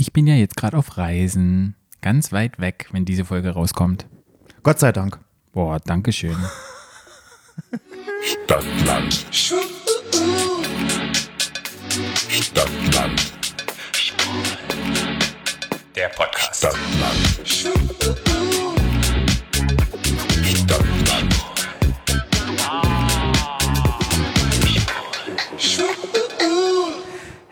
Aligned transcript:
Ich 0.00 0.12
bin 0.12 0.28
ja 0.28 0.36
jetzt 0.36 0.56
gerade 0.56 0.76
auf 0.76 0.96
Reisen. 0.96 1.74
Ganz 2.02 2.30
weit 2.30 2.60
weg, 2.60 2.86
wenn 2.92 3.04
diese 3.04 3.24
Folge 3.24 3.50
rauskommt. 3.50 4.06
Gott 4.62 4.78
sei 4.78 4.92
Dank. 4.92 5.18
Boah, 5.50 5.80
danke 5.80 6.12
schön. 6.12 6.36
Stadtland. 8.22 9.26
Stadtland. 12.30 13.32
Der 15.96 16.08
Podcast. 16.10 16.58
Stadtland. 16.58 18.67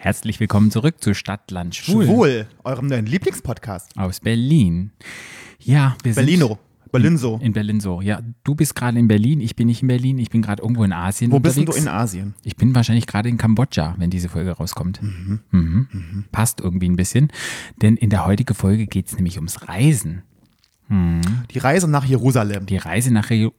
Herzlich 0.07 0.39
willkommen 0.39 0.71
zurück 0.71 1.03
zu 1.03 1.15
Stadtland 1.15 1.75
Schwul 1.75 2.05
Schwul, 2.07 2.47
eurem 2.63 2.87
neuen 2.87 3.07
Lieblingspodcast. 3.07 3.99
aus 3.99 4.21
Berlin. 4.21 4.93
Ja, 5.59 5.97
wir 6.05 6.15
Berlino. 6.15 6.47
sind 6.85 6.93
Berlin 6.93 7.19
so. 7.19 7.41
in 7.43 7.53
Berlin 7.53 7.81
so. 7.81 8.01
Ja, 8.01 8.21
du 8.45 8.55
bist 8.55 8.77
gerade 8.77 9.01
in 9.01 9.09
Berlin, 9.09 9.41
ich 9.41 9.57
bin 9.57 9.67
nicht 9.67 9.83
in 9.83 9.89
Berlin, 9.89 10.19
ich 10.19 10.31
bin 10.31 10.43
gerade 10.43 10.63
irgendwo 10.63 10.85
in 10.85 10.93
Asien 10.93 11.33
Wo 11.33 11.41
bist 11.41 11.59
unterwegs. 11.59 11.85
du 11.85 11.91
in 11.91 11.93
Asien? 11.93 12.35
Ich 12.45 12.55
bin 12.55 12.73
wahrscheinlich 12.73 13.09
gerade 13.09 13.29
in 13.29 13.37
Kambodscha, 13.37 13.97
wenn 13.99 14.11
diese 14.11 14.29
Folge 14.29 14.53
rauskommt. 14.53 15.01
Mhm. 15.03 16.27
Passt 16.31 16.61
irgendwie 16.61 16.89
ein 16.89 16.95
bisschen, 16.95 17.33
denn 17.83 17.97
in 17.97 18.09
der 18.09 18.27
heutigen 18.27 18.55
Folge 18.55 18.87
geht 18.87 19.09
es 19.09 19.17
nämlich 19.17 19.39
ums 19.39 19.67
Reisen. 19.69 20.23
Die 20.89 21.59
Reise 21.59 21.91
nach 21.91 22.05
Jerusalem. 22.05 22.67
Die 22.67 22.77
Reise 22.77 23.13
nach 23.13 23.29
Jeru 23.29 23.51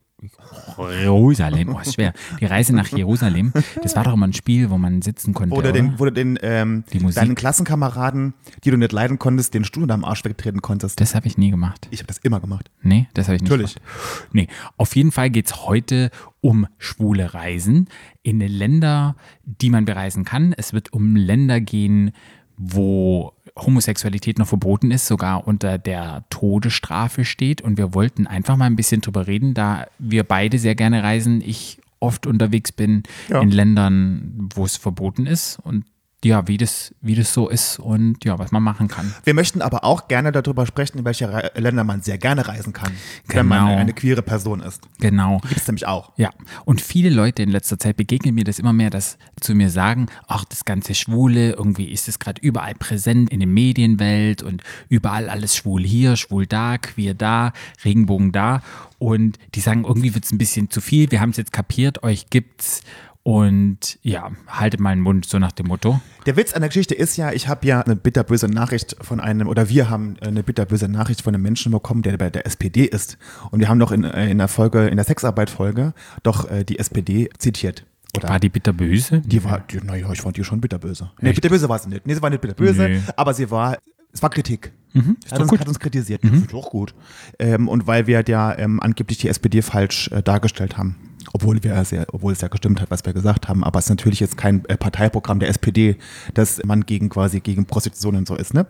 Jerusalem, 0.78 1.76
oh, 1.76 1.80
ist 1.80 1.94
schwer. 1.94 2.12
Die 2.42 2.46
Reise 2.46 2.76
nach 2.76 2.88
Jerusalem, 2.88 3.54
das 3.84 3.96
war 3.96 4.04
doch 4.04 4.14
immer 4.14 4.28
ein 4.28 4.34
Spiel, 4.34 4.72
wo 4.72 4.78
man 4.80 5.04
sitzen 5.04 5.36
konnte. 5.36 5.56
Oder? 5.56 5.72
den, 5.72 6.00
wo 6.00 6.06
du 6.06 6.12
den 6.12 6.40
ähm, 6.42 6.84
deinen 7.14 7.36
Klassenkameraden, 7.36 8.34
die 8.64 8.72
du 8.72 8.78
nicht 8.78 8.92
leiden 8.92 9.20
konntest, 9.20 9.54
den 9.54 9.64
Stuhl 9.64 9.90
am 9.92 10.04
Arsch 10.04 10.26
wegtreten 10.26 10.64
konntest. 10.64 11.00
Das 11.00 11.14
habe 11.14 11.28
ich 11.28 11.38
nie 11.38 11.52
gemacht. 11.52 11.88
ich 11.92 12.00
habe 12.00 12.08
das 12.08 12.18
immer 12.18 12.40
gemacht. 12.40 12.72
Nee, 12.82 13.08
das 13.14 13.28
habe 13.28 13.36
ich 13.36 13.44
nicht 13.44 13.52
Natürlich. 13.52 13.76
gemacht. 13.76 14.28
Nee, 14.32 14.48
auf 14.78 14.96
jeden 14.96 15.12
Fall 15.12 15.30
geht 15.30 15.46
es 15.46 15.66
heute 15.68 16.09
um 16.42 16.66
schwule 16.80 17.36
Reisen 17.36 17.88
in 18.24 18.40
Länder, 18.40 19.16
die 19.44 19.70
man 19.70 19.86
bereisen 19.86 20.26
kann. 20.26 20.54
Es 20.54 20.74
wird 20.74 20.94
um 20.94 21.16
Länder 21.16 21.62
gehen, 21.62 22.12
wo 22.58 23.34
Homosexualität 23.58 24.39
noch 24.39 24.47
verboten 24.47 24.91
ist, 24.91 25.08
sogar 25.08 25.47
unter 25.47 25.77
der 25.77 26.23
Todesstrafe 26.30 27.25
steht. 27.25 27.61
Und 27.61 27.77
wir 27.77 27.94
wollten 27.94 28.27
einfach 28.27 28.55
mal 28.58 28.66
ein 28.66 28.75
bisschen 28.75 29.02
drüber 29.02 29.27
reden, 29.27 29.53
da 29.53 29.88
wir 30.00 30.23
beide 30.23 30.59
sehr 30.59 30.75
gerne 30.75 31.03
reisen. 31.03 31.41
Ich 31.41 31.80
oft 32.00 32.28
unterwegs 32.28 32.72
bin 32.72 33.03
Ja. 33.30 33.41
in 33.41 33.52
Ländern, 33.52 34.50
wo 34.53 34.63
es 34.66 34.78
verboten 34.78 35.25
ist. 35.25 35.59
Und 35.63 35.85
ja, 36.26 36.48
wie 36.48 36.58
das, 36.58 36.96
wie 37.00 37.14
das 37.14 37.32
so 37.32 37.48
ist 37.48 37.78
und 37.80 38.26
ja, 38.26 38.40
was 38.40 38.52
man 38.52 38.64
machen 38.64 38.88
kann. 38.88 39.14
Wir 39.23 39.36
möchten 39.36 39.62
aber 39.62 39.84
auch 39.84 40.08
gerne 40.08 40.32
darüber 40.32 40.66
sprechen, 40.66 40.98
in 40.98 41.06
welche 41.06 41.32
Re 41.32 41.52
Länder 41.56 41.84
man 41.84 42.02
sehr 42.02 42.18
gerne 42.18 42.48
reisen 42.48 42.74
kann, 42.74 42.92
wenn 43.28 43.46
man 43.46 43.68
Genau. 43.68 43.78
eine 43.78 43.94
queere 43.94 44.24
Person 44.24 44.62
ist. 44.62 44.82
Genau. 45.00 45.40
Gibt 45.42 45.58
es 45.62 45.68
nämlich 45.68 45.86
auch. 45.86 46.14
Ja, 46.18 46.32
und 46.66 46.82
viele 46.82 47.12
Leute 47.12 47.44
in 47.44 47.50
letzter 47.50 47.78
Zeit 47.78 47.98
begegnen 47.98 48.34
mir 48.34 48.44
das 48.44 48.58
immer 48.58 48.74
mehr, 48.74 48.90
dass 48.90 49.18
zu 49.40 49.54
mir 49.54 49.70
sagen, 49.70 50.08
ach, 50.28 50.44
das 50.46 50.66
ganze 50.66 50.96
Schwule, 50.96 51.52
irgendwie 51.52 51.86
ist 51.92 52.08
es 52.08 52.18
gerade 52.18 52.42
überall 52.42 52.74
präsent 52.74 53.30
in 53.30 53.40
der 53.40 53.48
Medienwelt 53.48 54.42
und 54.42 54.64
überall 54.90 55.30
alles 55.30 55.56
schwul 55.56 55.84
hier, 55.84 56.16
schwul 56.16 56.48
da, 56.48 56.80
queer 56.80 57.14
da, 57.14 57.54
Regenbogen 57.86 58.31
da. 58.31 58.64
Und 58.98 59.38
die 59.54 59.59
sagen, 59.59 59.86
irgendwie 59.86 60.16
wird 60.16 60.26
es 60.26 60.31
ein 60.31 60.40
bisschen 60.40 60.72
zu 60.72 60.81
viel, 60.81 61.12
wir 61.12 61.22
haben 61.22 61.30
es 61.30 61.38
jetzt 61.38 61.52
kapiert, 61.54 62.02
euch 62.02 62.31
gibt's. 62.31 62.81
Und 63.28 64.00
ja, 64.03 64.31
haltet 64.47 64.80
mal 64.80 64.95
den 64.95 65.02
Mund, 65.02 65.25
so 65.25 65.38
nach 65.38 65.52
dem 65.52 65.67
Motto. 65.67 66.00
Der 66.25 66.38
Witz 66.38 66.53
an 66.53 66.61
der 66.61 66.70
Geschichte 66.70 66.95
ist 66.95 67.17
ja, 67.17 67.34
ich 67.34 67.50
habe 67.50 67.67
ja 67.67 67.81
eine 67.81 67.97
bitterböse 67.97 68.47
Nachricht 68.47 68.95
von 69.02 69.19
einem, 69.19 69.50
oder 69.50 69.67
wir 69.67 69.89
haben 69.89 70.16
eine 70.22 70.44
bitterböse 70.44 70.88
Nachricht 70.88 71.23
von 71.23 71.36
einem 71.36 71.44
Menschen 71.44 71.73
bekommen, 71.73 72.03
der 72.03 72.16
bei 72.16 72.30
der 72.30 72.45
SPD 72.45 72.86
ist. 72.86 73.17
Und 73.52 73.59
wir 73.59 73.67
haben 73.67 73.80
doch 73.80 73.92
in, 73.92 74.06
äh, 74.06 74.30
in 74.30 74.38
der 74.38 74.47
Folge, 74.47 74.88
in 74.88 74.95
der 74.95 75.03
Sexarbeit-Folge, 75.03 75.94
doch 76.24 76.50
äh, 76.50 76.63
die 76.63 76.79
SPD 76.79 77.29
zitiert. 77.38 77.85
Oder 78.16 78.29
War 78.29 78.40
die 78.40 78.47
bitterböse? 78.47 79.19
die 79.19 79.44
war, 79.44 79.59
die, 79.59 79.81
naja, 79.81 80.09
ich 80.13 80.22
fand 80.22 80.38
die 80.38 80.46
schon 80.46 80.62
bitterböse. 80.62 81.12
Nee, 81.19 81.34
bitterböse 81.34 81.68
war 81.68 81.79
sie 81.79 81.90
nicht. 81.90 82.07
Nee, 82.07 82.13
sie 82.13 82.22
war 82.22 82.29
nicht 82.29 82.40
bitterböse, 82.40 82.81
Nee. 82.88 83.02
aber 83.18 83.34
sie 83.34 83.52
war, 83.52 83.78
es 84.13 84.22
war 84.23 84.29
Kritik. 84.29 84.72
Mhm, 84.94 85.18
ist 85.22 85.34
hat, 85.34 85.40
doch 85.40 85.41
uns, 85.41 85.50
gut. 85.50 85.59
hat 85.59 85.68
uns 85.68 85.79
kritisiert. 85.79 86.23
Das 86.23 86.31
ist 86.31 86.53
doch 86.53 86.69
gut. 86.69 86.96
Ähm, 87.40 87.68
und 87.68 87.88
weil 87.88 88.07
wir 88.07 88.23
ja 88.25 88.57
ähm, 88.57 88.79
angeblich 88.79 89.18
die 89.18 89.28
SPD 89.28 89.62
falsch 89.62 90.07
äh, 90.13 90.23
dargestellt 90.23 90.78
haben. 90.78 90.96
Obwohl 91.34 91.64
wir 91.64 91.84
sehr, 91.86 92.06
obwohl 92.12 92.34
es 92.34 92.42
ja 92.42 92.48
gestimmt 92.48 92.82
hat, 92.82 92.92
was 92.92 93.06
wir 93.06 93.14
gesagt 93.14 93.48
haben, 93.48 93.64
aber 93.64 93.80
es 93.80 93.86
ist 93.86 93.90
natürlich 93.90 94.20
jetzt 94.20 94.38
kein 94.38 94.66
äh, 94.66 94.78
Parteiprogramm 94.78 95.40
der 95.40 95.50
SPD, 95.50 95.98
dass 96.34 96.64
man 96.64 96.86
gegen 96.86 97.10
quasi 97.10 97.40
gegen 97.40 97.66
Prostitution 97.66 98.16
und 98.16 98.28
so 98.28 98.36
ist, 98.36 98.54
ne? 98.54 98.66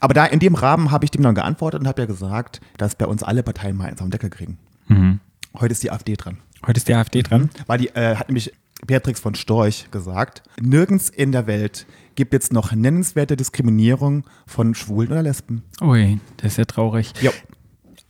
Aber 0.00 0.14
da 0.14 0.26
in 0.26 0.38
dem 0.38 0.54
Rahmen 0.54 0.90
habe 0.90 1.04
ich 1.04 1.10
dem 1.10 1.22
dann 1.22 1.34
geantwortet 1.34 1.80
und 1.80 1.88
habe 1.88 2.02
ja 2.02 2.06
gesagt, 2.06 2.60
dass 2.76 2.94
bei 2.94 3.06
uns 3.06 3.22
alle 3.22 3.42
Parteien 3.42 3.76
mal 3.76 3.88
eins 3.88 4.00
am 4.00 4.10
Deckel 4.10 4.30
kriegen. 4.30 4.58
Mhm. 4.88 5.20
Heute 5.58 5.72
ist 5.72 5.82
die 5.82 5.90
AfD 5.90 6.16
dran. 6.16 6.38
Heute 6.66 6.78
ist 6.78 6.88
die 6.88 6.94
AfD 6.94 7.22
dran. 7.22 7.50
Weil 7.66 7.78
die 7.78 7.88
äh, 7.88 8.16
hat 8.16 8.28
nämlich 8.28 8.52
Beatrix 8.86 9.20
von 9.20 9.34
Storch 9.34 9.90
gesagt, 9.90 10.42
nirgends 10.60 11.08
in 11.08 11.32
der 11.32 11.46
Welt 11.46 11.86
gibt 12.14 12.32
jetzt 12.32 12.52
noch 12.52 12.72
nennenswerte 12.72 13.36
Diskriminierung 13.36 14.24
von 14.46 14.74
Schwulen 14.74 15.10
oder 15.10 15.22
Lesben. 15.22 15.62
Ui, 15.80 16.20
das 16.38 16.52
ist 16.52 16.58
ja 16.58 16.64
traurig. 16.64 17.12
Ja. 17.20 17.30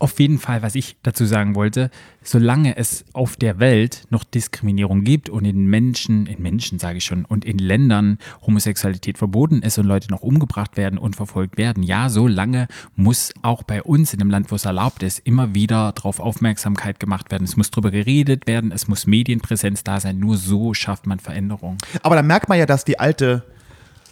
Auf 0.00 0.18
jeden 0.18 0.38
Fall, 0.38 0.62
was 0.62 0.76
ich 0.76 0.96
dazu 1.02 1.26
sagen 1.26 1.54
wollte, 1.54 1.90
solange 2.22 2.78
es 2.78 3.04
auf 3.12 3.36
der 3.36 3.58
Welt 3.58 4.06
noch 4.08 4.24
Diskriminierung 4.24 5.04
gibt 5.04 5.28
und 5.28 5.44
in 5.44 5.66
Menschen, 5.66 6.24
in 6.24 6.40
Menschen 6.40 6.78
sage 6.78 6.96
ich 6.96 7.04
schon, 7.04 7.26
und 7.26 7.44
in 7.44 7.58
Ländern 7.58 8.16
Homosexualität 8.40 9.18
verboten 9.18 9.60
ist 9.60 9.78
und 9.78 9.84
Leute 9.84 10.10
noch 10.10 10.22
umgebracht 10.22 10.78
werden 10.78 10.98
und 10.98 11.16
verfolgt 11.16 11.58
werden, 11.58 11.82
ja, 11.82 12.08
solange 12.08 12.66
muss 12.96 13.34
auch 13.42 13.62
bei 13.62 13.82
uns 13.82 14.14
in 14.14 14.20
dem 14.20 14.30
Land, 14.30 14.50
wo 14.50 14.54
es 14.54 14.64
erlaubt 14.64 15.02
ist, 15.02 15.18
immer 15.18 15.54
wieder 15.54 15.92
darauf 15.92 16.18
Aufmerksamkeit 16.18 16.98
gemacht 16.98 17.30
werden. 17.30 17.44
Es 17.44 17.58
muss 17.58 17.70
drüber 17.70 17.90
geredet 17.90 18.46
werden, 18.46 18.72
es 18.72 18.88
muss 18.88 19.06
Medienpräsenz 19.06 19.84
da 19.84 20.00
sein. 20.00 20.18
Nur 20.18 20.38
so 20.38 20.72
schafft 20.72 21.06
man 21.06 21.20
Veränderung. 21.20 21.76
Aber 22.02 22.16
da 22.16 22.22
merkt 22.22 22.48
man 22.48 22.58
ja, 22.58 22.64
dass 22.64 22.86
die 22.86 22.98
alte 22.98 23.44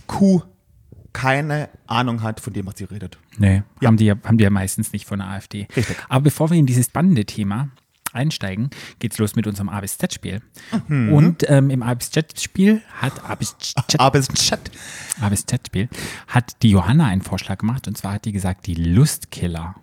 Kuh 0.06 0.42
keine 1.20 1.68
Ahnung 1.86 2.22
hat 2.22 2.40
von 2.40 2.52
dem, 2.52 2.66
was 2.66 2.78
sie 2.78 2.84
redet. 2.84 3.18
Nee, 3.38 3.62
haben, 3.84 3.96
die 3.96 4.06
ja, 4.06 4.14
haben 4.24 4.38
die 4.38 4.44
ja 4.44 4.50
meistens 4.50 4.92
nicht 4.92 5.06
von 5.06 5.18
der 5.18 5.28
AfD. 5.28 5.66
Richtig. 5.76 5.96
Aber 6.08 6.22
bevor 6.22 6.50
wir 6.50 6.56
in 6.58 6.66
dieses 6.66 6.86
spannende 6.86 7.24
Thema 7.24 7.68
einsteigen, 8.12 8.70
geht's 9.00 9.18
los 9.18 9.34
mit 9.36 9.46
unserem 9.46 9.68
A 9.68 9.80
bis 9.80 9.98
Z-Spiel. 9.98 10.40
Mhm. 10.86 11.12
Und 11.12 11.50
ähm, 11.50 11.70
im 11.70 11.82
A 11.82 11.92
bis 11.94 12.10
Z-Spiel 12.12 12.82
hat 13.00 13.24
A 13.28 13.34
bis 13.34 13.56
Z- 13.58 13.74
Aber 14.00 14.18
es 14.18 14.28
ist 14.28 14.36
Chat. 14.48 14.70
A 15.20 15.28
bis 15.28 15.44
Z-Spiel 15.44 15.88
hat 16.28 16.62
die 16.62 16.70
Johanna 16.70 17.06
einen 17.06 17.22
Vorschlag 17.22 17.58
gemacht 17.58 17.88
und 17.88 17.98
zwar 17.98 18.12
hat 18.14 18.24
die 18.24 18.32
gesagt, 18.32 18.66
die 18.66 18.74
Lustkiller. 18.74 19.74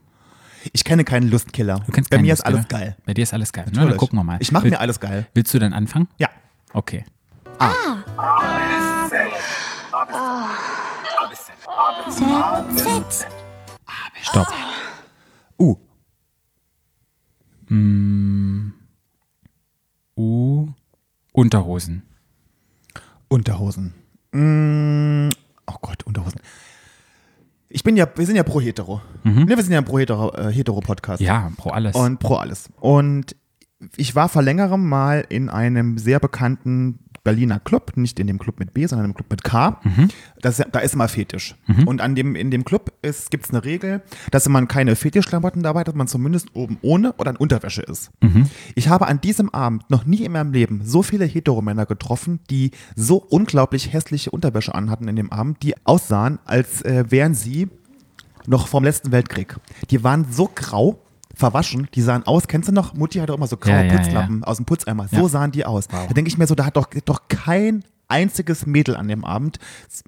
Ich 0.73 0.83
kenne 0.83 1.03
keinen 1.03 1.29
Lustkiller. 1.29 1.81
Du 1.85 1.91
kennst 1.91 2.09
Bei 2.09 2.15
keinen 2.17 2.25
mir 2.25 2.33
ist 2.33 2.39
Lustkiller? 2.39 2.57
alles 2.57 2.67
geil. 2.69 2.95
Bei 3.05 3.13
dir 3.13 3.23
ist 3.23 3.33
alles 3.33 3.53
geil. 3.53 3.65
Na, 3.73 3.85
dann 3.85 3.97
gucken 3.97 4.17
wir 4.17 4.23
mal. 4.23 4.37
Ich 4.39 4.51
mache 4.51 4.63
Will- 4.63 4.71
mir 4.71 4.79
alles 4.79 4.99
geil. 4.99 5.27
Willst 5.33 5.53
du 5.53 5.59
dann 5.59 5.73
anfangen? 5.73 6.07
Ja. 6.17 6.29
Okay. 6.73 7.03
Stopp. 14.21 14.47
Uh. 15.59 15.75
U. 20.17 20.67
Unterhosen. 21.33 22.03
Unterhosen. 23.27 23.93
Mm, 24.31 25.29
oh 25.67 25.75
Gott, 25.81 26.03
Unterhosen. 26.03 26.39
Ich 27.67 27.83
bin 27.83 27.97
ja, 27.97 28.07
wir 28.15 28.25
sind 28.25 28.37
ja 28.37 28.43
pro 28.43 28.61
hetero. 28.61 29.01
Ne, 29.23 29.49
wir 29.49 29.63
sind 29.63 29.73
ja 29.73 29.79
ein 29.79 29.85
pro 29.85 29.99
hetero, 29.99 30.33
äh, 30.33 30.51
hetero 30.51 30.79
Podcast. 30.79 31.21
Ja, 31.21 31.51
pro 31.57 31.71
alles. 31.71 31.95
Und 31.95 32.19
pro 32.19 32.35
alles. 32.35 32.69
Und 32.79 33.35
ich 33.97 34.15
war 34.15 34.29
vor 34.29 34.43
längerem 34.43 34.87
mal 34.87 35.25
in 35.27 35.49
einem 35.49 35.97
sehr 35.97 36.21
bekannten 36.21 36.99
Berliner 37.25 37.59
Club, 37.59 37.91
nicht 37.97 38.17
in 38.21 38.27
dem 38.27 38.39
Club 38.39 38.59
mit 38.59 38.73
B, 38.73 38.85
sondern 38.85 39.07
im 39.07 39.13
Club 39.13 39.27
mit 39.29 39.43
K. 39.43 39.81
Das, 40.41 40.63
da 40.71 40.79
ist 40.79 40.93
immer 40.93 41.09
Fetisch. 41.09 41.55
Und 41.85 41.99
an 41.99 42.15
dem, 42.15 42.35
in 42.35 42.51
dem 42.51 42.63
Club 42.63 42.93
gibt 43.29 43.45
es 43.45 43.49
eine 43.51 43.65
Regel, 43.65 44.01
dass 44.31 44.47
man 44.47 44.69
keine 44.69 44.95
Fetischklamotten 44.95 45.61
dabei 45.63 45.81
hat, 45.81 45.89
dass 45.89 45.95
man 45.95 46.07
zumindest 46.07 46.55
oben 46.55 46.77
ohne 46.81 47.11
oder 47.17 47.31
in 47.31 47.37
Unterwäsche 47.37 47.81
ist. 47.81 48.11
Ich 48.75 48.87
habe 48.87 49.07
an 49.07 49.19
diesem 49.19 49.49
Abend 49.49 49.89
noch 49.89 50.05
nie 50.05 50.23
in 50.23 50.31
meinem 50.31 50.53
Leben 50.53 50.81
so 50.85 51.01
viele 51.01 51.25
Heteromänner 51.25 51.85
getroffen, 51.85 52.39
die 52.49 52.71
so 52.95 53.17
unglaublich 53.17 53.91
hässliche 53.91 54.31
Unterwäsche 54.31 54.73
anhatten 54.73 55.07
in 55.07 55.17
dem 55.17 55.31
Abend, 55.31 55.63
die 55.63 55.75
aussahen, 55.85 56.39
als 56.45 56.83
äh, 56.83 57.05
wären 57.09 57.33
sie 57.33 57.67
noch 58.47 58.67
vom 58.67 58.83
letzten 58.83 59.11
Weltkrieg. 59.11 59.55
Die 59.89 60.03
waren 60.03 60.27
so 60.31 60.49
grau, 60.53 61.01
verwaschen, 61.35 61.87
die 61.93 62.01
sahen 62.01 62.23
aus, 62.23 62.47
kennst 62.47 62.69
du 62.69 62.73
noch? 62.73 62.93
Mutti 62.93 63.19
hatte 63.19 63.33
auch 63.33 63.37
immer 63.37 63.47
so 63.47 63.57
graue 63.57 63.73
Ja, 63.73 63.83
ja, 63.83 63.97
Putzlappen 63.97 64.43
aus 64.43 64.57
dem 64.57 64.65
Putzeimer. 64.65 65.07
So 65.07 65.17
Ja. 65.17 65.27
sahen 65.29 65.51
die 65.51 65.65
aus. 65.65 65.87
Da 65.87 66.07
denke 66.07 66.29
ich 66.29 66.37
mir 66.37 66.47
so, 66.47 66.55
da 66.55 66.65
hat 66.65 66.77
doch, 66.77 66.87
doch 67.05 67.27
kein 67.27 67.83
einziges 68.07 68.65
Mädel 68.67 68.95
an 68.95 69.07
dem 69.07 69.25
Abend 69.25 69.57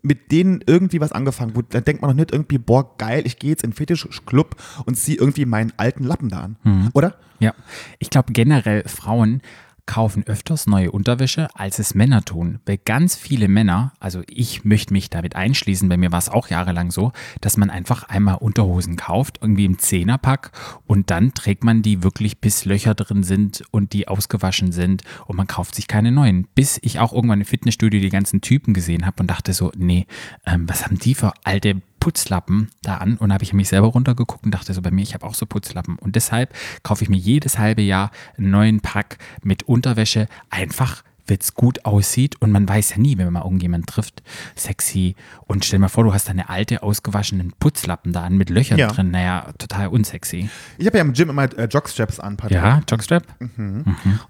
mit 0.03 0.31
denen 0.31 0.63
irgendwie 0.67 1.01
was 1.01 1.11
angefangen. 1.11 1.55
Wo, 1.55 1.61
da 1.63 1.81
denkt 1.81 2.01
man 2.01 2.11
doch 2.11 2.15
nicht 2.15 2.31
irgendwie, 2.31 2.57
boah, 2.59 2.95
geil, 2.97 3.23
ich 3.25 3.39
gehe 3.39 3.49
jetzt 3.49 3.63
in 3.63 3.71
den 3.71 3.75
Fetischclub 3.75 4.55
und 4.85 4.95
ziehe 4.95 5.17
irgendwie 5.17 5.45
meinen 5.45 5.73
alten 5.77 6.03
Lappen 6.03 6.29
da 6.29 6.41
an. 6.41 6.55
Mhm. 6.63 6.89
Oder? 6.93 7.15
Ja, 7.39 7.53
ich 7.99 8.09
glaube 8.09 8.33
generell 8.33 8.83
Frauen 8.87 9.41
kaufen 9.87 10.23
öfters 10.27 10.67
neue 10.67 10.91
Unterwäsche, 10.91 11.47
als 11.55 11.79
es 11.79 11.95
Männer 11.95 12.23
tun. 12.23 12.59
Weil 12.67 12.77
ganz 12.77 13.15
viele 13.15 13.47
Männer, 13.47 13.93
also 13.99 14.21
ich 14.27 14.63
möchte 14.63 14.93
mich 14.93 15.09
damit 15.09 15.35
einschließen, 15.35 15.89
bei 15.89 15.97
mir 15.97 16.11
war 16.11 16.19
es 16.19 16.29
auch 16.29 16.49
jahrelang 16.49 16.91
so, 16.91 17.11
dass 17.41 17.57
man 17.57 17.71
einfach 17.71 18.03
einmal 18.03 18.35
Unterhosen 18.35 18.97
kauft, 18.97 19.39
irgendwie 19.41 19.65
im 19.65 19.79
Zehnerpack 19.79 20.51
und 20.85 21.09
dann 21.09 21.33
trägt 21.33 21.63
man 21.63 21.81
die 21.81 22.03
wirklich 22.03 22.39
bis 22.39 22.65
Löcher 22.65 22.93
drin 22.93 23.23
sind 23.23 23.63
und 23.71 23.93
die 23.93 24.07
ausgewaschen 24.07 24.71
sind 24.71 25.03
und 25.25 25.35
man 25.35 25.47
kauft 25.47 25.73
sich 25.73 25.87
keine 25.87 26.11
neuen. 26.11 26.47
Bis 26.53 26.77
ich 26.83 26.99
auch 26.99 27.13
irgendwann 27.13 27.39
im 27.39 27.47
Fitnessstudio 27.47 27.99
die 27.99 28.09
ganzen 28.09 28.41
Typen 28.41 28.73
gesehen 28.73 29.05
habe 29.05 29.21
und 29.21 29.27
dachte 29.27 29.53
so, 29.53 29.71
nee, 29.75 30.05
ähm, 30.45 30.69
was 30.69 30.85
haben 30.85 30.99
die 30.99 31.15
für 31.15 31.33
alte 31.43 31.81
Putzlappen 32.07 32.69
da 32.83 32.99
an 32.99 33.17
und 33.17 33.33
habe 33.33 33.43
ich 33.43 33.51
mich 33.51 33.67
selber 33.67 33.87
runtergeguckt 33.87 34.45
und 34.45 34.51
dachte 34.53 34.73
so, 34.73 34.81
bei 34.81 34.91
mir, 34.91 35.01
ich 35.01 35.13
habe 35.13 35.25
auch 35.25 35.33
so 35.35 35.45
Putzlappen. 35.45 35.97
Und 35.99 36.15
deshalb 36.15 36.53
kaufe 36.81 37.03
ich 37.03 37.09
mir 37.09 37.17
jedes 37.17 37.57
halbe 37.59 37.81
Jahr 37.81 38.11
einen 38.37 38.49
neuen 38.49 38.79
Pack 38.79 39.17
mit 39.43 39.63
Unterwäsche, 39.63 40.27
einfach 40.49 41.03
weil 41.29 41.39
es 41.41 41.53
gut 41.53 41.83
aussieht 41.83 42.41
und 42.41 42.53
man 42.53 42.69
weiß 42.69 42.91
ja 42.91 42.97
nie, 42.99 43.17
wenn 43.17 43.25
man 43.25 43.33
mal 43.33 43.41
irgendjemanden 43.43 43.85
trifft, 43.85 44.23
sexy. 44.55 45.17
Und 45.47 45.65
stell 45.65 45.79
dir 45.79 45.81
mal 45.81 45.87
vor, 45.89 46.05
du 46.05 46.13
hast 46.13 46.29
deine 46.29 46.47
alte, 46.47 46.81
ausgewaschenen 46.81 47.51
Putzlappen 47.59 48.13
da 48.13 48.23
an 48.23 48.37
mit 48.37 48.49
Löchern 48.49 48.77
Ja. 48.79 48.87
drin. 48.87 49.11
Naja, 49.11 49.51
total 49.57 49.89
unsexy. 49.89 50.49
Ich 50.77 50.87
habe 50.87 50.97
ja 50.99 51.03
im 51.03 51.11
Gym 51.11 51.29
immer 51.29 51.43
äh, 51.57 51.65
Jogstraps 51.65 52.21
an, 52.21 52.37
Patrick. 52.37 52.55
Ja, 52.55 52.81
Jogstrap? 52.89 53.23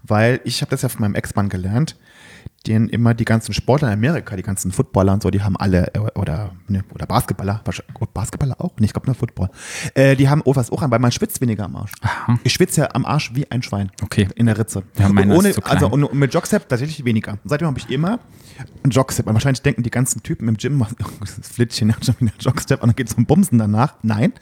Weil 0.02 0.40
ich 0.42 0.60
habe 0.62 0.70
das 0.72 0.82
ja 0.82 0.88
von 0.88 1.02
meinem 1.02 1.14
Ex-Mann 1.14 1.48
gelernt, 1.48 1.94
den 2.66 2.88
immer 2.88 3.14
die 3.14 3.24
ganzen 3.24 3.52
Sportler 3.52 3.88
in 3.88 3.94
Amerika, 3.94 4.36
die 4.36 4.42
ganzen 4.42 4.72
Footballer 4.72 5.12
und 5.12 5.22
so, 5.22 5.30
die 5.30 5.42
haben 5.42 5.56
alle, 5.56 5.94
äh, 5.94 5.98
oder, 5.98 6.52
ne, 6.68 6.84
oder 6.94 7.06
Basketballer, 7.06 7.62
oh, 8.00 8.06
Basketballer 8.12 8.60
auch? 8.60 8.72
Nee, 8.78 8.86
ich 8.86 8.92
glaube 8.92 9.06
nur 9.06 9.14
Football. 9.14 9.50
Äh, 9.94 10.16
die 10.16 10.28
haben 10.28 10.42
was 10.44 10.70
auch 10.70 10.82
an, 10.82 10.90
weil 10.90 10.98
man 10.98 11.12
schwitzt 11.12 11.40
weniger 11.40 11.64
am 11.64 11.76
Arsch. 11.76 11.92
Ich 12.42 12.52
schwitze 12.52 12.82
ja 12.82 12.88
am 12.94 13.04
Arsch 13.04 13.34
wie 13.34 13.50
ein 13.50 13.62
Schwein. 13.62 13.90
Okay. 14.02 14.28
In 14.34 14.46
der 14.46 14.58
Ritze. 14.58 14.82
Ja, 14.98 15.08
meiner 15.08 15.32
und 15.32 15.38
ohne, 15.38 15.48
ist 15.50 15.54
zu 15.56 15.60
klein. 15.60 15.76
also 15.76 15.88
und 15.88 16.14
mit 16.14 16.34
Jogstep 16.34 16.68
tatsächlich 16.68 17.04
weniger. 17.04 17.38
Seitdem 17.44 17.68
habe 17.68 17.78
ich 17.78 17.90
immer 17.90 18.18
einen 18.82 18.90
Jogstep. 18.90 19.26
Und 19.26 19.34
wahrscheinlich 19.34 19.62
denken 19.62 19.82
die 19.82 19.90
ganzen 19.90 20.22
Typen 20.22 20.48
im 20.48 20.56
Gym, 20.56 20.84
das 21.20 21.48
Flittchen 21.48 21.94
hat 21.94 22.04
schon 22.04 22.16
wieder 22.18 22.32
Jogstep 22.40 22.82
und 22.82 22.88
dann 22.88 22.96
geht 22.96 23.08
es 23.08 23.14
zum 23.14 23.26
Bumsen 23.26 23.58
danach. 23.58 23.94
Nein. 24.02 24.32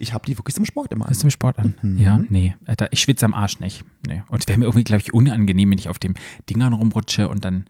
Ich 0.00 0.12
habe 0.12 0.24
die 0.26 0.36
wirklich 0.38 0.54
zum 0.54 0.64
Sport 0.64 0.92
immer. 0.92 1.04
an. 1.04 1.10
Hast 1.10 1.22
du 1.22 1.26
im 1.26 1.30
Sport 1.30 1.58
an? 1.58 1.74
Ja, 1.98 2.20
nee. 2.28 2.54
Alter, 2.66 2.88
ich 2.92 3.00
schwitze 3.00 3.24
am 3.24 3.34
Arsch 3.34 3.60
nicht. 3.60 3.84
Nee. 4.06 4.22
Und 4.28 4.42
es 4.42 4.48
wäre 4.48 4.58
mir 4.58 4.64
irgendwie, 4.66 4.84
glaube 4.84 5.02
ich, 5.02 5.12
unangenehm, 5.14 5.70
wenn 5.70 5.78
ich 5.78 5.88
auf 5.88 5.98
dem 5.98 6.14
Dingern 6.48 6.72
rumrutsche 6.72 7.28
und 7.28 7.44
dann. 7.44 7.66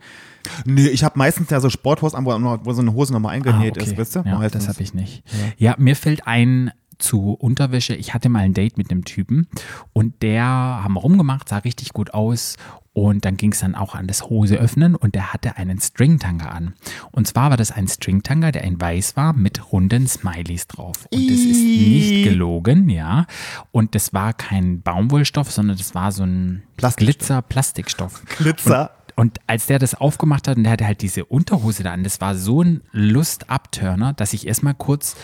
Nee, 0.64 0.88
ich 0.88 1.04
habe 1.04 1.18
meistens 1.18 1.50
ja 1.50 1.60
so 1.60 1.70
Sporthosen 1.70 2.16
an, 2.18 2.24
wo, 2.24 2.30
wo 2.64 2.72
so 2.72 2.82
eine 2.82 2.92
Hose 2.92 3.12
nochmal 3.12 3.34
eingenäht 3.34 3.76
ist, 3.76 3.96
weißt 3.96 4.16
du? 4.16 4.20
Ah, 4.20 4.42
Ja, 4.42 4.48
das 4.48 4.68
habe 4.68 4.82
ich 4.82 4.92
nicht. 4.94 5.22
Ja. 5.58 5.74
mir 5.78 5.94
fällt 5.96 6.26
ein 6.26 6.72
zu 7.02 7.32
Unterwäsche. 7.32 7.94
Ich 7.94 8.14
hatte 8.14 8.28
mal 8.28 8.40
ein 8.40 8.54
Date 8.54 8.78
mit 8.78 8.90
einem 8.90 9.04
Typen 9.04 9.48
und 9.92 10.22
der 10.22 10.44
haben 10.44 10.94
wir 10.94 11.00
rumgemacht, 11.00 11.48
sah 11.48 11.58
richtig 11.58 11.92
gut 11.92 12.14
aus. 12.14 12.56
Und 12.94 13.24
dann 13.24 13.38
ging 13.38 13.52
es 13.52 13.60
dann 13.60 13.74
auch 13.74 13.94
an 13.94 14.06
das 14.06 14.24
Hose 14.24 14.56
öffnen 14.56 14.94
und 14.94 15.14
der 15.14 15.32
hatte 15.32 15.56
einen 15.56 15.80
Stringtanga 15.80 16.48
an. 16.48 16.74
Und 17.10 17.26
zwar 17.26 17.48
war 17.48 17.56
das 17.56 17.72
ein 17.72 17.88
Stringtanga, 17.88 18.52
der 18.52 18.64
in 18.64 18.78
weiß 18.78 19.16
war 19.16 19.32
mit 19.32 19.72
runden 19.72 20.06
Smileys 20.06 20.66
drauf. 20.66 21.08
Und 21.10 21.30
das 21.30 21.38
ist 21.38 21.62
nicht 21.62 22.24
gelogen, 22.24 22.90
ja. 22.90 23.26
Und 23.70 23.94
das 23.94 24.12
war 24.12 24.34
kein 24.34 24.82
Baumwollstoff, 24.82 25.50
sondern 25.50 25.78
das 25.78 25.94
war 25.94 26.12
so 26.12 26.24
ein 26.24 26.64
Plastikstoff. 26.76 27.16
Glitzer-Plastikstoff. 27.16 28.24
Glitzer. 28.36 28.90
Und 28.90 29.01
als 29.46 29.66
der 29.66 29.78
das 29.78 29.94
aufgemacht 29.94 30.48
hat 30.48 30.56
und 30.56 30.64
der 30.64 30.72
hatte 30.72 30.86
halt 30.86 31.02
diese 31.02 31.24
Unterhose 31.24 31.82
da 31.82 31.92
an, 31.92 32.04
das 32.04 32.20
war 32.20 32.34
so 32.34 32.62
ein 32.62 32.82
Lust-Abturner, 32.92 34.12
dass 34.12 34.32
ich 34.32 34.46
erstmal 34.46 34.74
kurz 34.74 35.16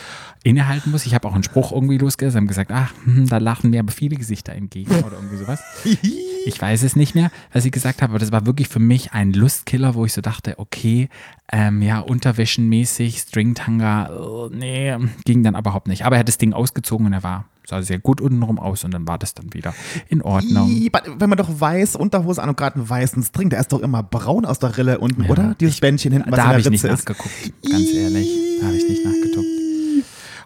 innehalten 0.45 0.91
muss. 0.91 1.07
Ich 1.07 1.15
habe 1.15 1.27
auch 1.29 1.35
einen 1.35 1.43
Spruch 1.43 1.73
irgendwie 1.73 1.99
losgelassen, 1.99 2.39
haben 2.39 2.47
gesagt, 2.47 2.71
ach, 2.73 2.93
hm, 3.05 3.29
da 3.29 3.39
lachen 3.39 3.71
mir 3.71 3.81
aber 3.81 3.93
viele 3.93 4.17
Gesichter 4.17 4.53
entgegen 4.53 4.95
oder 4.97 5.13
irgendwie 5.13 5.37
sowas. 5.37 5.63
Ich 6.47 6.63
weiß 6.63 6.83
es 6.83 6.97
nicht 6.97 7.15
mehr, 7.15 7.31
was 7.53 7.67
ich 7.67 7.73
gesagt 7.73 8.01
habe, 8.01 8.13
aber 8.13 8.19
das 8.21 8.33
war 8.33 8.47
wirklich 8.47 8.69
für 8.69 8.79
mich 8.79 9.13
ein 9.13 9.35
Lustkiller, 9.35 9.95
wo 9.95 10.07
ich 10.07 10.15
so 10.15 10.23
dachte, 10.23 10.59
okay, 10.59 11.11
ähm, 11.53 11.83
ja, 11.83 11.99
unterwäschenmäßig, 11.99 13.19
Stringtanga, 13.19 14.07
äh, 14.07 14.57
nee, 14.57 14.97
ging 15.27 15.43
dann 15.43 15.57
überhaupt 15.57 15.89
nicht. 15.89 16.07
Aber 16.07 16.17
er 16.17 16.21
hat 16.21 16.29
das 16.29 16.39
Ding 16.39 16.55
ausgezogen 16.55 17.07
und 17.07 17.13
er 17.13 17.23
war, 17.23 17.45
sah 17.69 17.83
sehr 17.83 17.99
gut 17.99 18.21
untenrum 18.23 18.59
aus 18.59 18.85
und 18.85 18.95
dann 18.95 19.07
war 19.07 19.19
das 19.19 19.35
dann 19.35 19.53
wieder 19.53 19.75
in 20.09 20.23
Ordnung. 20.23 20.89
But- 20.91 21.03
Wenn 21.21 21.29
man 21.29 21.37
doch 21.37 21.49
weiß 21.61 21.97
Unterhose 21.97 22.43
an 22.43 22.49
und 22.49 22.57
gerade 22.57 22.77
einen 22.77 22.89
weißen 22.89 23.23
String, 23.23 23.51
der 23.51 23.61
ist 23.61 23.73
doch 23.73 23.81
immer 23.81 24.03
braun 24.03 24.47
aus 24.47 24.59
der 24.59 24.77
Rille 24.79 24.99
unten, 24.99 25.25
Ja, 25.25 25.29
oder? 25.31 25.55
Dieses 25.61 25.79
Bändchen 25.81 26.13
hinten, 26.13 26.31
was 26.33 26.37
da 26.39 26.45
in 26.45 26.49
habe 26.49 26.63
der 26.63 26.73
ich 26.73 26.83
nicht 26.83 26.85
Ritze 26.85 26.95
ist. 26.95 27.09
nachgeguckt, 27.09 27.53
ganz 27.71 27.93
ehrlich. 27.93 28.29
Da 28.61 28.67
habe 28.69 28.77
ich 28.77 28.89
nicht 28.89 29.05
nachgeguckt. 29.05 29.47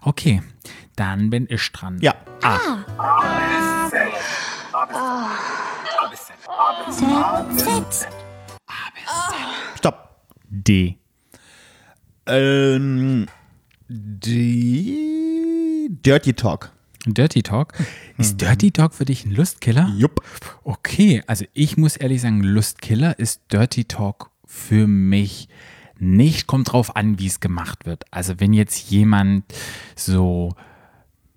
Okay, 0.02 0.42
dann 0.96 1.30
bin 1.30 1.46
ich 1.48 1.70
dran. 1.70 1.98
Ja. 2.00 2.14
Z. 7.56 8.08
Stopp. 9.76 10.16
D. 10.48 10.98
Ähm, 12.26 13.26
die 13.88 15.88
Dirty 15.90 16.32
Talk. 16.34 16.71
Dirty 17.06 17.42
Talk. 17.42 17.72
Ist 18.16 18.40
Dirty 18.40 18.70
Talk 18.70 18.94
für 18.94 19.04
dich 19.04 19.24
ein 19.24 19.32
Lustkiller? 19.32 19.92
Jupp. 19.96 20.22
Okay, 20.62 21.22
also 21.26 21.44
ich 21.52 21.76
muss 21.76 21.96
ehrlich 21.96 22.20
sagen, 22.20 22.42
Lustkiller 22.42 23.18
ist 23.18 23.42
Dirty 23.52 23.84
Talk 23.84 24.30
für 24.44 24.86
mich 24.86 25.48
nicht. 25.98 26.46
Kommt 26.46 26.72
drauf 26.72 26.94
an, 26.96 27.18
wie 27.18 27.26
es 27.26 27.40
gemacht 27.40 27.86
wird. 27.86 28.04
Also 28.10 28.38
wenn 28.38 28.52
jetzt 28.52 28.90
jemand 28.90 29.44
so 29.96 30.54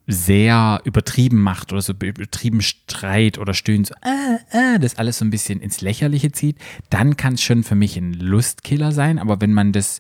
sehr 0.08 0.82
übertrieben 0.84 1.42
macht 1.42 1.72
oder 1.72 1.82
so 1.82 1.94
übertrieben 1.94 2.62
Streit 2.62 3.40
oder 3.40 3.56
stöhnt, 3.56 3.88
so, 3.88 3.96
äh, 4.04 4.76
äh, 4.76 4.80
das 4.80 5.00
alles 5.00 5.18
so 5.18 5.26
ein 5.26 5.32
bisschen 5.32 5.62
ins 5.62 5.82
Lächerliche 5.82 6.32
zieht, 6.32 6.58
dann 6.92 7.18
kann 7.18 7.34
es 7.34 7.42
schon 7.42 7.64
für 7.64 7.76
mich 7.76 7.98
ein 7.98 8.14
Lustkiller 8.14 8.92
sein. 8.92 9.18
Aber 9.18 9.42
wenn 9.42 9.54
man 9.54 9.72
das 9.72 10.00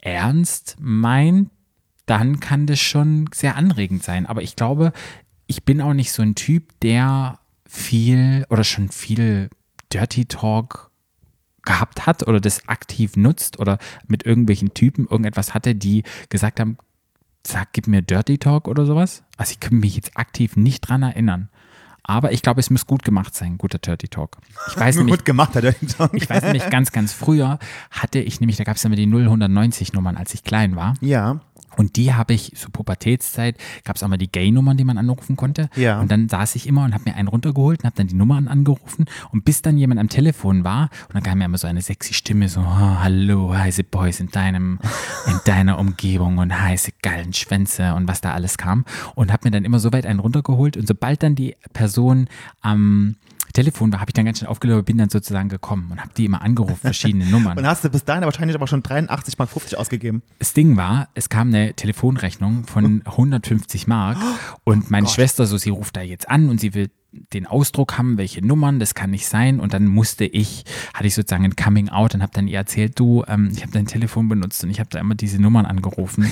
ernst 0.00 0.76
meint, 0.78 1.50
dann 2.08 2.40
kann 2.40 2.66
das 2.66 2.80
schon 2.80 3.28
sehr 3.34 3.56
anregend 3.56 4.02
sein. 4.02 4.26
Aber 4.26 4.42
ich 4.42 4.56
glaube, 4.56 4.92
ich 5.46 5.64
bin 5.64 5.80
auch 5.80 5.92
nicht 5.92 6.12
so 6.12 6.22
ein 6.22 6.34
Typ, 6.34 6.78
der 6.80 7.38
viel 7.66 8.46
oder 8.48 8.64
schon 8.64 8.88
viel 8.88 9.50
Dirty 9.92 10.24
Talk 10.24 10.90
gehabt 11.62 12.06
hat 12.06 12.26
oder 12.26 12.40
das 12.40 12.66
aktiv 12.66 13.16
nutzt 13.16 13.58
oder 13.58 13.78
mit 14.06 14.24
irgendwelchen 14.24 14.72
Typen 14.72 15.06
irgendetwas 15.06 15.52
hatte, 15.52 15.74
die 15.74 16.02
gesagt 16.30 16.60
haben, 16.60 16.78
sag, 17.46 17.72
gib 17.74 17.86
mir 17.86 18.00
Dirty 18.00 18.38
Talk 18.38 18.68
oder 18.68 18.86
sowas. 18.86 19.22
Also 19.36 19.52
ich 19.52 19.60
kann 19.60 19.78
mich 19.78 19.96
jetzt 19.96 20.16
aktiv 20.16 20.56
nicht 20.56 20.80
dran 20.80 21.02
erinnern. 21.02 21.50
Aber 22.08 22.32
ich 22.32 22.40
glaube, 22.40 22.58
es 22.58 22.70
muss 22.70 22.86
gut 22.86 23.04
gemacht 23.04 23.34
sein, 23.34 23.58
guter 23.58 23.78
Dirty 23.78 24.08
Talk. 24.08 24.38
Ich 24.68 24.80
weiß 24.80 24.96
nämlich, 24.96 25.16
gut 25.16 25.24
gemacht 25.26 25.54
hat 25.54 25.62
Dirty 25.62 25.86
Talk. 25.86 26.14
ich 26.14 26.28
weiß 26.28 26.42
nämlich 26.42 26.68
ganz, 26.70 26.90
ganz 26.90 27.12
früher 27.12 27.58
hatte 27.90 28.18
ich 28.18 28.40
nämlich, 28.40 28.56
da 28.56 28.64
gab 28.64 28.76
es 28.76 28.84
immer 28.84 28.96
die 28.96 29.06
0190 29.06 29.92
Nummern, 29.92 30.16
als 30.16 30.32
ich 30.32 30.42
klein 30.42 30.74
war. 30.74 30.94
Ja. 31.02 31.40
Und 31.78 31.94
die 31.94 32.12
habe 32.12 32.34
ich, 32.34 32.56
zur 32.56 32.72
Pubertätszeit, 32.72 33.56
gab 33.84 33.94
es 33.94 34.02
auch 34.02 34.08
mal 34.08 34.16
die 34.16 34.30
Gay-Nummern, 34.30 34.76
die 34.76 34.84
man 34.84 34.98
anrufen 34.98 35.36
konnte. 35.36 35.70
Ja. 35.76 36.00
Und 36.00 36.10
dann 36.10 36.28
saß 36.28 36.56
ich 36.56 36.66
immer 36.66 36.84
und 36.84 36.92
habe 36.92 37.04
mir 37.06 37.14
einen 37.14 37.28
runtergeholt 37.28 37.80
und 37.80 37.86
habe 37.86 37.94
dann 37.96 38.08
die 38.08 38.16
Nummern 38.16 38.48
angerufen. 38.48 39.04
Und 39.30 39.44
bis 39.44 39.62
dann 39.62 39.78
jemand 39.78 40.00
am 40.00 40.08
Telefon 40.08 40.64
war, 40.64 40.90
und 41.06 41.14
dann 41.14 41.22
kam 41.22 41.38
ja 41.38 41.46
immer 41.46 41.56
so 41.56 41.68
eine 41.68 41.80
sexy 41.80 42.14
Stimme, 42.14 42.48
so, 42.48 42.60
oh, 42.60 42.64
hallo, 42.64 43.54
heiße 43.54 43.84
Boys 43.84 44.18
in 44.18 44.28
deinem, 44.30 44.80
in 45.28 45.38
deiner 45.44 45.78
Umgebung 45.78 46.38
und 46.38 46.60
heiße 46.60 46.90
geilen 47.00 47.32
Schwänze 47.32 47.94
und 47.94 48.08
was 48.08 48.20
da 48.20 48.32
alles 48.32 48.58
kam. 48.58 48.84
Und 49.14 49.32
habe 49.32 49.46
mir 49.46 49.52
dann 49.52 49.64
immer 49.64 49.78
so 49.78 49.92
weit 49.92 50.04
einen 50.04 50.18
runtergeholt. 50.18 50.76
Und 50.76 50.88
sobald 50.88 51.22
dann 51.22 51.36
die 51.36 51.54
Person 51.74 51.97
am 52.60 53.16
Telefon 53.52 53.92
war, 53.92 54.00
habe 54.00 54.10
ich 54.10 54.14
dann 54.14 54.24
ganz 54.24 54.38
schnell 54.38 54.50
aufgelegt, 54.50 54.86
bin 54.86 54.98
dann 54.98 55.08
sozusagen 55.08 55.48
gekommen 55.48 55.88
und 55.90 56.00
habe 56.00 56.10
die 56.16 56.26
immer 56.26 56.42
angerufen, 56.42 56.76
verschiedene 56.76 57.26
Nummern. 57.30 57.58
Und 57.58 57.66
hast 57.66 57.84
du 57.84 57.88
bis 57.88 58.04
dahin 58.04 58.22
wahrscheinlich 58.24 58.54
aber 58.54 58.66
schon 58.66 58.82
83 58.82 59.38
mal 59.38 59.46
50 59.46 59.78
ausgegeben. 59.78 60.22
Das 60.38 60.52
Ding 60.52 60.76
war, 60.76 61.08
es 61.14 61.28
kam 61.28 61.48
eine 61.48 61.74
Telefonrechnung 61.74 62.64
von 62.64 63.02
150 63.04 63.86
Mark 63.86 64.18
und 64.64 64.90
meine 64.90 65.08
Schwester 65.08 65.46
so, 65.46 65.56
sie 65.56 65.70
ruft 65.70 65.96
da 65.96 66.02
jetzt 66.02 66.28
an 66.28 66.48
und 66.48 66.60
sie 66.60 66.74
will 66.74 66.90
den 67.10 67.46
Ausdruck 67.46 67.96
haben, 67.96 68.18
welche 68.18 68.44
Nummern, 68.44 68.78
das 68.78 68.94
kann 68.94 69.10
nicht 69.10 69.26
sein. 69.26 69.60
Und 69.60 69.72
dann 69.72 69.86
musste 69.86 70.24
ich, 70.26 70.64
hatte 70.92 71.06
ich 71.06 71.14
sozusagen 71.14 71.44
ein 71.44 71.56
Coming 71.56 71.88
Out 71.88 72.14
und 72.14 72.22
habe 72.22 72.32
dann 72.34 72.46
ihr 72.48 72.58
erzählt, 72.58 72.98
du, 73.00 73.24
ähm, 73.26 73.50
ich 73.54 73.62
habe 73.62 73.72
dein 73.72 73.86
Telefon 73.86 74.28
benutzt 74.28 74.62
und 74.62 74.70
ich 74.70 74.78
habe 74.78 74.90
da 74.90 75.00
immer 75.00 75.14
diese 75.14 75.40
Nummern 75.40 75.64
angerufen. 75.64 76.30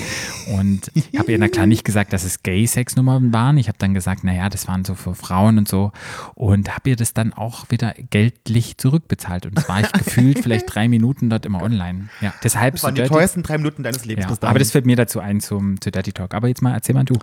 Und 0.55 0.91
ich 0.93 1.09
habe 1.17 1.31
ihr 1.31 1.39
na 1.39 1.47
klar 1.47 1.65
nicht 1.65 1.83
gesagt, 1.83 2.13
dass 2.13 2.23
es 2.23 2.43
Gay-Sex-Nummern 2.43 3.33
waren. 3.33 3.57
Ich 3.57 3.69
habe 3.69 3.77
dann 3.79 3.93
gesagt, 3.95 4.23
naja, 4.23 4.49
das 4.49 4.67
waren 4.67 4.85
so 4.85 4.93
für 4.93 5.15
Frauen 5.15 5.57
und 5.57 5.67
so. 5.67 5.91
Und 6.35 6.75
habe 6.75 6.91
ihr 6.91 6.95
das 6.95 7.13
dann 7.13 7.33
auch 7.33 7.65
wieder 7.69 7.95
geldlich 8.11 8.77
zurückbezahlt. 8.77 9.47
Und 9.47 9.57
das 9.57 9.67
war 9.67 9.81
ich 9.81 9.91
gefühlt 9.93 10.39
vielleicht 10.43 10.73
drei 10.73 10.87
Minuten 10.87 11.29
dort 11.29 11.45
immer 11.47 11.63
online. 11.63 12.09
Ja, 12.21 12.33
deshalb 12.43 12.73
Das 12.75 12.81
so 12.81 12.87
waren 12.87 12.95
die 12.95 13.01
dirty- 13.01 13.13
teuersten 13.13 13.41
drei 13.43 13.57
Minuten 13.57 13.81
deines 13.83 14.05
Lebens 14.05 14.27
ja, 14.29 14.47
aber 14.47 14.59
das 14.59 14.71
fällt 14.71 14.85
mir 14.85 14.95
dazu 14.95 15.19
ein 15.19 15.39
zum, 15.41 15.81
zu 15.81 15.91
Dirty 15.91 16.13
Talk. 16.13 16.35
Aber 16.35 16.47
jetzt 16.47 16.61
mal, 16.61 16.73
erzähl 16.73 16.93
mal 16.93 17.03
du. 17.03 17.15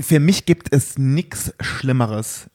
Für 0.00 0.20
mich 0.20 0.46
gibt 0.46 0.72
es 0.72 0.96
nichts 0.96 1.52
Schlimmeres 1.60 2.48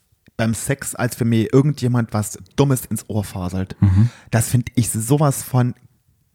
beim 0.43 0.53
Sex, 0.53 0.95
als 0.95 1.15
für 1.15 1.25
mir 1.25 1.53
irgendjemand 1.53 2.13
was 2.13 2.37
Dummes 2.55 2.85
ins 2.85 3.09
Ohr 3.09 3.23
faselt. 3.23 3.75
Mhm. 3.81 4.09
Das 4.31 4.49
finde 4.49 4.71
ich 4.75 4.89
sowas 4.89 5.43
von 5.43 5.73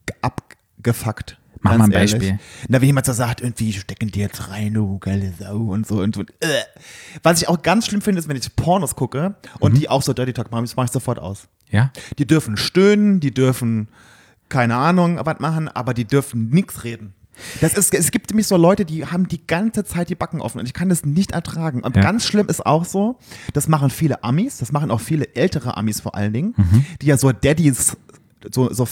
ge- 0.06 0.16
abgefuckt. 0.22 1.38
Mach 1.60 1.76
mal 1.76 1.84
ein 1.86 1.90
ehrlich. 1.92 2.12
Beispiel. 2.12 2.38
Na, 2.68 2.80
wenn 2.80 2.86
jemand 2.86 3.04
so 3.06 3.12
sagt, 3.12 3.40
irgendwie 3.40 3.72
stecken 3.72 4.12
die 4.12 4.20
jetzt 4.20 4.48
rein, 4.48 4.74
du 4.74 4.98
geile 5.00 5.32
Sau 5.38 5.56
und 5.56 5.86
so 5.86 6.00
und 6.00 6.14
so. 6.14 6.22
Äh. 6.22 6.62
Was 7.24 7.42
ich 7.42 7.48
auch 7.48 7.62
ganz 7.62 7.86
schlimm 7.86 8.00
finde, 8.00 8.20
ist, 8.20 8.28
wenn 8.28 8.36
ich 8.36 8.54
Pornos 8.54 8.94
gucke 8.94 9.34
und 9.58 9.74
Mhm. 9.74 9.78
die 9.80 9.88
auch 9.90 10.02
so 10.02 10.12
Dirty 10.12 10.32
Talk 10.32 10.50
machen, 10.52 10.64
das 10.64 10.76
mache 10.76 10.86
ich 10.86 10.92
sofort 10.92 11.18
aus. 11.18 11.48
Ja? 11.68 11.92
Die 12.18 12.26
dürfen 12.26 12.56
stöhnen, 12.56 13.18
die 13.20 13.34
dürfen 13.34 13.88
keine 14.48 14.76
Ahnung 14.76 15.18
was 15.24 15.40
machen, 15.40 15.68
aber 15.68 15.94
die 15.94 16.04
dürfen 16.04 16.48
nichts 16.50 16.84
reden. 16.84 17.12
Das 17.60 17.74
ist, 17.74 17.94
es 17.94 18.10
gibt 18.10 18.30
nämlich 18.30 18.46
so 18.46 18.56
Leute, 18.56 18.84
die 18.84 19.06
haben 19.06 19.28
die 19.28 19.46
ganze 19.46 19.84
Zeit 19.84 20.08
die 20.10 20.14
Backen 20.14 20.40
offen 20.40 20.58
und 20.60 20.66
ich 20.66 20.74
kann 20.74 20.88
das 20.88 21.04
nicht 21.04 21.32
ertragen. 21.32 21.82
Und 21.82 21.96
Ja. 21.96 22.02
ganz 22.02 22.24
schlimm 22.26 22.46
ist 22.48 22.64
auch 22.66 22.84
so, 22.84 23.18
das 23.52 23.68
machen 23.68 23.90
viele 23.90 24.24
Amis, 24.24 24.58
das 24.58 24.72
machen 24.72 24.90
auch 24.90 25.00
viele 25.00 25.34
ältere 25.34 25.76
Amis 25.76 26.00
vor 26.00 26.14
allen 26.14 26.32
Dingen, 26.32 26.54
Mhm. 26.56 26.84
die 27.02 27.06
ja 27.06 27.16
so 27.18 27.32
Daddys, 27.32 27.96
so, 28.52 28.72
so 28.72 28.84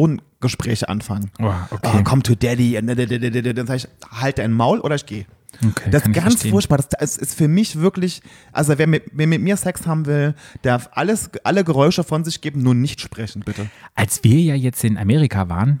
Vater-Sohn-Gespräche 0.00 0.88
anfangen. 0.88 1.30
Oh, 1.40 1.52
okay. 1.70 1.98
Oh, 1.98 2.02
come 2.02 2.22
to 2.22 2.34
Daddy. 2.34 2.78
Und 2.78 2.86
Dann 2.88 3.66
sage 3.66 3.76
ich, 3.76 3.88
halte 4.10 4.42
ein 4.42 4.52
Maul 4.52 4.80
oder 4.80 4.94
ich 4.94 5.06
gehe. 5.06 5.26
Okay, 5.64 5.90
das 5.90 6.06
ist 6.06 6.12
ganz 6.12 6.42
furchtbar. 6.46 6.78
Das, 6.98 7.16
ist 7.16 7.34
für 7.34 7.48
mich 7.48 7.76
wirklich, 7.76 8.22
also 8.52 8.78
wer 8.78 8.86
mit, 8.86 9.04
wer 9.12 9.26
mit 9.26 9.40
mir 9.40 9.56
Sex 9.56 9.86
haben 9.86 10.06
will, 10.06 10.34
darf 10.62 10.90
alles, 10.92 11.30
alle 11.44 11.64
Geräusche 11.64 12.04
von 12.04 12.24
sich 12.24 12.40
geben, 12.40 12.62
nur 12.62 12.74
nicht 12.74 13.00
sprechen, 13.00 13.42
bitte. 13.44 13.66
Als 13.94 14.22
wir 14.24 14.38
ja 14.40 14.54
jetzt 14.54 14.84
in 14.84 14.98
Amerika 14.98 15.48
waren, 15.48 15.80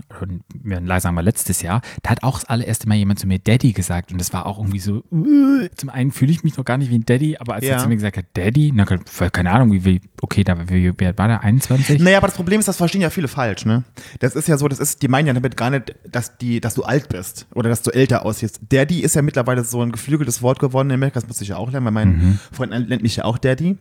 sagen 0.98 1.14
wir 1.14 1.22
letztes 1.22 1.62
Jahr, 1.62 1.82
da 2.02 2.10
hat 2.10 2.22
auch 2.22 2.40
das 2.40 2.48
allererste 2.48 2.88
Mal 2.88 2.96
jemand 2.96 3.18
zu 3.18 3.26
mir 3.26 3.38
Daddy 3.38 3.72
gesagt 3.72 4.12
und 4.12 4.20
das 4.20 4.32
war 4.32 4.46
auch 4.46 4.58
irgendwie 4.58 4.80
so, 4.80 5.02
uh, 5.10 5.68
zum 5.76 5.88
einen 5.90 6.12
fühle 6.12 6.32
ich 6.32 6.44
mich 6.44 6.56
noch 6.56 6.64
gar 6.64 6.78
nicht 6.78 6.90
wie 6.90 6.98
ein 6.98 7.06
Daddy, 7.06 7.36
aber 7.38 7.54
als 7.54 7.64
Ja. 7.64 7.72
er 7.74 7.78
zu 7.78 7.88
mir 7.88 7.96
gesagt 7.96 8.16
hat, 8.16 8.26
Daddy, 8.34 8.72
na, 8.74 8.84
keine 8.84 9.50
Ahnung, 9.50 9.72
wie, 9.72 9.84
wie 9.84 10.00
okay, 10.20 10.44
da 10.44 10.56
wie, 10.68 10.92
war 11.16 11.28
der, 11.28 11.42
21? 11.42 12.00
Naja, 12.00 12.18
aber 12.18 12.28
das 12.28 12.36
Problem 12.36 12.60
ist, 12.60 12.68
das 12.68 12.76
verstehen 12.76 13.00
ja 13.00 13.10
viele 13.10 13.28
falsch, 13.28 13.64
ne? 13.64 13.84
Das 14.20 14.34
ist 14.34 14.48
ja 14.48 14.56
so, 14.58 14.68
das 14.68 14.78
ist, 14.78 15.02
die 15.02 15.08
meinen 15.08 15.26
ja 15.26 15.32
damit 15.32 15.56
gar 15.56 15.70
nicht, 15.70 15.94
dass 16.06 16.38
die, 16.38 16.60
dass 16.60 16.74
du 16.74 16.82
alt 16.82 17.08
bist 17.08 17.46
oder 17.54 17.68
dass 17.68 17.82
du 17.82 17.90
älter 17.90 18.24
aussiehst. 18.24 18.60
Daddy 18.68 19.00
ist 19.00 19.14
ja 19.14 19.22
mittlerweile 19.22 19.64
so 19.66 19.82
ein 19.82 19.92
geflügeltes 19.92 20.42
Wort 20.42 20.58
geworden 20.58 20.90
in 20.90 20.94
Amerika, 20.94 21.20
das 21.20 21.28
muss 21.28 21.40
ich 21.40 21.48
ja 21.48 21.56
auch 21.56 21.70
lernen, 21.70 21.84
weil 21.86 21.92
mein 21.92 22.08
Mhm. 22.16 22.38
Freund 22.52 22.70
nennt 22.88 23.02
mich 23.02 23.16
ja 23.16 23.24
auch 23.24 23.38
Daddy. 23.38 23.76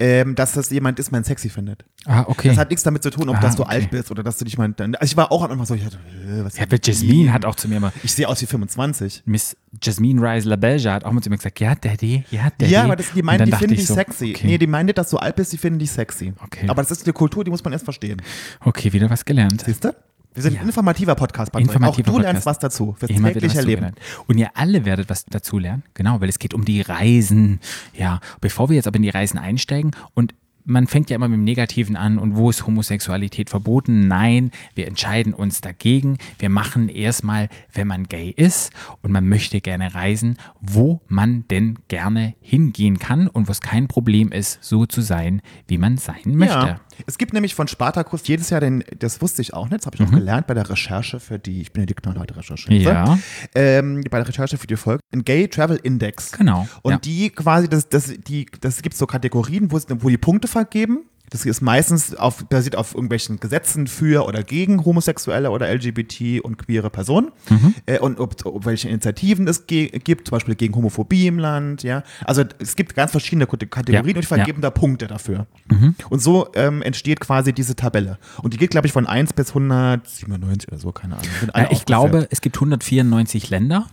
Ähm, 0.00 0.34
dass 0.34 0.54
das 0.54 0.70
jemand 0.70 0.98
ist, 0.98 1.12
man 1.12 1.22
sexy 1.22 1.48
findet. 1.48 1.84
Ah, 2.04 2.24
okay. 2.26 2.48
Das 2.48 2.58
hat 2.58 2.70
nichts 2.70 2.82
damit 2.82 3.04
zu 3.04 3.10
tun, 3.10 3.28
ob 3.28 3.36
Ah, 3.36 3.40
dass 3.40 3.54
du 3.54 3.62
okay. 3.62 3.74
alt 3.76 3.90
bist 3.92 4.10
oder 4.10 4.24
dass 4.24 4.38
du 4.38 4.44
dich 4.44 4.58
mal. 4.58 4.72
Dann, 4.76 4.96
also 4.96 5.12
ich 5.12 5.16
war 5.16 5.30
auch 5.30 5.48
einfach 5.48 5.66
so, 5.66 5.74
ich 5.74 5.84
dachte, 5.84 5.98
äh, 6.28 6.44
was 6.44 6.58
ja, 6.58 6.64
Jasmine 6.82 7.32
hat 7.32 7.44
auch 7.44 7.54
zu 7.54 7.68
mir 7.68 7.76
immer, 7.76 7.92
Ich 8.02 8.12
sehe 8.12 8.26
aus 8.28 8.42
wie 8.42 8.46
25. 8.46 9.22
Miss 9.24 9.56
Jasmine 9.80 10.20
Rice 10.20 10.46
LaBelge 10.46 10.90
hat 10.92 11.04
auch 11.04 11.12
mal 11.12 11.22
zu 11.22 11.30
mir 11.30 11.36
gesagt, 11.36 11.60
ja, 11.60 11.76
Daddy, 11.76 12.24
ja, 12.32 12.48
Daddy. 12.58 12.72
Ja, 12.72 12.82
aber 12.82 12.96
das, 12.96 13.12
die 13.14 13.22
meinen, 13.22 13.46
die 13.46 13.52
finden 13.52 13.74
ich 13.74 13.78
dich 13.80 13.86
so, 13.86 13.94
sexy. 13.94 14.32
Okay, 14.36 14.46
Nee, 14.48 14.58
die 14.58 14.66
meinen 14.66 14.86
nicht, 14.86 14.98
dass 14.98 15.10
du 15.10 15.16
alt 15.16 15.36
bist, 15.36 15.52
die 15.52 15.58
finden 15.58 15.78
dich 15.78 15.92
sexy. 15.92 16.32
Okay. 16.42 16.68
Aber 16.68 16.82
das 16.82 16.90
ist 16.90 17.04
eine 17.04 17.12
Kultur, 17.12 17.44
die 17.44 17.52
muss 17.52 17.62
man 17.62 17.72
erst 17.72 17.84
verstehen. 17.84 18.20
okay, 18.64 18.92
wieder 18.92 19.08
was 19.10 19.24
gelernt. 19.24 19.62
Siehst 19.64 19.84
du? 19.84 19.94
Wir 20.34 20.42
sind 20.42 20.54
Ja. 20.54 20.60
ein 20.62 20.66
informativer 20.66 21.14
Podcast, 21.14 21.52
Patrick. 21.52 21.68
Informativer 21.68 22.10
Auch 22.10 22.16
du 22.16 22.20
lernst 22.20 22.44
Podcast. 22.44 22.46
was 22.46 22.58
dazu 22.58 22.96
fürs 22.98 23.10
Immer 23.10 23.32
tägliche 23.32 23.62
Leben. 23.62 23.92
Und 24.26 24.36
ihr 24.38 24.50
alle 24.54 24.84
werdet 24.84 25.08
was 25.08 25.24
dazu 25.26 25.58
lernen, 25.58 25.84
genau, 25.94 26.20
weil 26.20 26.28
es 26.28 26.38
geht 26.40 26.54
um 26.54 26.64
die 26.64 26.80
Reisen. 26.80 27.60
Ja, 27.96 28.20
bevor 28.40 28.68
wir 28.68 28.76
jetzt 28.76 28.88
aber 28.88 28.96
in 28.96 29.02
die 29.02 29.10
Reisen 29.10 29.38
einsteigen 29.38 29.92
und 30.14 30.34
man 30.66 30.86
fängt 30.86 31.10
ja 31.10 31.16
immer 31.16 31.28
mit 31.28 31.36
dem 31.36 31.44
Negativen 31.44 31.94
an 31.94 32.18
und 32.18 32.36
wo 32.36 32.48
ist 32.48 32.66
Homosexualität 32.66 33.50
verboten? 33.50 34.08
Nein, 34.08 34.50
wir 34.74 34.86
entscheiden 34.88 35.34
uns 35.34 35.60
dagegen. 35.60 36.16
Wir 36.38 36.48
machen 36.48 36.88
erstmal, 36.88 37.50
wenn 37.74 37.86
man 37.86 38.04
gay 38.04 38.30
ist 38.34 38.72
und 39.02 39.12
man 39.12 39.28
möchte 39.28 39.60
gerne 39.60 39.94
reisen, 39.94 40.38
wo 40.62 41.02
man 41.06 41.44
denn 41.50 41.78
gerne 41.88 42.34
hingehen 42.40 42.98
kann 42.98 43.28
und 43.28 43.46
wo 43.48 43.52
es 43.52 43.60
kein 43.60 43.88
Problem 43.88 44.32
ist, 44.32 44.58
so 44.62 44.86
zu 44.86 45.02
sein, 45.02 45.42
wie 45.68 45.76
man 45.76 45.98
sein 45.98 46.22
möchte. 46.24 46.54
Ja. 46.54 46.80
Es 47.06 47.18
gibt 47.18 47.32
nämlich 47.32 47.54
von 47.54 47.68
Spartacus 47.68 48.26
jedes 48.26 48.50
Jahr 48.50 48.60
den, 48.60 48.84
das 48.98 49.20
wusste 49.22 49.42
ich 49.42 49.54
auch 49.54 49.68
nicht, 49.70 49.80
das 49.80 49.86
habe 49.86 49.96
ich 49.96 50.02
auch 50.02 50.10
gelernt 50.10 50.46
bei 50.46 50.54
der 50.54 50.68
Recherche 50.68 51.20
für 51.20 51.38
die, 51.38 51.60
ich 51.62 51.72
bin 51.72 51.82
ja 51.82 51.86
die 51.86 51.94
Leute 52.18 52.36
Recherche. 52.36 52.72
Mhm. 52.72 52.80
Ja. 52.80 53.18
Ähm, 53.54 54.02
bei 54.10 54.18
der 54.18 54.28
Recherche 54.28 54.58
für 54.58 54.66
die 54.66 54.76
Folge, 54.76 55.00
ein 55.12 55.24
Gay 55.24 55.48
Travel 55.48 55.78
Index. 55.82 56.32
Genau, 56.32 56.68
Und 56.82 56.92
ja. 56.92 56.98
die 56.98 57.30
quasi, 57.30 57.68
das, 57.68 57.88
das, 57.88 58.12
die, 58.26 58.46
das 58.60 58.82
gibt 58.82 58.96
so 58.96 59.06
Kategorien, 59.06 59.70
wo, 59.70 59.76
es- 59.76 59.86
wo 59.88 60.08
die 60.08 60.18
Punkte 60.18 60.48
vergeben. 60.48 61.04
Das 61.30 61.44
ist 61.46 61.62
meistens 61.62 62.14
auf, 62.14 62.44
basiert 62.46 62.76
auf 62.76 62.94
irgendwelchen 62.94 63.40
Gesetzen 63.40 63.86
für 63.86 64.24
oder 64.26 64.42
gegen 64.42 64.84
homosexuelle 64.84 65.50
oder 65.50 65.72
LGBT 65.74 66.40
und 66.42 66.58
queere 66.58 66.90
Personen. 66.90 67.32
Mhm. 67.48 67.74
Äh, 67.86 67.98
und 67.98 68.20
ob, 68.20 68.36
ob 68.46 68.66
welche 68.66 68.88
Initiativen 68.88 69.48
es 69.48 69.66
gibt, 69.66 70.28
zum 70.28 70.36
Beispiel 70.36 70.54
gegen 70.54 70.74
Homophobie 70.76 71.26
im 71.26 71.38
Land. 71.38 71.82
Ja, 71.82 72.04
Also 72.24 72.44
es 72.58 72.76
gibt 72.76 72.94
ganz 72.94 73.10
verschiedene 73.10 73.46
Kate- 73.46 73.66
Kategorien 73.66 74.06
Ja, 74.10 74.14
und 74.16 74.22
die 74.22 74.26
vergeben 74.26 74.60
da 74.60 74.70
Punkte 74.70 75.06
dafür. 75.06 75.46
Mhm. 75.70 75.94
Und 76.10 76.20
so 76.20 76.48
ähm, 76.54 76.82
entsteht 76.82 77.20
quasi 77.20 77.52
diese 77.52 77.74
Tabelle. 77.74 78.18
Und 78.42 78.52
die 78.54 78.58
geht, 78.58 78.70
glaube 78.70 78.86
ich, 78.86 78.92
von 78.92 79.06
1 79.06 79.32
bis 79.32 79.48
197 79.48 80.68
oder 80.68 80.78
so, 80.78 80.92
keine 80.92 81.14
Ahnung. 81.14 81.26
Ja, 81.40 81.48
ich 81.48 81.54
aufgeführt. 81.64 81.86
glaube, 81.86 82.28
es 82.30 82.40
gibt 82.42 82.56
194 82.56 83.50
Länder 83.50 83.86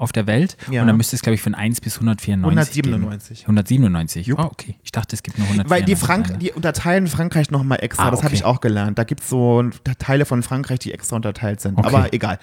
auf 0.00 0.12
der 0.12 0.26
Welt 0.26 0.56
Ja. 0.70 0.80
und 0.80 0.86
dann 0.88 0.96
müsste 0.96 1.14
es, 1.16 1.22
glaube 1.22 1.34
ich, 1.34 1.42
von 1.42 1.54
1 1.54 1.80
bis 1.80 1.96
194 1.96 2.84
197. 2.84 3.38
Geben. 3.40 3.44
197. 3.58 4.26
Jupp. 4.26 4.38
Oh, 4.40 4.44
okay. 4.44 4.76
Ich 4.82 4.92
dachte, 4.92 5.14
es 5.14 5.22
gibt 5.22 5.38
nur 5.38 5.46
194. 5.48 5.70
Weil 5.70 5.84
die, 5.84 5.96
Frank 6.00 6.38
die 6.40 6.52
unterteilen 6.52 7.06
Frankreich 7.06 7.50
nochmal 7.50 7.78
extra, 7.82 8.08
Ah, 8.08 8.10
das 8.10 8.22
habe 8.24 8.34
ich 8.34 8.44
auch 8.44 8.60
gelernt. 8.60 8.98
Da 8.98 9.04
gibt 9.04 9.20
es 9.22 9.28
so 9.28 9.62
Teile 9.98 10.24
von 10.24 10.42
Frankreich, 10.42 10.78
die 10.80 10.92
extra 10.92 11.16
unterteilt 11.16 11.60
sind. 11.60 11.78
Okay. 11.78 11.86
Aber 11.86 12.12
egal. 12.12 12.38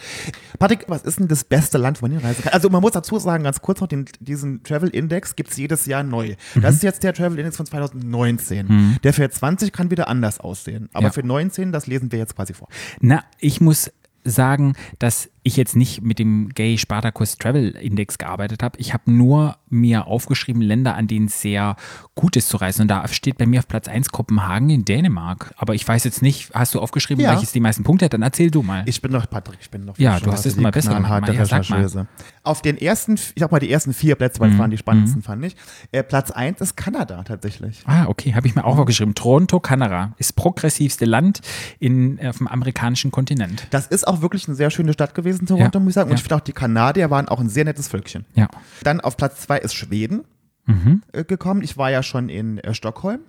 Patrick, 0.60 0.86
was 0.88 1.02
ist 1.04 1.20
denn 1.20 1.28
das 1.28 1.44
beste 1.44 1.78
Land, 1.78 2.02
wo 2.02 2.06
man 2.08 2.18
hinreisen 2.18 2.44
kann? 2.44 2.54
Also 2.54 2.70
man 2.70 2.82
muss 2.82 2.92
dazu 2.92 3.18
sagen, 3.20 3.44
ganz 3.44 3.62
kurz 3.62 3.82
noch, 3.82 3.88
den, 3.88 4.06
diesen 4.20 4.64
Travel 4.64 4.90
Index 4.90 5.36
gibt 5.36 5.52
es 5.52 5.58
jedes 5.58 5.86
Jahr 5.88 6.04
neu. 6.04 6.36
Mhm. 6.56 6.62
Das 6.62 6.76
ist 6.76 6.84
jetzt 6.84 7.04
der 7.04 7.14
Travel 7.14 7.38
Index 7.40 7.58
von 7.58 7.66
2019. 7.66 9.00
Der 9.04 9.14
für 9.14 9.30
20 9.30 9.72
kann 9.74 9.92
wieder 9.92 10.08
anders 10.08 10.40
aussehen. 10.40 10.90
Aber 10.94 11.08
Ja. 11.08 11.12
für 11.12 11.24
19, 11.26 11.72
das 11.72 11.88
lesen 11.88 12.12
wir 12.12 12.20
jetzt 12.20 12.36
quasi 12.36 12.54
vor. 12.54 12.68
Na, 13.00 13.24
ich 13.40 13.62
muss 13.62 13.92
sagen, 14.32 14.74
dass 15.00 15.30
ich 15.44 15.56
jetzt 15.56 15.78
nicht 15.78 16.02
mit 16.02 16.20
dem 16.20 16.50
Gay 16.50 16.78
Spartacus 16.78 17.38
Travel 17.38 17.70
Index 17.70 18.18
gearbeitet 18.18 18.64
habe. 18.64 18.78
Ich 18.80 18.94
habe 18.94 19.10
nur 19.10 19.56
mir 19.70 20.06
aufgeschrieben 20.08 20.62
Länder, 20.62 20.96
an 20.96 21.08
denen 21.08 21.28
es 21.28 21.42
sehr 21.42 21.78
gut 22.16 22.36
ist 22.36 22.50
zu 22.50 22.58
reisen. 22.58 22.82
Und 22.82 22.88
da 22.90 23.08
steht 23.08 23.38
bei 23.38 23.46
mir 23.46 23.60
auf 23.60 23.68
Platz 23.70 23.88
1 23.88 24.10
Kopenhagen 24.10 24.70
in 24.70 24.84
Dänemark. 24.84 25.54
Aber 25.56 25.74
ich 25.74 25.88
weiß 25.88 26.04
jetzt 26.04 26.22
nicht, 26.22 26.50
hast 26.54 26.76
du 26.76 26.82
aufgeschrieben, 26.82 27.24
Ja. 27.24 27.32
welches 27.32 27.54
die 27.54 27.62
meisten 27.62 27.84
Punkte 27.84 28.06
hat? 28.06 28.14
Dann 28.14 28.24
erzähl 28.24 28.52
du 28.52 28.62
mal. 28.62 28.84
Ich 28.88 29.02
bin 29.02 29.12
noch, 29.14 29.30
Patrick, 29.30 29.60
ich 29.62 29.70
bin 29.70 29.86
noch. 29.86 29.98
Ja, 29.98 30.20
du 30.20 30.30
hast 30.34 30.46
es 30.46 30.58
immer 30.58 30.72
die 30.72 30.76
besser 30.80 30.96
gemacht. 30.96 31.24
knallharte 31.24 31.34
Ja, 31.34 31.46
sag 31.46 31.70
mal. 31.70 32.08
Auf 32.44 32.62
den 32.62 32.78
ersten, 32.78 33.14
ich 33.16 33.34
sag 33.38 33.50
mal 33.52 33.60
die 33.60 33.72
ersten 33.72 33.94
vier 33.94 34.16
Plätze, 34.16 34.40
Mhm. 34.40 34.44
weil 34.44 34.50
das 34.52 34.60
waren 34.60 34.72
die 34.72 34.78
spannendsten, 34.78 35.22
fand 35.22 35.46
ich. 35.46 35.56
Äh, 35.94 36.04
Platz 36.04 36.30
1 36.32 36.60
ist 36.60 36.76
Kanada 36.76 37.24
tatsächlich. 37.24 37.84
Ah, 37.86 38.08
okay, 38.08 38.34
habe 38.36 38.48
ich 38.48 38.56
mir 38.56 38.66
auch 38.66 38.78
aufgeschrieben. 38.78 39.16
Toronto, 39.16 39.62
Kanada 39.62 40.12
ist 40.18 40.36
progressivste 40.36 41.06
Land 41.06 41.40
in, 41.80 42.20
auf 42.26 42.40
dem 42.40 42.48
amerikanischen 42.48 43.12
Kontinent. 43.12 43.68
Das 43.70 43.88
ist 43.88 44.06
auch 44.08 44.17
wirklich 44.22 44.48
eine 44.48 44.56
sehr 44.56 44.70
schöne 44.70 44.94
Stadt 44.94 45.14
gewesen, 45.16 45.46
Toronto, 45.48 45.78
Ja, 45.80 45.84
muss 45.84 45.92
ich 45.92 45.96
sagen. 45.96 46.10
Und 46.10 46.12
ja. 46.12 46.16
ich 46.18 46.24
finde 46.24 46.36
auch, 46.36 46.42
die 46.42 46.54
Kanadier 46.54 47.10
waren 47.10 47.28
auch 47.28 47.40
ein 47.40 47.50
sehr 47.50 47.66
nettes 47.66 47.88
Völkchen. 47.88 48.26
Ja. 48.36 48.48
Dann 48.84 49.02
auf 49.02 49.18
Platz 49.18 49.42
zwei 49.42 49.58
ist 49.60 49.74
Schweden 49.76 50.24
Mhm. 50.66 51.02
äh, 51.14 51.24
gekommen. 51.24 51.62
Ich 51.62 51.78
war 51.78 51.90
ja 51.92 52.04
schon 52.04 52.28
in 52.30 52.58
äh, 52.58 52.74
Stockholm. 52.74 53.20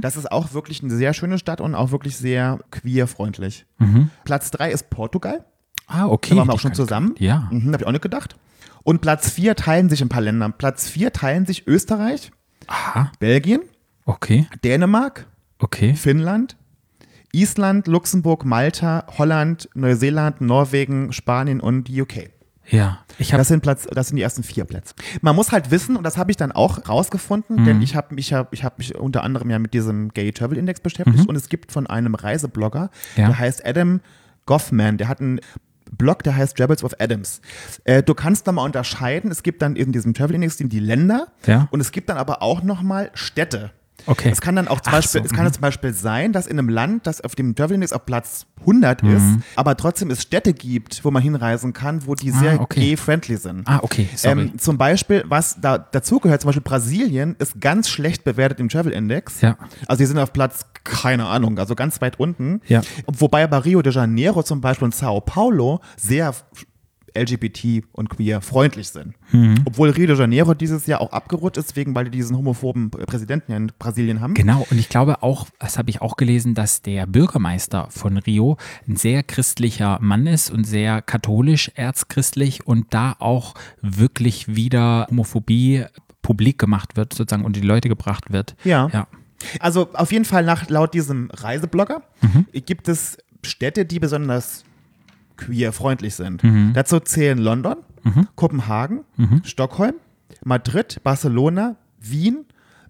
Das 0.00 0.16
ist 0.16 0.30
auch 0.30 0.52
wirklich 0.52 0.84
eine 0.84 0.94
sehr 0.94 1.12
schöne 1.14 1.36
Stadt 1.36 1.60
und 1.60 1.74
auch 1.74 1.90
wirklich 1.90 2.16
sehr 2.16 2.60
queerfreundlich. 2.70 3.66
Platz 4.24 4.52
drei 4.52 4.70
ist 4.70 4.88
Portugal. 4.88 5.44
Ah, 5.88 6.06
okay. 6.06 6.30
Da 6.30 6.36
waren 6.36 6.46
wir 6.48 6.52
auch 6.54 6.60
schon 6.60 6.74
zusammen. 6.74 7.16
Ja. 7.18 7.48
Mhm, 7.50 7.72
Habe 7.72 7.82
ich 7.82 7.86
auch 7.88 7.90
nicht 7.90 8.00
gedacht. 8.02 8.36
Und 8.84 9.00
Platz 9.00 9.30
vier 9.30 9.56
teilen 9.56 9.88
sich 9.88 10.00
ein 10.00 10.08
paar 10.08 10.20
Länder. 10.20 10.48
Platz 10.50 10.88
vier 10.88 11.12
teilen 11.12 11.44
sich 11.44 11.66
Österreich, 11.66 12.30
Aha, 12.68 13.10
Belgien, 13.18 13.62
okay, 14.04 14.46
Dänemark, 14.62 15.26
okay. 15.58 15.94
Finnland, 15.94 16.56
Island, 17.34 17.86
Luxemburg, 17.86 18.44
Malta, 18.44 19.04
Holland, 19.18 19.68
Neuseeland, 19.74 20.40
Norwegen, 20.40 21.12
Spanien 21.12 21.60
und 21.60 21.84
die 21.84 22.00
UK. 22.02 22.30
Ja, 22.66 23.00
ich 23.18 23.32
habe 23.32 23.40
Das 23.40 23.48
sind, 23.48 23.60
Platz, 23.62 23.86
das 23.92 24.08
sind 24.08 24.16
die 24.16 24.22
ersten 24.22 24.42
vier 24.42 24.64
Plätze. 24.64 24.94
Man 25.20 25.36
muss 25.36 25.52
halt 25.52 25.70
wissen, 25.70 25.96
und 25.96 26.04
das 26.04 26.16
habe 26.16 26.30
ich 26.30 26.38
dann 26.38 26.50
auch 26.50 26.88
rausgefunden, 26.88 27.56
Mhm. 27.60 27.64
denn 27.66 27.82
ich 27.82 27.94
habe 27.94 28.14
mich, 28.14 28.32
hab, 28.32 28.54
ich 28.54 28.64
hab 28.64 28.78
mich 28.78 28.94
unter 28.94 29.22
anderem 29.22 29.50
ja 29.50 29.58
mit 29.58 29.74
diesem 29.74 30.08
Gay 30.14 30.32
Travel 30.32 30.56
Index 30.56 30.80
beschäftigt 30.80 31.28
und 31.28 31.36
es 31.36 31.50
gibt 31.50 31.72
von 31.72 31.86
einem 31.86 32.14
Reiseblogger, 32.14 32.84
Mhm. 33.16 33.20
Ja. 33.20 33.26
der 33.28 33.38
heißt 33.38 33.66
Adam 33.66 34.00
Goffman, 34.46 34.96
der 34.96 35.08
hat 35.08 35.20
einen 35.20 35.40
Blog, 35.92 36.22
der 36.22 36.36
heißt 36.36 36.58
Rebels 36.58 36.82
of 36.82 36.94
Adams. 36.98 37.40
Äh, 37.84 38.02
du 38.02 38.14
kannst 38.14 38.46
da 38.48 38.52
mal 38.52 38.64
unterscheiden, 38.64 39.30
es 39.30 39.42
gibt 39.42 39.60
dann 39.60 39.76
in 39.76 39.92
diesem 39.92 40.14
Travel 40.14 40.34
Index 40.34 40.56
die 40.56 40.80
Länder 40.80 41.28
Ja. 41.46 41.68
und 41.70 41.80
es 41.80 41.92
gibt 41.92 42.08
dann 42.08 42.16
aber 42.16 42.40
auch 42.42 42.62
nochmal 42.62 43.10
Städte. 43.12 43.72
Okay. 44.06 44.28
Es 44.30 44.40
kann 44.40 44.56
dann 44.56 44.68
auch 44.68 44.80
zum 44.80 44.92
Ach 44.92 44.98
Beispiel, 44.98 45.20
so, 45.22 45.26
es 45.26 45.32
kann 45.32 45.46
mhm. 45.46 45.52
zum 45.52 45.60
Beispiel 45.62 45.92
sein, 45.94 46.32
dass 46.32 46.46
in 46.46 46.58
einem 46.58 46.68
Land, 46.68 47.06
das 47.06 47.20
auf 47.20 47.34
dem 47.34 47.54
Travel 47.54 47.74
Index 47.74 47.92
auf 47.92 48.04
Platz 48.04 48.46
100 48.60 49.02
ist, 49.02 49.24
aber 49.56 49.76
trotzdem 49.76 50.10
es 50.10 50.22
Städte 50.22 50.52
gibt, 50.52 51.04
wo 51.04 51.10
man 51.10 51.22
hinreisen 51.22 51.72
kann, 51.72 52.06
wo 52.06 52.14
die 52.14 52.32
Ah, 52.32 52.38
sehr 52.38 52.60
okay. 52.60 52.80
gay-friendly 52.80 53.36
sind. 53.36 53.68
Ah, 53.68 53.80
okay, 53.82 54.08
sorry. 54.14 54.40
Ähm, 54.40 54.58
zum 54.58 54.78
Beispiel, 54.78 55.24
was 55.26 55.60
da 55.60 55.78
dazugehört, 55.78 56.40
zum 56.40 56.48
Beispiel 56.48 56.62
Brasilien 56.62 57.36
ist 57.38 57.60
ganz 57.60 57.88
schlecht 57.88 58.24
bewertet 58.24 58.60
im 58.60 58.68
Travel 58.68 58.92
Index. 58.92 59.40
Ja. 59.40 59.56
Also 59.86 60.00
die 60.02 60.06
sind 60.06 60.18
auf 60.18 60.32
Platz, 60.32 60.66
keine 60.84 61.26
Ahnung, 61.26 61.58
also 61.58 61.74
ganz 61.74 62.00
weit 62.00 62.18
unten. 62.18 62.60
Ja. 62.66 62.82
Wobei 63.06 63.46
bei 63.46 63.58
Rio 63.58 63.82
de 63.82 63.92
Janeiro 63.92 64.42
zum 64.42 64.60
Beispiel 64.60 64.86
und 64.86 64.94
Sao 64.94 65.20
Paulo 65.20 65.80
sehr 65.96 66.34
LGBT 67.16 67.84
und 67.92 68.08
queer 68.10 68.40
freundlich 68.40 68.88
sind. 68.88 69.14
Mhm. 69.32 69.62
Obwohl 69.64 69.90
Rio 69.90 70.06
de 70.06 70.18
Janeiro 70.18 70.54
dieses 70.54 70.86
Jahr 70.86 71.00
auch 71.00 71.12
abgerutscht 71.12 71.58
ist, 71.58 71.76
wegen, 71.76 71.94
weil 71.94 72.04
die 72.06 72.10
diesen 72.10 72.36
homophoben 72.36 72.90
Präsidenten 72.90 73.52
in 73.52 73.72
Brasilien 73.78 74.20
haben. 74.20 74.34
Genau, 74.34 74.66
und 74.70 74.78
ich 74.78 74.88
glaube 74.88 75.22
auch, 75.22 75.46
das 75.58 75.78
habe 75.78 75.90
ich 75.90 76.02
auch 76.02 76.16
gelesen, 76.16 76.54
dass 76.54 76.82
der 76.82 77.06
Bürgermeister 77.06 77.88
von 77.90 78.18
Rio 78.18 78.56
ein 78.88 78.96
sehr 78.96 79.22
christlicher 79.22 79.98
Mann 80.00 80.26
ist 80.26 80.50
und 80.50 80.64
sehr 80.64 81.02
katholisch, 81.02 81.70
erzchristlich 81.74 82.66
und 82.66 82.92
da 82.92 83.16
auch 83.18 83.54
wirklich 83.80 84.54
wieder 84.54 85.06
Homophobie 85.10 85.84
publik 86.22 86.58
gemacht 86.58 86.96
wird, 86.96 87.12
sozusagen 87.14 87.44
unter 87.44 87.60
die 87.60 87.66
Leute 87.66 87.88
gebracht 87.88 88.32
wird. 88.32 88.56
Ja. 88.64 88.88
Ja. 88.92 89.06
Also 89.60 89.90
auf 89.92 90.10
jeden 90.10 90.24
Fall 90.24 90.44
nach 90.44 90.68
laut 90.70 90.94
diesem 90.94 91.30
Reiseblogger 91.30 92.02
gibt 92.52 92.88
es 92.88 93.18
Städte, 93.42 93.84
die 93.84 94.00
besonders 94.00 94.64
queer-freundlich 95.36 96.14
sind. 96.14 96.42
Dazu 96.74 97.00
zählen 97.00 97.38
London, 97.38 97.76
Kopenhagen, 98.36 99.00
Stockholm, 99.44 99.94
Madrid, 100.44 101.00
Barcelona, 101.02 101.76
Wien, 102.00 102.44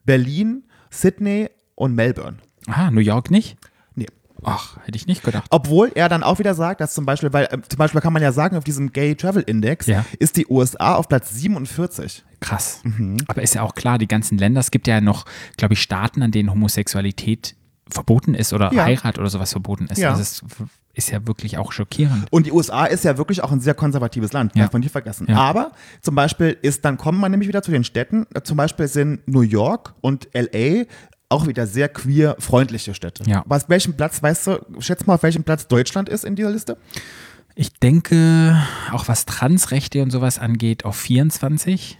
Berlin, 0.04 0.64
Sydney 0.90 1.48
und 1.74 1.94
Melbourne. 1.94 2.38
Ah, 2.66 2.90
New 2.90 3.00
York 3.00 3.30
nicht? 3.30 3.56
Nee. 3.94 4.06
Ach, 4.42 4.76
hätte 4.84 4.96
ich 4.96 5.06
nicht 5.06 5.22
gedacht. 5.22 5.46
Obwohl 5.50 5.92
er 5.94 6.08
dann 6.08 6.22
auch 6.22 6.38
wieder 6.38 6.54
sagt, 6.54 6.80
dass 6.80 6.94
zum 6.94 7.04
Beispiel, 7.06 7.32
weil 7.32 7.44
äh, 7.46 7.58
zum 7.68 7.78
Beispiel 7.78 8.00
kann 8.00 8.12
man 8.12 8.22
ja 8.22 8.32
sagen, 8.32 8.56
auf 8.56 8.64
diesem 8.64 8.92
Gay 8.92 9.14
Travel 9.14 9.42
Index 9.42 9.86
Ja. 9.86 10.04
ist 10.18 10.36
die 10.36 10.46
USA 10.48 10.94
auf 10.94 11.08
Platz 11.08 11.30
47. 11.34 12.24
Krass. 12.40 12.80
Mhm. 12.84 13.18
Aber 13.28 13.42
ist 13.42 13.54
ja 13.54 13.62
auch 13.62 13.74
klar, 13.74 13.98
die 13.98 14.08
ganzen 14.08 14.38
Länder, 14.38 14.60
es 14.60 14.70
gibt 14.70 14.86
ja 14.86 15.00
noch, 15.00 15.24
glaube 15.56 15.74
ich, 15.74 15.82
Staaten, 15.82 16.22
an 16.22 16.30
denen 16.30 16.50
Homosexualität 16.50 17.54
verboten 17.88 18.34
ist 18.34 18.52
oder 18.52 18.72
Ja. 18.72 18.84
Heirat 18.84 19.18
oder 19.18 19.28
sowas 19.30 19.52
verboten 19.52 19.86
ist. 19.86 19.98
Ja. 19.98 20.10
Also 20.10 20.22
es 20.22 20.42
ist 20.94 21.10
ja 21.10 21.26
wirklich 21.26 21.58
auch 21.58 21.72
schockierend. 21.72 22.26
Und 22.30 22.46
die 22.46 22.52
USA 22.52 22.86
ist 22.86 23.04
ja 23.04 23.18
wirklich 23.18 23.42
auch 23.42 23.52
ein 23.52 23.60
sehr 23.60 23.74
konservatives 23.74 24.32
Land, 24.32 24.54
Ja. 24.54 24.62
darf 24.64 24.72
man 24.72 24.80
nicht 24.80 24.92
vergessen. 24.92 25.26
Ja. 25.28 25.36
Aber 25.36 25.72
zum 26.00 26.14
Beispiel 26.14 26.56
ist, 26.62 26.84
dann 26.84 26.96
kommen 26.96 27.20
wir 27.20 27.28
nämlich 27.28 27.48
wieder 27.48 27.62
zu 27.62 27.70
den 27.70 27.84
Städten. 27.84 28.26
Zum 28.44 28.56
Beispiel 28.56 28.88
sind 28.88 29.26
New 29.28 29.42
York 29.42 29.94
und 30.00 30.28
LA 30.34 30.84
auch 31.28 31.46
wieder 31.46 31.66
sehr 31.66 31.88
queer-freundliche 31.88 32.94
Städte. 32.94 33.24
Ja. 33.28 33.42
Was, 33.46 33.68
welchen 33.68 33.96
Platz, 33.96 34.22
weißt 34.22 34.46
du, 34.46 34.58
schätz 34.78 35.04
mal, 35.06 35.14
auf 35.14 35.22
welchem 35.22 35.42
Platz 35.42 35.66
Deutschland 35.66 36.08
ist 36.08 36.24
in 36.24 36.36
dieser 36.36 36.50
Liste? 36.50 36.76
Ich 37.56 37.72
denke, 37.74 38.60
auch 38.92 39.08
was 39.08 39.26
Transrechte 39.26 40.02
und 40.02 40.10
sowas 40.10 40.38
angeht, 40.38 40.84
auf 40.84 40.96
24. 40.96 41.98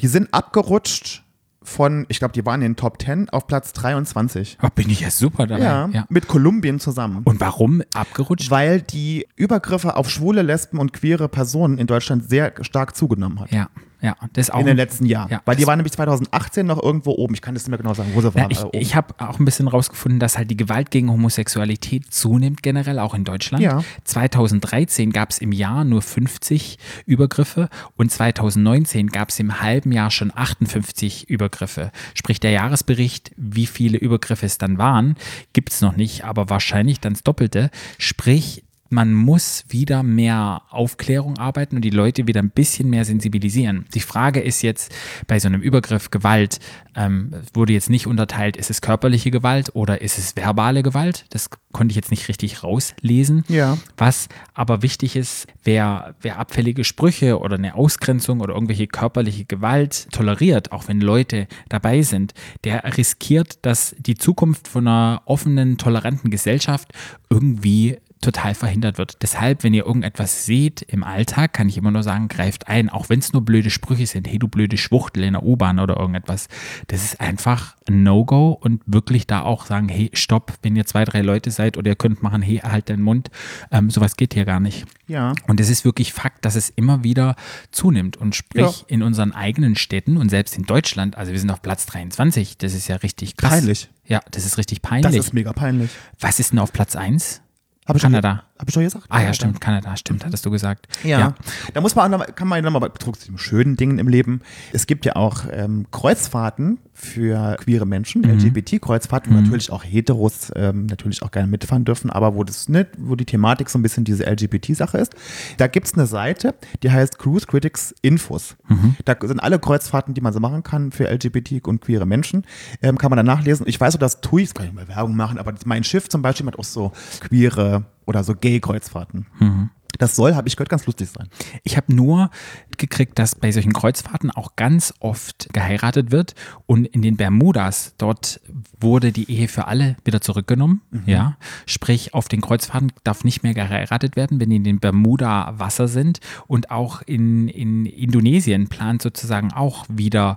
Die 0.00 0.08
sind 0.08 0.32
abgerutscht 0.32 1.22
von, 1.66 2.06
ich 2.08 2.18
glaube, 2.18 2.32
die 2.32 2.44
waren 2.46 2.62
in 2.62 2.72
den 2.72 2.76
Top 2.76 3.00
10 3.02 3.28
auf 3.30 3.46
Platz 3.46 3.72
23. 3.72 4.58
Oh, 4.62 4.68
bin 4.74 4.88
ich 4.90 5.00
ja 5.00 5.10
super 5.10 5.46
dabei. 5.46 5.64
Ja, 5.64 5.88
Ja. 5.92 6.06
mit 6.08 6.28
Kolumbien 6.28 6.80
zusammen. 6.80 7.22
Und 7.24 7.40
warum 7.40 7.82
abgerutscht? 7.94 8.50
weil 8.50 8.80
die 8.82 9.26
Übergriffe 9.36 9.96
auf 9.96 10.08
schwule, 10.10 10.42
Lesben 10.42 10.78
und 10.78 10.92
queere 10.92 11.28
Personen 11.28 11.78
in 11.78 11.86
Deutschland 11.86 12.28
sehr 12.28 12.52
stark 12.62 12.96
zugenommen 12.96 13.40
hat. 13.40 13.50
ja, 13.52 13.68
ja, 14.02 14.14
das 14.34 14.50
auch 14.50 14.60
In 14.60 14.66
den 14.66 14.76
letzten 14.76 15.06
Jahren. 15.06 15.30
Ja, 15.30 15.40
weil 15.44 15.56
die 15.56 15.66
waren 15.66 15.78
nämlich 15.78 15.92
2018 15.92 16.66
noch 16.66 16.82
irgendwo 16.82 17.12
oben. 17.12 17.34
Ich 17.34 17.40
kann 17.40 17.54
das 17.54 17.62
nicht 17.64 17.70
mehr 17.70 17.78
genau 17.78 17.94
sagen, 17.94 18.10
wo 18.14 18.20
sie 18.20 18.28
Ja, 18.28 18.34
waren. 18.34 18.50
ich 18.50 18.58
aber 18.58 18.68
oben. 18.68 18.78
ich 18.78 18.94
habe 18.94 19.14
auch 19.18 19.38
ein 19.38 19.44
bisschen 19.44 19.68
rausgefunden, 19.68 20.20
dass 20.20 20.36
halt 20.36 20.50
die 20.50 20.56
Gewalt 20.56 20.90
gegen 20.90 21.10
Homosexualität 21.10 22.12
zunimmt, 22.12 22.62
generell 22.62 22.98
auch 22.98 23.14
in 23.14 23.24
Deutschland. 23.24 23.62
Ja. 23.62 23.82
2013 24.04 25.12
gab 25.12 25.30
es 25.30 25.38
im 25.38 25.52
Jahr 25.52 25.84
nur 25.84 26.02
50 26.02 26.78
Übergriffe 27.06 27.68
und 27.96 28.10
2019 28.12 29.08
gab 29.08 29.30
es 29.30 29.38
im 29.40 29.60
halben 29.60 29.92
Jahr 29.92 30.10
schon 30.10 30.30
58 30.34 31.28
Übergriffe. 31.28 31.90
Sprich, 32.14 32.40
der 32.40 32.50
Jahresbericht, 32.50 33.32
wie 33.36 33.66
viele 33.66 33.98
Übergriffe 33.98 34.46
es 34.46 34.58
dann 34.58 34.78
waren, 34.78 35.16
gibt 35.52 35.70
es 35.72 35.80
noch 35.80 35.96
nicht, 35.96 36.24
aber 36.24 36.50
wahrscheinlich 36.50 37.00
dann 37.00 37.14
das 37.14 37.22
Doppelte. 37.22 37.70
Sprich, 37.98 38.62
man 38.88 39.14
muss 39.14 39.64
wieder 39.68 40.02
mehr 40.02 40.62
Aufklärung 40.70 41.38
arbeiten 41.38 41.76
und 41.76 41.82
die 41.82 41.90
Leute 41.90 42.26
wieder 42.26 42.40
ein 42.40 42.50
bisschen 42.50 42.88
mehr 42.90 43.04
sensibilisieren. 43.04 43.86
Die 43.94 44.00
Frage 44.00 44.40
ist 44.40 44.62
jetzt 44.62 44.94
bei 45.26 45.38
so 45.38 45.48
einem 45.48 45.60
Übergriff 45.60 46.10
Gewalt, 46.10 46.60
ähm, 46.94 47.32
wurde 47.52 47.72
jetzt 47.72 47.90
nicht 47.90 48.06
unterteilt, 48.06 48.56
ist 48.56 48.70
es 48.70 48.80
körperliche 48.80 49.30
Gewalt 49.30 49.70
oder 49.74 50.00
ist 50.00 50.18
es 50.18 50.34
verbale 50.34 50.82
Gewalt? 50.82 51.26
Das 51.30 51.50
konnte 51.72 51.92
ich 51.92 51.96
jetzt 51.96 52.10
nicht 52.10 52.28
richtig 52.28 52.62
rauslesen. 52.62 53.44
Ja. 53.48 53.76
Was 53.96 54.28
aber 54.54 54.82
wichtig 54.82 55.14
ist, 55.14 55.46
wer, 55.62 56.14
wer 56.22 56.38
abfällige 56.38 56.84
Sprüche 56.84 57.38
oder 57.38 57.56
eine 57.56 57.74
Ausgrenzung 57.74 58.40
oder 58.40 58.54
irgendwelche 58.54 58.86
körperliche 58.86 59.44
Gewalt 59.44 60.08
toleriert, 60.10 60.72
auch 60.72 60.88
wenn 60.88 61.00
Leute 61.00 61.48
dabei 61.68 62.00
sind, 62.02 62.32
der 62.64 62.96
riskiert, 62.96 63.58
dass 63.66 63.94
die 63.98 64.14
Zukunft 64.14 64.68
von 64.68 64.86
einer 64.86 65.22
offenen, 65.26 65.76
toleranten 65.76 66.30
Gesellschaft 66.30 66.92
irgendwie 67.28 67.98
total 68.26 68.54
verhindert 68.54 68.98
wird. 68.98 69.22
Deshalb, 69.22 69.62
wenn 69.62 69.72
ihr 69.72 69.86
irgendetwas 69.86 70.44
seht 70.44 70.82
im 70.82 71.02
Alltag, 71.04 71.52
kann 71.52 71.68
ich 71.68 71.78
immer 71.78 71.90
nur 71.90 72.02
sagen, 72.02 72.28
greift 72.28 72.68
ein, 72.68 72.90
auch 72.90 73.08
wenn 73.08 73.20
es 73.20 73.32
nur 73.32 73.44
blöde 73.44 73.70
Sprüche 73.70 74.06
sind, 74.06 74.28
hey 74.28 74.38
du 74.38 74.48
blöde 74.48 74.76
Schwuchtel 74.76 75.24
in 75.24 75.32
der 75.32 75.42
U-Bahn 75.42 75.78
oder 75.78 75.96
irgendetwas. 75.96 76.48
Das 76.88 77.04
ist 77.04 77.20
einfach 77.20 77.76
ein 77.88 78.02
No-Go 78.02 78.50
und 78.60 78.82
wirklich 78.86 79.26
da 79.26 79.42
auch 79.42 79.66
sagen, 79.66 79.88
hey, 79.88 80.10
stopp, 80.12 80.52
wenn 80.62 80.74
ihr 80.76 80.86
zwei, 80.86 81.04
drei 81.04 81.20
Leute 81.22 81.50
seid 81.50 81.76
oder 81.78 81.90
ihr 81.90 81.96
könnt 81.96 82.22
machen, 82.22 82.42
hey, 82.42 82.58
halt 82.58 82.88
deinen 82.90 83.02
Mund, 83.02 83.30
ähm, 83.70 83.90
sowas 83.90 84.16
geht 84.16 84.34
hier 84.34 84.44
gar 84.44 84.60
nicht. 84.60 84.84
Ja. 85.06 85.32
Und 85.46 85.60
es 85.60 85.70
ist 85.70 85.84
wirklich 85.84 86.12
Fakt, 86.12 86.44
dass 86.44 86.56
es 86.56 86.68
immer 86.70 87.04
wieder 87.04 87.36
zunimmt. 87.70 88.16
Und 88.16 88.34
sprich, 88.34 88.62
Ja. 88.64 88.72
in 88.88 89.02
unseren 89.02 89.32
eigenen 89.32 89.76
Städten 89.76 90.16
und 90.16 90.28
selbst 90.30 90.56
in 90.58 90.64
Deutschland, 90.64 91.16
also 91.16 91.30
wir 91.32 91.38
sind 91.38 91.50
auf 91.50 91.62
Platz 91.62 91.86
23, 91.86 92.58
das 92.58 92.74
ist 92.74 92.88
ja 92.88 92.96
richtig 92.96 93.36
krass. 93.36 93.50
Peinlich. 93.50 93.88
Ja, 94.08 94.20
das 94.30 94.44
ist 94.44 94.58
richtig 94.58 94.82
Das 94.82 94.90
peinlich. 94.90 95.16
ist 95.16 95.32
mega 95.32 95.52
peinlich. 95.52 95.90
Was 96.20 96.38
ist 96.40 96.52
denn 96.52 96.58
auf 96.58 96.72
Platz 96.72 96.96
1? 96.96 97.40
Hab 97.86 97.96
ich 97.96 98.02
schon- 98.02 98.12
Kanada. 98.12 98.42
Hab 98.58 98.68
ich 98.68 98.74
schon 98.74 98.84
gesagt? 98.84 99.06
Ah 99.10 99.22
ja, 99.22 99.34
stimmt, 99.34 99.60
Kanada, 99.60 99.96
stimmt, 99.96 100.24
hattest 100.24 100.46
du 100.46 100.50
gesagt. 100.50 100.88
Ja. 101.04 101.34
Da 101.74 101.80
muss 101.80 101.94
man 101.94 102.12
auch 102.14 102.26
kann 102.34 102.48
man 102.48 102.64
nochmal 102.64 102.88
betrug 102.88 103.18
zu 103.20 103.26
den 103.26 103.38
schönen 103.38 103.76
Dingen 103.76 103.98
im 103.98 104.08
Leben. 104.08 104.40
Es 104.72 104.86
gibt 104.86 105.04
ja 105.04 105.16
auch 105.16 105.44
ähm, 105.52 105.86
Kreuzfahrten 105.90 106.78
für 106.94 107.56
queere 107.56 107.86
Menschen, 107.86 108.22
Mhm. 108.22 108.30
LGBT-Kreuzfahrten, 108.38 109.30
wo 109.34 109.40
natürlich 109.40 109.70
auch 109.70 109.84
Heteros 109.84 110.50
ähm, 110.56 110.86
natürlich 110.86 111.22
auch 111.22 111.30
gerne 111.30 111.48
mitfahren 111.48 111.84
dürfen, 111.84 112.10
aber 112.10 112.34
wo 112.34 112.42
das 112.44 112.68
nicht, 112.70 112.88
wo 112.98 113.14
die 113.16 113.26
Thematik 113.26 113.68
so 113.68 113.78
ein 113.78 113.82
bisschen 113.82 114.04
diese 114.04 114.24
LGBT-Sache 114.24 114.96
ist. 114.98 115.14
Da 115.58 115.66
gibt 115.66 115.86
es 115.86 115.94
eine 115.94 116.06
Seite, 116.06 116.54
die 116.82 116.90
heißt 116.90 117.18
Cruise 117.18 117.46
Critics 117.46 117.94
Infos. 118.00 118.56
Mhm. 118.68 118.96
Da 119.04 119.14
sind 119.22 119.40
alle 119.40 119.58
Kreuzfahrten, 119.58 120.14
die 120.14 120.22
man 120.22 120.32
so 120.32 120.40
machen 120.40 120.62
kann 120.62 120.90
für 120.90 121.04
LGBT 121.10 121.66
und 121.66 121.82
queere 121.82 122.06
Menschen, 122.06 122.44
ähm, 122.80 122.96
kann 122.96 123.10
man 123.10 123.18
da 123.18 123.22
nachlesen. 123.22 123.66
Ich 123.68 123.78
weiß 123.78 123.92
so, 123.92 123.98
dass 123.98 124.22
TUI, 124.22 124.44
das 124.44 124.54
kann 124.54 124.66
ich 124.66 124.72
mal 124.72 124.88
Werbung 124.88 125.16
machen, 125.16 125.36
aber 125.38 125.52
mein 125.66 125.84
Schiff 125.84 126.08
zum 126.08 126.22
Beispiel 126.22 126.46
hat 126.46 126.58
auch 126.58 126.64
so 126.64 126.92
queere 127.20 127.84
oder 128.06 128.24
so 128.24 128.34
Gay-Kreuzfahrten. 128.34 129.26
Mhm. 129.38 129.70
Das 129.98 130.16
soll, 130.16 130.34
habe 130.34 130.48
ich 130.48 130.56
gehört, 130.56 130.68
ganz 130.68 130.86
lustig 130.86 131.08
sein. 131.08 131.28
Ich 131.62 131.76
habe 131.76 131.94
nur 131.94 132.30
gekriegt, 132.76 133.18
dass 133.18 133.34
bei 133.34 133.50
solchen 133.50 133.72
Kreuzfahrten 133.72 134.30
auch 134.30 134.56
ganz 134.56 134.92
oft 135.00 135.48
geheiratet 135.52 136.10
wird 136.10 136.34
und 136.66 136.84
in 136.86 137.02
den 137.02 137.16
Bermudas, 137.16 137.94
dort 137.96 138.40
wurde 138.78 139.12
die 139.12 139.30
Ehe 139.30 139.48
für 139.48 139.66
alle 139.66 139.96
wieder 140.04 140.20
zurückgenommen. 140.20 140.82
Ja, 141.06 141.36
sprich, 141.66 142.14
auf 142.14 142.28
den 142.28 142.40
Kreuzfahrten 142.40 142.92
darf 143.04 143.24
nicht 143.24 143.42
mehr 143.42 143.54
geheiratet 143.54 144.16
werden, 144.16 144.38
wenn 144.40 144.50
die 144.50 144.56
in 144.56 144.64
den 144.64 144.80
Bermuda 144.80 145.54
Wasser 145.58 145.88
sind 145.88 146.20
und 146.46 146.70
auch 146.70 147.02
in, 147.02 147.48
in 147.48 147.86
Indonesien 147.86 148.68
plant 148.68 149.02
sozusagen 149.02 149.52
auch 149.52 149.86
wieder 149.88 150.36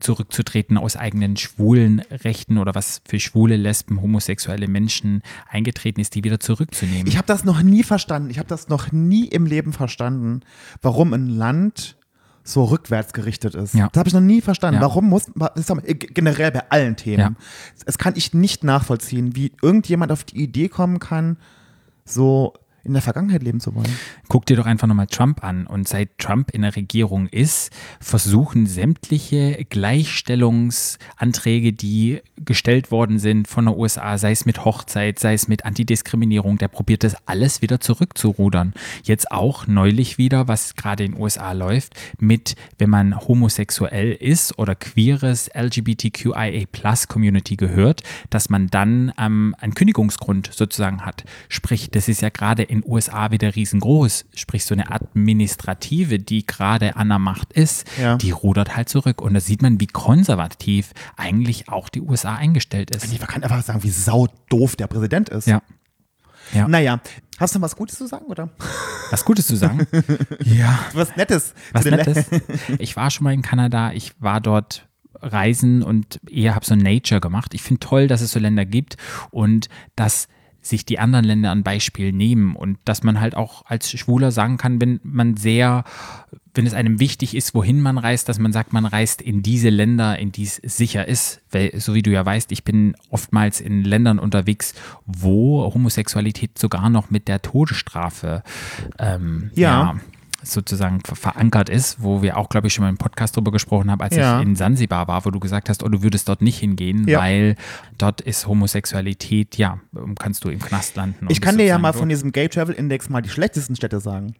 zurückzutreten 0.00 0.78
aus 0.78 0.96
eigenen 0.96 1.36
schwulen 1.36 2.00
Rechten 2.10 2.58
oder 2.58 2.74
was 2.74 3.00
für 3.08 3.20
schwule, 3.20 3.56
Lesben, 3.56 4.02
homosexuelle 4.02 4.68
Menschen 4.68 5.22
eingetreten 5.48 6.00
ist, 6.00 6.14
die 6.14 6.24
wieder 6.24 6.40
zurückzunehmen. 6.40 7.06
Ich 7.06 7.16
habe 7.16 7.26
das 7.26 7.44
noch 7.44 7.62
nie 7.62 7.82
verstanden. 7.82 8.30
Ich 8.30 8.38
habe 8.38 8.48
das 8.48 8.68
noch 8.68 8.92
nie 8.92 9.26
im 9.26 9.46
Leben 9.46 9.72
verstanden, 9.72 10.40
warum 10.82 11.12
ein 11.12 11.28
Land 11.28 11.96
so 12.42 12.64
rückwärts 12.64 13.12
gerichtet 13.12 13.54
ist. 13.54 13.74
Ja. 13.74 13.88
Das 13.92 14.00
habe 14.00 14.08
ich 14.08 14.14
noch 14.14 14.20
nie 14.20 14.40
verstanden. 14.40 14.76
Ja. 14.76 14.82
Warum 14.82 15.08
muss, 15.08 15.26
generell 15.74 16.52
bei 16.52 16.70
allen 16.70 16.96
Themen. 16.96 17.18
Ja. 17.18 17.32
Es 17.84 17.98
kann 17.98 18.14
ich 18.16 18.34
nicht 18.34 18.64
nachvollziehen, 18.64 19.34
wie 19.34 19.52
irgendjemand 19.62 20.12
auf 20.12 20.24
die 20.24 20.42
Idee 20.42 20.68
kommen 20.68 21.00
kann, 21.00 21.38
so 22.04 22.54
in 22.86 22.92
der 22.92 23.02
Vergangenheit 23.02 23.42
leben 23.42 23.60
zu 23.60 23.74
wollen. 23.74 23.90
Guck 24.28 24.46
dir 24.46 24.56
doch 24.56 24.66
einfach 24.66 24.86
nochmal 24.86 25.08
Trump 25.08 25.42
an. 25.44 25.66
Und 25.66 25.88
seit 25.88 26.16
Trump 26.18 26.52
in 26.52 26.62
der 26.62 26.76
Regierung 26.76 27.26
ist, 27.28 27.70
versuchen 28.00 28.66
sämtliche 28.66 29.66
Gleichstellungsanträge, 29.68 31.72
die 31.72 32.20
gestellt 32.44 32.90
worden 32.90 33.18
sind 33.18 33.48
von 33.48 33.66
der 33.66 33.76
USA, 33.76 34.18
sei 34.18 34.30
es 34.30 34.46
mit 34.46 34.64
Hochzeit, 34.64 35.18
sei 35.18 35.34
es 35.34 35.48
mit 35.48 35.64
Antidiskriminierung, 35.64 36.58
der 36.58 36.68
probiert 36.68 37.04
das 37.04 37.16
alles 37.26 37.62
wieder 37.62 37.80
zurückzurudern. 37.80 38.74
Jetzt 39.02 39.30
auch 39.30 39.66
neulich 39.66 40.18
wieder, 40.18 40.48
was 40.48 40.76
gerade 40.76 41.04
in 41.04 41.12
den 41.12 41.20
USA 41.20 41.52
läuft, 41.52 41.94
mit, 42.18 42.54
wenn 42.78 42.90
man 42.90 43.26
homosexuell 43.26 44.12
ist 44.12 44.58
oder 44.58 44.74
queeres 44.74 45.50
LGBTQIA 45.54 46.66
Plus 46.70 47.08
Community 47.08 47.56
gehört, 47.56 48.02
dass 48.30 48.50
man 48.50 48.68
dann 48.68 49.12
ähm, 49.18 49.54
einen 49.58 49.74
Kündigungsgrund 49.74 50.50
sozusagen 50.52 51.04
hat. 51.04 51.24
Sprich, 51.48 51.90
das 51.90 52.08
ist 52.08 52.22
ja 52.22 52.28
gerade 52.28 52.62
in 52.62 52.75
USA 52.84 53.30
wieder 53.30 53.54
riesengroß. 53.54 54.26
Sprich, 54.34 54.64
so 54.64 54.74
eine 54.74 54.90
Administrative, 54.90 56.18
die 56.18 56.44
gerade 56.46 56.96
an 56.96 57.08
der 57.08 57.18
Macht 57.18 57.52
ist, 57.52 57.86
Ja. 58.00 58.16
die 58.16 58.30
rudert 58.30 58.76
halt 58.76 58.88
zurück. 58.88 59.20
Und 59.22 59.34
da 59.34 59.40
sieht 59.40 59.62
man, 59.62 59.80
wie 59.80 59.86
konservativ 59.86 60.92
eigentlich 61.16 61.68
auch 61.68 61.88
die 61.88 62.00
USA 62.00 62.34
eingestellt 62.36 62.90
ist. 62.90 63.12
Ich 63.12 63.18
kann 63.20 63.42
einfach 63.42 63.62
sagen, 63.62 63.82
wie 63.82 63.90
sau 63.90 64.28
doof 64.48 64.76
der 64.76 64.86
Präsident 64.86 65.28
ist. 65.28 65.46
Ja. 65.46 65.62
Ja. 66.54 66.68
Naja, 66.68 67.00
hast 67.38 67.54
du 67.56 67.60
was 67.60 67.74
Gutes 67.74 67.98
zu 67.98 68.06
sagen, 68.06 68.26
oder? 68.26 68.50
Was 69.10 69.24
Gutes 69.24 69.46
zu 69.48 69.56
sagen? 69.56 69.86
ja. 70.44 70.78
Was 70.92 71.16
Nettes. 71.16 71.54
Was 71.72 71.84
Nettes. 71.84 72.26
Ich 72.78 72.96
war 72.96 73.10
schon 73.10 73.24
mal 73.24 73.34
in 73.34 73.42
Kanada, 73.42 73.92
ich 73.92 74.12
war 74.20 74.40
dort 74.40 74.86
reisen 75.20 75.82
und 75.82 76.20
eher 76.30 76.54
habe 76.54 76.64
so 76.64 76.76
Nature 76.76 77.20
gemacht. 77.20 77.54
Ich 77.54 77.62
finde 77.62 77.80
toll, 77.80 78.06
dass 78.06 78.20
es 78.20 78.30
so 78.30 78.38
Länder 78.38 78.64
gibt 78.64 78.96
und 79.30 79.68
dass 79.96 80.28
sich 80.68 80.84
die 80.84 80.98
anderen 80.98 81.24
Länder 81.24 81.52
ein 81.52 81.62
Beispiel 81.62 82.12
nehmen 82.12 82.56
und 82.56 82.78
dass 82.84 83.02
man 83.02 83.20
halt 83.20 83.34
auch 83.34 83.64
als 83.66 83.90
Schwuler 83.90 84.30
sagen 84.30 84.56
kann, 84.56 84.80
wenn 84.80 85.00
man 85.02 85.36
sehr, 85.36 85.84
wenn 86.54 86.66
es 86.66 86.74
einem 86.74 87.00
wichtig 87.00 87.36
ist, 87.36 87.54
wohin 87.54 87.80
man 87.80 87.98
reist, 87.98 88.28
dass 88.28 88.38
man 88.38 88.52
sagt, 88.52 88.72
man 88.72 88.84
reist 88.84 89.22
in 89.22 89.42
diese 89.42 89.68
Länder, 89.68 90.18
in 90.18 90.32
die 90.32 90.44
es 90.44 90.56
sicher 90.56 91.06
ist. 91.06 91.42
Weil, 91.50 91.78
so 91.78 91.94
wie 91.94 92.02
du 92.02 92.10
ja 92.10 92.24
weißt, 92.24 92.52
ich 92.52 92.64
bin 92.64 92.94
oftmals 93.10 93.60
in 93.60 93.84
Ländern 93.84 94.18
unterwegs, 94.18 94.74
wo 95.06 95.72
Homosexualität 95.72 96.58
sogar 96.58 96.90
noch 96.90 97.10
mit 97.10 97.28
der 97.28 97.42
Todesstrafe 97.42 98.42
ähm, 98.98 99.50
Ja. 99.54 99.96
Sozusagen 100.52 101.00
ver- 101.04 101.16
verankert 101.16 101.68
ist, 101.68 102.02
wo 102.02 102.22
wir 102.22 102.36
auch, 102.36 102.48
glaube 102.48 102.66
ich, 102.68 102.74
schon 102.74 102.84
mal 102.84 102.88
im 102.90 102.96
Podcast 102.98 103.36
drüber 103.36 103.50
gesprochen 103.52 103.90
haben, 103.90 104.00
als 104.00 104.14
Ja. 104.16 104.40
ich 104.40 104.46
in 104.46 104.56
Sansibar 104.56 105.08
war, 105.08 105.24
wo 105.24 105.30
du 105.30 105.40
gesagt 105.40 105.68
hast, 105.68 105.82
oh, 105.82 105.88
du 105.88 106.02
würdest 106.02 106.28
dort 106.28 106.42
nicht 106.42 106.58
hingehen, 106.58 107.06
Ja. 107.08 107.20
weil 107.20 107.56
dort 107.98 108.20
ist 108.20 108.46
Homosexualität, 108.46 109.56
ja, 109.58 109.78
kannst 110.18 110.44
du 110.44 110.48
im 110.50 110.58
Knast 110.60 110.96
landen. 110.96 111.26
Ich 111.30 111.40
kann 111.40 111.56
dir 111.58 111.64
ja 111.66 111.78
mal 111.78 111.92
von 111.92 112.08
diesem 112.08 112.32
Gay 112.32 112.48
Travel 112.48 112.74
Index 112.74 113.08
mal 113.08 113.22
die 113.22 113.28
schlechtesten 113.30 113.76
Städte 113.76 114.00
sagen. 114.00 114.34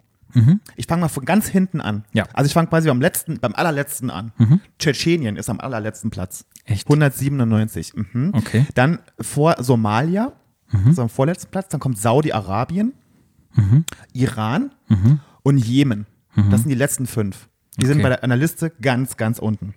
Ich 0.76 0.86
fange 0.86 1.00
mal 1.00 1.08
von 1.08 1.24
ganz 1.24 1.46
hinten 1.48 1.80
an. 1.80 2.04
Ja. 2.12 2.24
Also 2.34 2.46
ich 2.48 2.52
fange 2.52 2.68
quasi 2.68 2.88
beim 2.88 3.00
letzten, 3.00 3.38
beim 3.40 3.54
allerletzten 3.54 4.10
an. 4.10 4.32
Tschetschenien 4.78 5.36
ist 5.36 5.48
am 5.48 5.60
allerletzten 5.60 6.10
Platz. 6.10 6.44
Echt? 6.66 6.86
197. 6.88 7.94
Mhm. 7.94 8.32
Okay. 8.34 8.66
Dann 8.74 8.98
vor 9.18 9.54
Somalia, 9.62 10.32
so 10.92 11.00
am 11.02 11.08
vorletzten 11.08 11.50
Platz. 11.50 11.68
Dann 11.70 11.80
kommt 11.80 11.96
Saudi-Arabien, 11.98 12.92
Iran 14.12 14.72
und 15.46 15.58
Jemen. 15.58 16.06
Das 16.50 16.60
sind 16.62 16.68
die 16.68 16.74
letzten 16.74 17.06
fünf. 17.06 17.48
Die 17.78 17.86
sind 17.86 17.96
Okay. 17.98 18.02
bei 18.02 18.08
der, 18.10 18.24
an 18.24 18.30
der 18.30 18.36
Liste 18.38 18.70
ganz, 18.82 19.16
ganz 19.16 19.38
unten. 19.38 19.74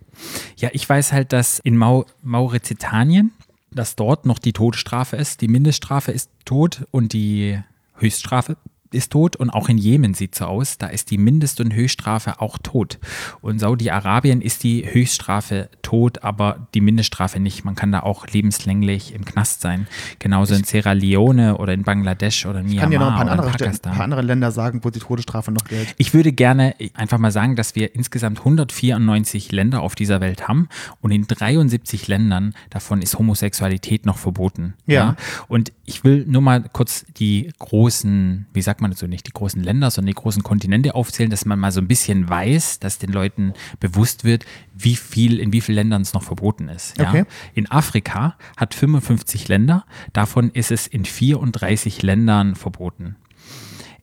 Ja, 0.58 0.70
ich 0.74 0.88
weiß 0.90 1.14
halt, 1.14 1.32
dass 1.32 1.60
in 1.60 1.78
Mau 1.78 2.06
Mauretanien, 2.22 3.32
dass 3.72 3.96
dort 3.96 4.26
noch 4.26 4.40
die 4.40 4.52
Todesstrafe 4.52 5.16
ist. 5.16 5.42
Die 5.42 5.48
Mindeststrafe 5.48 6.12
ist 6.12 6.32
tot 6.44 6.86
und 6.92 7.14
die 7.14 7.60
Höchststrafe 7.96 8.58
ist 8.92 9.12
tot. 9.12 9.36
Und 9.36 9.50
auch 9.50 9.70
in 9.70 9.78
Jemen 9.78 10.14
sieht 10.14 10.36
so 10.36 10.46
aus, 10.46 10.78
da 10.78 10.88
ist 10.88 11.12
die 11.12 11.18
Mindest- 11.18 11.62
und 11.62 11.74
Höchststrafe 11.74 12.42
auch 12.42 12.58
tot. 12.58 13.00
Und 13.42 13.60
Saudi-Arabien 13.60 14.42
ist 14.42 14.64
die 14.64 14.86
Höchststrafe 14.92 15.70
tot, 15.82 16.24
aber 16.24 16.68
die 16.74 16.82
Mindeststrafe 16.82 17.40
nicht. 17.40 17.66
Man 17.66 17.76
kann 17.76 17.92
da 17.92 18.02
auch 18.02 18.28
lebenslänglich 18.28 19.14
im 19.14 19.26
Knast 19.26 19.62
sein. 19.62 19.88
Genauso 20.20 20.56
in 20.56 20.64
Sierra 20.64 20.94
Leone 20.94 21.58
oder 21.58 21.74
in 21.74 21.84
Bangladesch 21.84 22.46
oder 22.46 22.64
Ich 22.64 22.78
kann 22.78 22.92
dir 22.92 23.00
noch 23.00 23.08
ein 23.08 23.14
Myanmar 23.14 23.26
paar 23.26 23.26
oder 23.26 23.34
in 23.34 23.64
andere, 23.64 23.70
ein 23.70 23.96
paar 23.96 24.04
andere 24.04 24.22
Länder 24.22 24.52
sagen, 24.52 24.84
wo 24.84 24.90
die 24.90 25.00
Todesstrafe 25.00 25.52
noch 25.52 25.66
gilt. 25.66 25.94
Ich 25.98 26.14
würde 26.14 26.32
gerne 26.32 26.76
einfach 26.94 27.18
mal 27.18 27.32
sagen, 27.32 27.56
dass 27.56 27.76
wir 27.76 27.96
insgesamt 27.96 28.40
194 28.40 29.52
Länder 29.52 29.82
auf 29.82 29.96
dieser 29.96 30.22
Welt 30.22 30.48
haben 30.48 30.70
und 31.02 31.12
in 31.12 31.28
73 31.28 32.08
Ländern 32.08 32.54
davon 32.70 33.02
ist 33.02 33.18
Homosexualität 33.18 34.06
noch 34.06 34.18
verboten. 34.18 34.74
Ja. 34.86 35.16
Und 35.48 35.72
ich 35.86 36.04
will 36.04 36.26
nur 36.28 36.42
mal 36.42 36.64
kurz 36.72 37.06
die 37.18 37.52
großen, 37.60 38.48
wie 38.54 38.62
sagt 38.62 38.79
man 38.82 38.92
das 38.92 39.00
so, 39.00 39.08
nicht 39.08 39.28
die 39.28 39.32
großen 39.32 39.64
Länder, 39.64 39.92
sondern 39.92 40.08
die 40.08 40.22
großen 40.22 40.44
Kontinente 40.44 40.96
aufzählen, 40.96 41.30
dass 41.30 41.46
man 41.46 41.60
mal 41.60 41.72
so 41.72 41.82
ein 41.82 41.88
bisschen 41.88 42.30
weiß, 42.30 42.80
dass 42.80 42.98
den 42.98 43.12
Leuten 43.12 43.54
bewusst 43.80 44.24
wird, 44.24 44.46
wie 44.76 44.96
viel, 44.96 45.40
in 45.40 45.54
wie 45.54 45.62
vielen 45.62 45.76
Ländern 45.76 46.02
es 46.02 46.14
noch 46.14 46.24
verboten 46.24 46.70
ist. 46.70 46.98
Ja? 46.98 47.10
Okay. 47.10 47.26
In 47.54 47.70
Afrika 47.70 48.36
hat 48.58 48.74
55 48.74 49.48
Länder, 49.48 49.86
davon 50.14 50.52
ist 50.52 50.72
es 50.72 50.88
in 50.88 51.06
34 51.06 52.02
Ländern 52.02 52.56
verboten. 52.56 53.16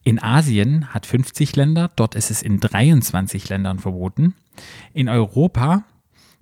In 0.02 0.22
Asien 0.22 0.94
hat 0.94 1.04
50 1.04 1.56
Länder, 1.56 1.90
dort 1.96 2.14
ist 2.14 2.30
es 2.30 2.40
in 2.40 2.60
23 2.60 3.48
Ländern 3.48 3.80
verboten. 3.80 4.34
In 4.92 5.08
Europa, 5.08 5.82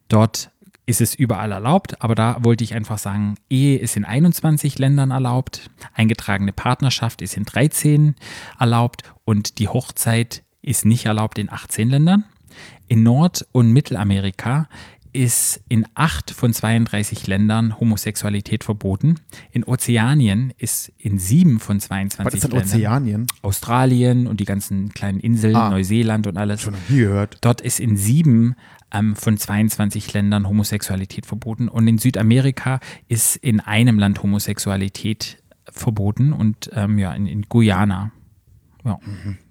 dort 0.08 0.50
ist 0.86 1.00
es 1.00 1.14
überall 1.14 1.52
erlaubt, 1.52 2.02
aber 2.02 2.14
da 2.14 2.36
wollte 2.40 2.62
ich 2.64 2.74
einfach 2.74 2.98
sagen, 2.98 3.36
Ehe 3.48 3.78
ist 3.78 3.96
in 3.96 4.04
21 4.04 4.78
Ländern 4.78 5.10
erlaubt, 5.12 5.70
eingetragene 5.94 6.52
Partnerschaft 6.52 7.22
ist 7.22 7.36
in 7.36 7.44
13 7.44 8.14
erlaubt 8.58 9.02
und 9.24 9.58
die 9.58 9.68
Hochzeit 9.68 10.42
ist 10.60 10.84
nicht 10.84 11.06
erlaubt 11.06 11.38
in 11.38 11.50
18 11.50 11.88
Ländern. 11.88 12.24
In 12.86 13.02
Nord- 13.02 13.46
und 13.52 13.72
Mittelamerika 13.72 14.68
ist 15.12 15.60
in 15.68 15.86
acht 15.94 16.32
von 16.32 16.52
32 16.52 17.28
Ländern 17.28 17.78
Homosexualität 17.78 18.64
verboten. 18.64 19.20
In 19.52 19.62
Ozeanien 19.64 20.52
ist 20.58 20.92
in 20.98 21.18
sieben 21.20 21.60
von 21.60 21.78
22 21.78 22.26
Was 22.26 22.34
ist 22.34 22.42
denn 22.42 22.50
Ländern. 22.50 22.68
Ozeanien? 22.76 23.26
Australien 23.42 24.26
und 24.26 24.40
die 24.40 24.44
ganzen 24.44 24.88
kleinen 24.92 25.20
Inseln, 25.20 25.54
Ah. 25.54 25.70
Neuseeland 25.70 26.26
und 26.26 26.36
alles. 26.36 26.62
Schon 26.62 26.72
noch 26.74 26.88
nie 26.88 26.98
gehört. 26.98 27.38
Dort 27.42 27.60
ist 27.60 27.78
in 27.78 27.96
sieben 27.96 28.56
ähm, 28.94 29.16
von 29.16 29.36
22 29.36 30.12
Ländern 30.12 30.48
Homosexualität 30.48 31.26
verboten. 31.26 31.68
Und 31.68 31.86
in 31.88 31.98
Südamerika 31.98 32.80
ist 33.08 33.36
in 33.36 33.60
einem 33.60 33.98
Land 33.98 34.22
Homosexualität 34.22 35.42
verboten 35.70 36.32
und 36.32 36.70
ähm, 36.72 36.98
ja, 36.98 37.12
in, 37.12 37.26
in 37.26 37.42
Guyana. 37.42 38.12
Ja, 38.84 38.98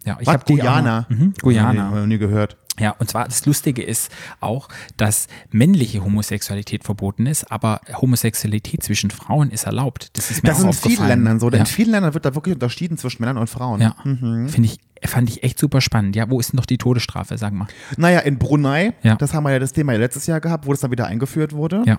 ja 0.06 0.18
ich 0.20 0.28
habe 0.28 0.44
Guyana? 0.46 1.06
Mhm, 1.10 1.34
Guyana. 1.42 1.90
Nee, 1.90 2.00
noch 2.00 2.08
nie 2.08 2.18
gehört. 2.18 2.58
Ja, 2.80 2.92
und 2.98 3.10
zwar 3.10 3.26
das 3.26 3.46
Lustige 3.46 3.84
ist 3.84 4.12
auch, 4.40 4.68
dass 4.98 5.28
männliche 5.52 6.04
Homosexualität 6.04 6.84
verboten 6.84 7.28
ist, 7.28 7.52
aber 7.52 7.82
Homosexualität 8.02 8.82
zwischen 8.84 9.12
Frauen 9.12 9.52
ist 9.52 9.66
erlaubt. 9.66 10.10
Das 10.18 10.32
ist 10.32 10.42
mir 10.44 10.50
Das 10.50 10.64
auch 10.64 10.68
in 10.68 10.74
vielen. 10.74 11.08
Ländern 11.08 11.40
so. 11.40 11.50
Ja. 11.52 11.58
In 11.60 11.66
vielen 11.68 11.92
Ländern 11.92 12.14
wird 12.16 12.26
da 12.26 12.34
wirklich 12.34 12.56
unterschieden 12.56 12.98
zwischen 12.98 13.22
Männern 13.22 13.38
und 13.38 13.48
Frauen. 13.48 13.80
Ja, 13.82 13.96
finde 14.04 14.62
ich, 14.64 14.80
fand 15.08 15.30
ich 15.30 15.44
echt 15.44 15.60
super 15.60 15.82
spannend. 15.82 16.16
Ja, 16.16 16.30
wo 16.30 16.40
ist 16.40 16.52
denn 16.54 16.58
noch 16.58 16.66
die 16.66 16.78
Todesstrafe, 16.80 17.38
sag 17.38 17.54
mal? 17.54 17.68
Naja, 17.98 18.20
in 18.20 18.40
Brunei, 18.40 18.94
Ja. 19.04 19.16
das 19.16 19.34
haben 19.34 19.44
wir 19.44 19.52
ja 19.52 19.60
das 19.60 19.74
Thema 19.74 19.94
ja 19.94 20.00
letztes 20.00 20.26
Jahr 20.26 20.40
gehabt, 20.42 20.66
wo 20.66 20.72
das 20.72 20.80
dann 20.82 20.90
wieder 20.92 21.06
eingeführt 21.06 21.54
wurde. 21.54 21.84
Ja, 21.86 21.98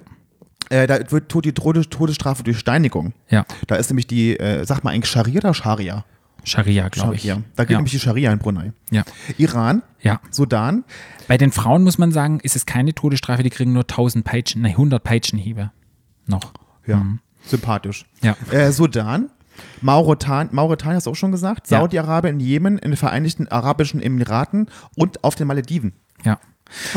Äh, 0.70 0.86
da 0.86 0.98
wird 1.12 1.32
die 1.44 1.52
Todes 1.52 1.88
Todesstrafe 1.90 2.42
durch 2.42 2.58
Steinigung. 2.58 3.12
ja, 3.28 3.44
Da 3.66 3.76
ist 3.76 3.90
nämlich 3.90 4.06
die, 4.06 4.38
äh, 4.40 4.64
sag 4.64 4.82
mal 4.82 4.90
eigentlich 4.92 5.10
Scharia 5.10 5.38
oder 5.38 5.52
Scharia? 5.54 6.04
Scharia, 6.44 6.88
glaube 6.88 7.14
ich. 7.16 7.22
Scharia. 7.22 7.42
Da 7.56 7.64
gilt 7.64 7.70
ja. 7.72 7.78
nämlich 7.78 7.92
die 7.92 7.98
Scharia 8.00 8.32
in 8.32 8.38
Brunei. 8.38 8.72
ja. 8.90 9.02
Iran, 9.38 9.82
ja. 10.00 10.20
Sudan, 10.30 10.84
Bei 11.26 11.38
den 11.38 11.52
Frauen 11.52 11.82
muss 11.84 11.96
man 11.98 12.12
sagen, 12.12 12.38
ist 12.40 12.54
es 12.56 12.66
keine 12.66 12.94
Todesstrafe, 12.94 13.42
die 13.42 13.50
kriegen 13.50 13.72
nur 13.72 13.82
1000 13.84 14.24
Peitschen, 14.24 14.62
nein, 14.62 14.72
100 14.72 15.02
Peitschenhiebe 15.02 15.70
noch. 16.26 16.52
ja, 16.86 16.96
Mhm. 16.98 17.20
sympathisch. 17.46 18.04
Ja. 18.22 18.36
Äh, 18.50 18.72
Sudan, 18.72 19.30
Mauretan 19.80 20.48
Mauretanien 20.52 20.96
hast 20.96 21.06
du 21.06 21.10
auch 21.10 21.16
schon 21.16 21.32
gesagt. 21.32 21.66
Saudi-Arabien, 21.66 22.40
Jemen, 22.40 22.76
in 22.78 22.90
den 22.90 22.96
Vereinigten 22.96 23.48
Arabischen 23.48 24.02
Emiraten 24.02 24.68
und 24.96 25.22
auf 25.24 25.34
den 25.36 25.46
Malediven. 25.46 25.92
Ja. 26.24 26.38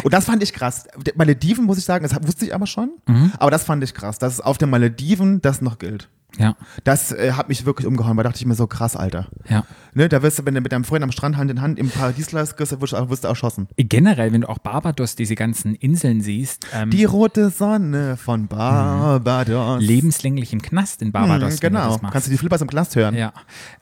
Und 0.04 0.14
das 0.14 0.26
fand 0.26 0.42
ich 0.44 0.54
krass. 0.54 0.88
Malediven, 1.16 1.66
muss 1.66 1.78
ich 1.78 1.86
sagen, 1.86 2.04
das 2.08 2.16
wusste 2.26 2.46
ich 2.46 2.54
aber 2.56 2.68
schon, 2.68 2.92
Mhm. 3.08 3.32
aber 3.40 3.52
das 3.52 3.64
fand 3.64 3.84
ich 3.84 3.94
krass, 3.94 4.18
dass 4.20 4.34
es 4.34 4.42
auf 4.42 4.58
den 4.58 4.70
Malediven 4.70 5.42
das 5.42 5.62
noch 5.62 5.78
gilt. 5.80 6.10
Ja, 6.38 6.56
Das 6.84 7.14
äh, 7.14 7.32
hat 7.32 7.48
mich 7.48 7.66
wirklich 7.66 7.88
umgehauen, 7.88 8.16
weil 8.18 8.24
da 8.24 8.30
dachte 8.30 8.42
ich 8.42 8.46
mir 8.46 8.54
so 8.54 8.68
krass, 8.68 8.96
Alter. 8.98 9.28
ja. 9.50 9.64
Ne, 9.94 10.10
da 10.10 10.22
wirst 10.22 10.38
du, 10.38 10.46
wenn 10.46 10.54
du 10.54 10.62
mit 10.62 10.72
deinem 10.72 10.84
Freund 10.84 11.02
am 11.04 11.12
Strand 11.12 11.38
Hand 11.38 11.50
in 11.50 11.62
Hand 11.62 11.80
im 11.80 11.90
Paradiesglas 11.90 12.56
gehst, 12.58 12.80
wirst 12.80 12.94
du, 12.94 13.10
wirst 13.10 13.24
du 13.24 13.28
erschossen. 13.30 13.68
Generell, 13.78 14.34
wenn 14.34 14.42
du 14.42 14.50
auch 14.50 14.60
Barbados, 14.60 15.16
diese 15.16 15.34
ganzen 15.36 15.74
Inseln 15.74 16.22
siehst, 16.22 16.68
ähm, 16.76 16.92
Die 16.92 17.06
rote 17.06 17.50
Sonne 17.50 18.18
von 18.18 18.48
Barbados. 18.48 19.82
lebenslänglich 19.82 20.54
im 20.54 20.62
Knast 20.62 21.02
in 21.02 21.12
Barbados. 21.12 21.54
Mhm, 21.54 21.56
du 21.56 21.62
genau. 21.62 21.90
machst. 22.02 22.12
Kannst 22.12 22.28
du 22.28 22.32
die 22.32 22.38
Flippers 22.38 22.62
im 22.62 22.68
Knast 22.70 22.96
hören. 22.96 23.16
ja. 23.16 23.34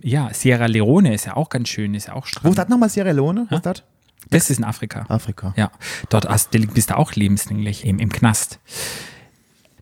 ja, 0.02 0.30
Sierra 0.32 0.68
Leone 0.68 1.14
ist 1.14 1.26
ja 1.26 1.36
auch 1.36 1.50
ganz 1.50 1.68
schön, 1.70 1.94
ist 1.96 2.08
ja 2.08 2.14
auch 2.14 2.24
Wo 2.24 2.28
stramm. 2.28 2.52
ist 2.52 2.58
das 2.60 2.70
nochmal 2.70 2.90
Sierra 2.90 3.12
Leone? 3.12 3.48
Wo 3.50 3.56
ist 3.56 3.66
das? 3.66 3.84
Das 4.30 4.50
ist 4.50 4.58
in 4.58 4.64
Afrika. 4.64 5.06
Afrika. 5.08 5.54
Ja, 5.58 5.72
dort 6.10 6.28
hast, 6.28 6.52
bist 6.52 6.90
du 6.90 6.98
auch 6.98 7.14
lebenslänglich 7.14 7.86
im, 7.86 8.00
im 8.00 8.12
Knast. 8.12 8.60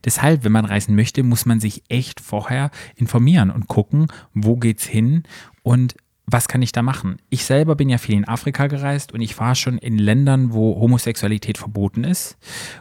Deshalb, 0.05 0.43
wenn 0.43 0.51
man 0.51 0.65
reisen 0.65 0.95
möchte, 0.95 1.23
muss 1.23 1.45
man 1.45 1.59
sich 1.59 1.83
echt 1.87 2.19
vorher 2.19 2.71
informieren 2.95 3.49
und 3.49 3.67
gucken, 3.67 4.07
wo 4.33 4.57
geht's 4.57 4.85
hin 4.85 5.23
und 5.61 5.95
was 6.25 6.47
kann 6.47 6.61
ich 6.61 6.71
da 6.71 6.81
machen? 6.81 7.17
Ich 7.29 7.43
selber 7.43 7.75
bin 7.75 7.89
ja 7.89 7.97
viel 7.97 8.15
in 8.15 8.27
Afrika 8.27 8.67
gereist 8.67 9.11
und 9.11 9.21
ich 9.21 9.37
war 9.39 9.55
schon 9.55 9.77
in 9.77 9.97
Ländern, 9.97 10.53
wo 10.53 10.79
Homosexualität 10.79 11.57
verboten 11.57 12.05
ist. 12.05 12.37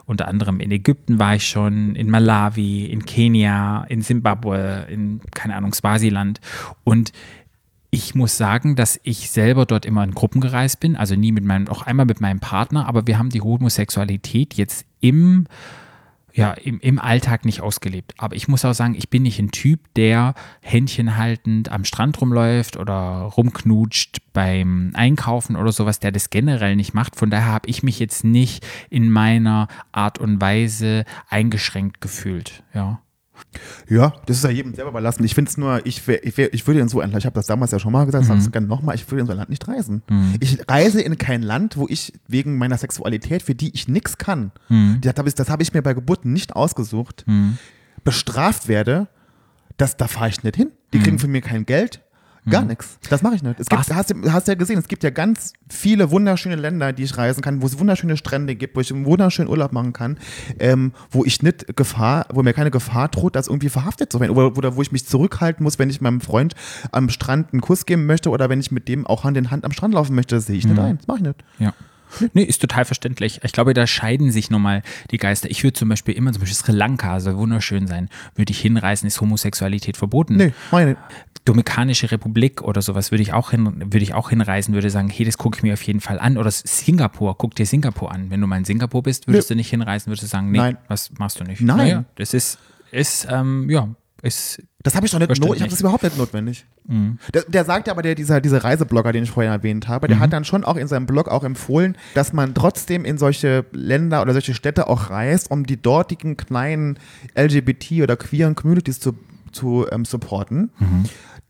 Unter 0.07 0.29
anderem 0.29 0.61
in 0.61 0.71
Ägypten 0.71 1.19
war 1.19 1.35
ich 1.35 1.47
schon, 1.49 1.97
in 1.97 2.09
Malawi, 2.09 2.87
in 2.87 3.05
Kenia, 3.05 3.85
in 3.89 4.01
Simbabwe, 4.01 4.87
in, 4.89 5.21
keine 5.33 5.57
Ahnung, 5.57 5.75
Swasiland. 5.75 6.41
Und 6.85 7.13
ich 7.95 8.15
muss 8.15 8.39
sagen, 8.39 8.75
dass 8.75 8.99
ich 9.03 9.31
selber 9.31 9.67
dort 9.67 9.85
immer 9.85 10.03
in 10.03 10.13
Gruppen 10.15 10.41
gereist 10.41 10.81
bin, 10.81 10.97
also 10.97 11.15
nie 11.15 11.31
mit 11.31 11.45
meinem, 11.45 11.69
auch 11.69 11.83
einmal 11.83 12.07
mit 12.07 12.23
meinem 12.23 12.41
Partner, 12.41 12.89
aber 12.89 13.07
wir 13.07 13.19
haben 13.19 13.29
die 13.29 13.43
Homosexualität 13.43 14.55
jetzt 14.55 14.87
im, 15.01 15.47
ja, 16.33 16.53
im, 16.53 16.81
im 16.81 16.99
Alltag 16.99 17.45
nicht 17.45 17.61
ausgelebt. 17.61 18.15
Aber 18.17 18.35
ich 18.35 18.49
muss 18.49 18.65
auch 18.65 18.73
sagen, 18.73 18.95
ich 18.95 19.11
bin 19.11 19.25
nicht 19.25 19.39
ein 19.39 19.51
Typ, 19.51 19.81
der 19.95 20.33
Händchen 20.63 21.19
haltend 21.19 21.71
am 21.71 21.85
Strand 21.85 22.19
rumläuft 22.23 22.79
oder 22.79 23.31
rumknutscht 23.37 24.23
beim 24.33 24.93
Einkaufen 24.95 25.55
oder 25.55 25.71
sowas, 25.71 26.01
der 26.01 26.13
das 26.13 26.31
generell 26.31 26.77
nicht 26.77 26.95
macht. 26.95 27.17
Von 27.17 27.29
daher 27.29 27.53
habe 27.53 27.69
ich 27.69 27.83
mich 27.83 27.99
jetzt 27.99 28.25
nicht 28.25 28.67
in 28.89 29.11
meiner 29.11 29.69
Art 29.93 30.19
und 30.19 30.41
Weise 30.41 31.05
eingeschränkt 31.29 32.01
gefühlt. 32.01 32.63
Ja. 32.73 33.03
Ja, 33.89 34.15
das 34.27 34.39
ist 34.39 34.45
ja 34.45 34.51
jedem 34.51 34.75
selber 34.75 34.91
überlassen. 34.91 35.25
Ich 35.25 35.35
finde 35.35 35.51
es 35.51 35.57
nur, 35.59 35.85
ich, 35.85 36.07
wär, 36.07 36.25
ich, 36.25 36.37
wär, 36.39 36.53
ich 36.55 36.67
würde 36.67 36.81
in 36.81 36.89
so 36.89 37.01
ein 37.01 37.11
Land, 37.11 37.23
ich 37.23 37.27
habe 37.27 37.35
das 37.35 37.47
damals 37.47 37.71
ja 37.73 37.79
schon 37.79 37.93
mal 37.93 38.05
gesagt, 38.07 38.29
Mhm. 38.29 38.37
es 38.39 38.51
gerne 38.51 38.67
nochmal, 38.67 38.95
ich 38.95 39.11
würde 39.11 39.21
in 39.23 39.27
so 39.27 39.33
ein 39.33 39.39
Land 39.39 39.51
nicht 39.51 39.67
reisen. 39.69 40.03
Ich 40.41 40.59
reise 40.69 41.01
in 41.03 41.19
kein 41.19 41.43
Land, 41.43 41.77
wo 41.77 41.87
ich 41.89 42.13
wegen 42.29 42.57
meiner 42.59 42.79
Sexualität, 42.79 43.43
für 43.43 43.55
die 43.55 43.75
ich 43.75 43.89
nichts 43.89 44.17
kann, 44.19 44.53
Mhm. 44.69 44.99
das 45.03 45.15
habe 45.17 45.29
ich, 45.29 45.35
hab 45.37 45.61
ich 45.61 45.73
mir 45.75 45.83
bei 45.83 45.93
Geburt 45.95 46.25
nicht 46.25 46.55
ausgesucht, 46.57 47.25
bestraft 48.05 48.69
werde, 48.69 49.09
das, 49.77 49.97
da 49.97 50.07
fahre 50.09 50.29
ich 50.29 50.43
nicht 50.43 50.57
hin. 50.57 50.71
Die 50.93 50.99
kriegen 51.01 51.19
von 51.19 51.31
mir 51.31 51.41
kein 51.41 51.65
Geld. 51.67 52.03
Gar 52.51 52.65
nichts. 52.65 52.99
Das 53.09 53.23
mache 53.23 53.37
ich 53.37 53.43
nicht. 53.45 53.61
Es 53.61 53.69
gibt, 53.69 53.89
hast, 53.95 54.11
du- 54.11 54.33
hast 54.33 54.49
ja 54.49 54.55
gesehen, 54.55 54.77
es 54.79 54.89
gibt 54.89 55.05
ja 55.05 55.11
ganz 55.11 55.53
viele 55.69 56.11
wunderschöne 56.11 56.57
Länder, 56.57 56.93
die 56.93 57.05
ich 57.05 57.17
reisen 57.17 57.41
kann, 57.41 57.63
wo 57.63 57.67
es 57.67 57.79
wunderschöne 57.79 58.17
Strände 58.17 58.57
gibt, 58.57 58.75
wo 58.75 58.81
ich 58.81 58.93
einen 58.93 59.05
wunderschönen 59.05 59.49
Urlaub 59.49 59.73
machen 59.73 59.93
kann, 59.93 60.19
ähm, 60.59 60.93
wo 61.13 61.25
ich 61.25 61.41
nicht 61.43 61.77
Gefahr, 61.77 62.27
wo 62.33 62.43
mir 62.43 62.53
keine 62.53 62.73
Gefahr 62.73 63.09
droht, 63.09 63.37
das 63.37 63.47
irgendwie 63.47 63.69
verhaftet 63.69 64.11
zu 64.11 64.19
werden. 64.19 64.33
Oder, 64.33 64.57
oder 64.59 64.75
wo 64.77 64.83
ich 64.83 64.91
mich 64.91 65.07
zurückhalten 65.07 65.63
muss, 65.63 65.79
wenn 65.79 65.89
ich 65.89 66.01
meinem 66.01 66.21
Freund 66.21 66.55
am 66.91 67.11
Strand 67.11 67.53
einen 67.53 67.61
Kuss 67.61 67.87
geben 67.87 68.07
möchte 68.07 68.29
oder 68.31 68.49
wenn 68.49 68.59
ich 68.59 68.73
mit 68.73 68.89
dem 68.89 69.07
auch 69.07 69.23
Hand 69.23 69.37
in 69.37 69.53
Hand 69.53 69.65
am 69.65 69.71
Strand 69.73 69.95
laufen 69.95 70.17
möchte. 70.17 70.35
Das 70.35 70.47
sehe 70.47 70.57
ich 70.57 70.67
nicht 70.67 70.79
ein. 70.81 70.97
Das 70.99 71.07
mache 71.07 71.19
ich 71.19 71.25
nicht. 71.25 71.45
Ja. 71.61 71.73
Nee, 72.35 72.43
ist 72.43 72.61
total 72.61 72.85
verständlich. 72.85 73.41
Ich 73.43 73.53
glaube, 73.53 73.73
da 73.73 73.87
scheiden 73.87 74.31
sich 74.33 74.51
nochmal 74.51 74.83
die 75.13 75.17
Geister. 75.17 75.51
Ich 75.51 75.63
würde 75.65 75.73
zum 75.73 75.89
Beispiel 75.89 76.15
immer, 76.15 76.31
zum 76.33 76.41
Beispiel 76.41 76.57
Sri 76.59 76.73
Lanka 76.73 77.21
soll 77.21 77.39
wunderschön 77.39 77.87
sein. 77.87 78.11
Würde 78.35 78.51
ich 78.53 78.61
hinreisen, 78.61 79.07
ist 79.07 79.19
Homosexualität 79.23 79.97
verboten. 79.97 80.37
Nee, 80.37 80.53
meine. 80.71 80.99
Dominikanische 81.45 82.11
Republik 82.11 82.63
oder 82.63 82.83
sowas 82.83 83.11
würde 83.11 83.23
ich 83.23 83.33
auch 83.33 83.51
hin, 83.51 83.75
würde 83.93 84.03
ich 84.03 84.15
auch 84.15 84.31
hinreisen, 84.31 84.75
würde 84.75 84.91
sagen, 84.91 85.09
hey, 85.09 85.25
das 85.27 85.39
gucke 85.39 85.59
ich 85.59 85.63
mir 85.63 85.73
auf 85.73 85.83
jeden 85.83 86.01
Fall 86.01 86.19
an. 86.21 86.37
Oder 86.39 86.51
Singapur, 86.51 87.37
guck 87.37 87.55
dir 87.55 87.67
Singapur 87.67 88.13
an. 88.13 88.31
Wenn 88.31 88.41
du 88.41 88.47
mal 88.47 88.59
in 88.59 88.65
Singapur 88.65 89.03
bist, 89.03 89.27
würdest 89.27 89.51
du 89.51 89.55
nicht 89.57 89.71
hinreisen, 89.71 90.07
würdest 90.09 90.23
du 90.23 90.27
sagen, 90.29 90.51
nee, 90.51 90.59
Nein. 90.59 90.79
was 90.89 91.11
machst 91.19 91.41
du 91.41 91.45
nicht? 91.45 91.61
Nein. 91.61 91.77
Naja, 91.77 92.05
das 92.15 92.33
ist, 92.35 92.59
ist, 92.93 93.27
ähm, 93.29 93.69
ja, 93.69 93.89
ist, 94.23 94.63
Das 94.85 94.95
habe 94.95 95.05
ich 95.05 95.11
doch 95.11 95.19
nicht, 95.19 95.27
Verständlich. 95.27 95.49
not, 95.49 95.57
ich 95.57 95.63
habe 95.63 95.71
das 95.71 95.81
überhaupt 95.81 96.05
nicht 96.05 96.17
notwendig. 96.17 96.65
Der, 97.35 97.43
der 97.43 97.65
sagt 97.65 97.89
aber, 97.89 98.03
der, 98.03 98.15
dieser, 98.15 98.41
dieser 98.41 98.63
Reiseblogger, 98.63 99.13
den 99.13 99.25
ich 99.25 99.31
vorher 99.31 99.51
erwähnt 99.53 99.89
habe, 99.89 100.07
der 100.09 100.19
hat 100.21 100.33
dann 100.33 100.45
schon 100.45 100.63
auch 100.65 100.77
in 100.77 100.87
seinem 100.87 101.07
Blog 101.07 101.29
auch 101.29 101.43
empfohlen, 101.45 101.97
dass 102.15 102.33
man 102.33 102.55
trotzdem 102.55 103.05
in 103.05 103.19
solche 103.19 103.65
Länder 103.73 104.23
oder 104.23 104.33
solche 104.33 104.55
Städte 104.55 104.87
auch 104.89 105.11
reist, 105.11 105.51
um 105.51 105.65
die 105.67 105.81
dortigen 105.81 106.37
kleinen 106.37 106.99
LGBT 107.37 108.03
oder 108.03 108.17
queeren 108.17 108.55
Communities 108.55 109.01
zu, 109.01 109.15
zu 109.53 109.87
ähm, 109.91 110.05
supporten. 110.05 110.71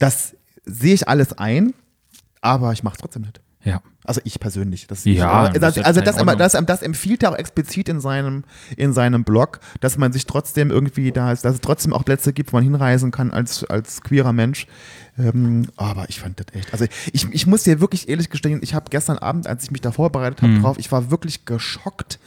Das 0.03 0.35
sehe 0.65 0.95
ich 0.95 1.07
alles 1.07 1.33
ein, 1.35 1.75
aber 2.41 2.73
ich 2.73 2.83
mache 2.83 2.95
es 2.97 3.01
trotzdem 3.01 3.23
nicht. 3.23 3.41
Ja. 3.65 3.81
Also 4.05 4.21
ich 4.25 4.41
persönlich. 4.41 4.89
Das 4.89 5.05
Ja, 5.05 5.43
also, 5.43 5.53
das 5.53 5.61
das, 5.61 5.77
ist 5.77 5.85
also 5.85 6.01
das, 6.01 6.17
das, 6.37 6.67
das 6.67 6.83
empfiehlt 6.83 7.23
er 7.23 7.31
auch 7.31 7.39
explizit 7.39 7.89
in 7.89 8.01
seinem, 8.01 8.43
in 8.77 8.93
seinem 8.93 9.23
Blog, 9.23 9.61
dass 9.81 9.97
man 9.97 10.13
sich 10.13 10.27
trotzdem 10.27 10.71
irgendwie 10.71 11.13
da 11.13 11.31
ist, 11.31 11.45
dass 11.45 11.55
es 11.55 11.61
trotzdem 11.61 11.93
auch 11.93 12.05
Plätze 12.05 12.33
gibt, 12.33 12.53
wo 12.53 12.57
man 12.57 12.65
hinreisen 12.65 13.13
kann 13.13 13.31
als, 13.31 13.63
als 13.65 14.03
queerer 14.03 14.33
Mensch. 14.33 14.67
Ähm, 15.19 15.69
aber 15.77 16.09
ich 16.09 16.19
fand 16.19 16.41
das 16.41 16.47
echt. 16.53 16.73
Also 16.73 16.87
ich, 17.13 17.29
ich 17.31 17.47
muss 17.47 17.63
dir 17.63 17.81
wirklich 17.81 18.09
ehrlich 18.09 18.29
gestehen, 18.29 18.61
ich 18.63 18.75
habe 18.75 18.87
gestern 18.91 19.19
Abend, 19.19 19.47
als 19.47 19.65
ich 19.65 19.71
mich 19.71 19.83
da 19.83 19.93
vorbereitet 19.93 20.43
habe 20.43 20.59
drauf, 20.59 20.79
ich 20.79 20.91
war 20.91 21.13
wirklich 21.13 21.45
geschockt, 21.45 22.19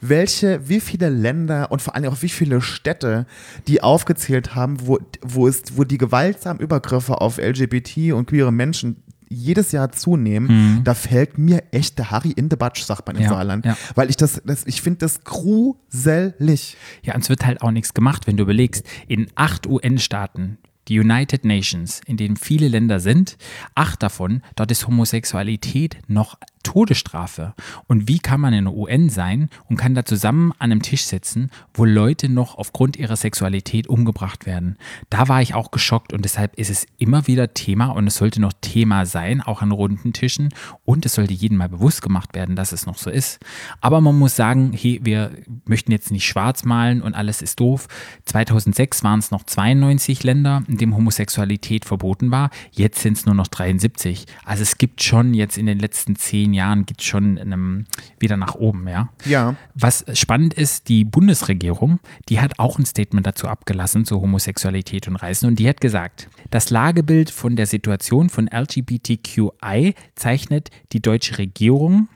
welche, 0.00 0.68
wie 0.68 0.80
viele 0.80 1.10
Länder 1.10 1.70
und 1.70 1.82
vor 1.82 1.94
allem 1.94 2.10
auch 2.10 2.22
wie 2.22 2.28
viele 2.28 2.60
Städte, 2.60 3.26
die 3.68 3.82
aufgezählt 3.82 4.54
haben, 4.54 4.86
wo, 4.86 4.98
wo, 5.22 5.46
es, 5.46 5.62
wo 5.76 5.84
die 5.84 5.98
gewaltsamen 5.98 6.60
Übergriffe 6.60 7.20
auf 7.20 7.36
LGBT 7.38 8.12
und 8.14 8.26
queere 8.26 8.52
Menschen 8.52 8.96
jedes 9.32 9.70
Jahr 9.72 9.92
zunehmen, 9.92 10.82
da 10.84 10.92
fällt 10.94 11.38
mir 11.38 11.62
echt 11.70 11.98
der 11.98 12.10
Harry 12.10 12.32
in 12.32 12.50
the 12.50 12.56
Batsch, 12.56 12.82
sagt 12.82 13.06
man 13.06 13.14
im 13.16 13.22
Ja, 13.22 13.28
Saarland. 13.28 13.64
ja. 13.64 13.76
Weil 13.94 14.10
ich 14.10 14.16
das, 14.16 14.42
das 14.44 14.66
ich 14.66 14.82
finde 14.82 14.98
das 14.98 15.22
gruselig. 15.22 16.76
Ja, 17.02 17.14
und 17.14 17.22
es 17.22 17.28
wird 17.28 17.46
halt 17.46 17.62
auch 17.62 17.70
nichts 17.70 17.94
gemacht, 17.94 18.26
wenn 18.26 18.36
du 18.36 18.42
überlegst, 18.42 18.84
in 19.08 19.28
acht 19.36 19.66
UN-Staaten, 19.66 20.58
die 20.88 20.98
United 20.98 21.44
Nations, 21.44 22.00
in 22.06 22.16
denen 22.16 22.36
viele 22.36 22.66
Länder 22.68 22.98
sind, 22.98 23.36
acht 23.74 24.02
davon, 24.02 24.42
dort 24.56 24.70
ist 24.72 24.86
Homosexualität 24.86 25.98
noch 26.08 26.36
Todesstrafe. 26.62 27.54
Und 27.86 28.08
wie 28.08 28.18
kann 28.18 28.40
man 28.40 28.52
in 28.52 28.64
der 28.64 28.74
UN 28.74 29.08
sein 29.08 29.48
und 29.68 29.76
kann 29.76 29.94
da 29.94 30.04
zusammen 30.04 30.52
an 30.58 30.70
einem 30.70 30.82
Tisch 30.82 31.04
sitzen, 31.04 31.50
wo 31.74 31.84
Leute 31.84 32.28
noch 32.28 32.56
aufgrund 32.56 32.96
ihrer 32.96 33.16
Sexualität 33.16 33.86
umgebracht 33.86 34.46
werden? 34.46 34.76
Da 35.08 35.28
war 35.28 35.42
ich 35.42 35.54
auch 35.54 35.70
geschockt 35.70 36.12
und 36.12 36.24
deshalb 36.24 36.58
ist 36.58 36.70
es 36.70 36.86
immer 36.98 37.26
wieder 37.26 37.54
Thema 37.54 37.86
und 37.86 38.06
es 38.06 38.16
sollte 38.16 38.40
noch 38.40 38.52
Thema 38.60 39.06
sein, 39.06 39.40
auch 39.40 39.62
an 39.62 39.72
runden 39.72 40.12
Tischen. 40.12 40.50
Und 40.84 41.06
es 41.06 41.14
sollte 41.14 41.32
jedem 41.32 41.58
mal 41.58 41.68
bewusst 41.68 42.02
gemacht 42.02 42.34
werden, 42.34 42.56
dass 42.56 42.72
es 42.72 42.86
noch 42.86 42.98
so 42.98 43.10
ist. 43.10 43.40
Aber 43.80 44.00
man 44.00 44.18
muss 44.18 44.36
sagen, 44.36 44.72
hey, 44.72 45.00
wir 45.02 45.32
möchten 45.64 45.92
jetzt 45.92 46.10
nicht 46.10 46.26
schwarz 46.26 46.64
malen 46.64 47.02
und 47.02 47.14
alles 47.14 47.42
ist 47.42 47.60
doof. 47.60 47.88
2006 48.26 49.02
waren 49.02 49.18
es 49.18 49.30
noch 49.30 49.44
92 49.44 50.22
Länder, 50.22 50.62
in 50.68 50.76
denen 50.76 50.94
Homosexualität 50.94 51.84
verboten 51.84 52.30
war. 52.30 52.50
Jetzt 52.70 53.00
sind 53.00 53.16
es 53.16 53.26
nur 53.26 53.34
noch 53.34 53.48
73. 53.48 54.26
Also 54.44 54.62
es 54.62 54.78
gibt 54.78 55.02
schon 55.02 55.34
jetzt 55.34 55.58
in 55.58 55.66
den 55.66 55.78
letzten 55.78 56.16
zehn 56.16 56.49
Jahren 56.52 56.86
gibt 56.86 57.02
schon 57.02 57.38
einem, 57.38 57.86
wieder 58.18 58.36
nach 58.36 58.54
oben, 58.54 58.88
ja. 58.88 59.10
Ja. 59.24 59.56
Was 59.74 60.04
spannend 60.14 60.54
ist, 60.54 60.88
die 60.88 61.04
Bundesregierung, 61.04 62.00
die 62.28 62.40
hat 62.40 62.58
auch 62.58 62.78
ein 62.78 62.86
Statement 62.86 63.26
dazu 63.26 63.48
abgelassen 63.48 64.04
zu 64.04 64.20
Homosexualität 64.20 65.08
und 65.08 65.16
Reisen 65.16 65.46
und 65.46 65.58
die 65.58 65.68
hat 65.68 65.80
gesagt, 65.80 66.28
das 66.50 66.70
Lagebild 66.70 67.30
von 67.30 67.56
der 67.56 67.66
Situation 67.66 68.28
von 68.28 68.48
LGBTQI 68.48 69.94
zeichnet 70.14 70.70
die 70.92 71.00
deutsche 71.00 71.38
Regierung 71.38 72.08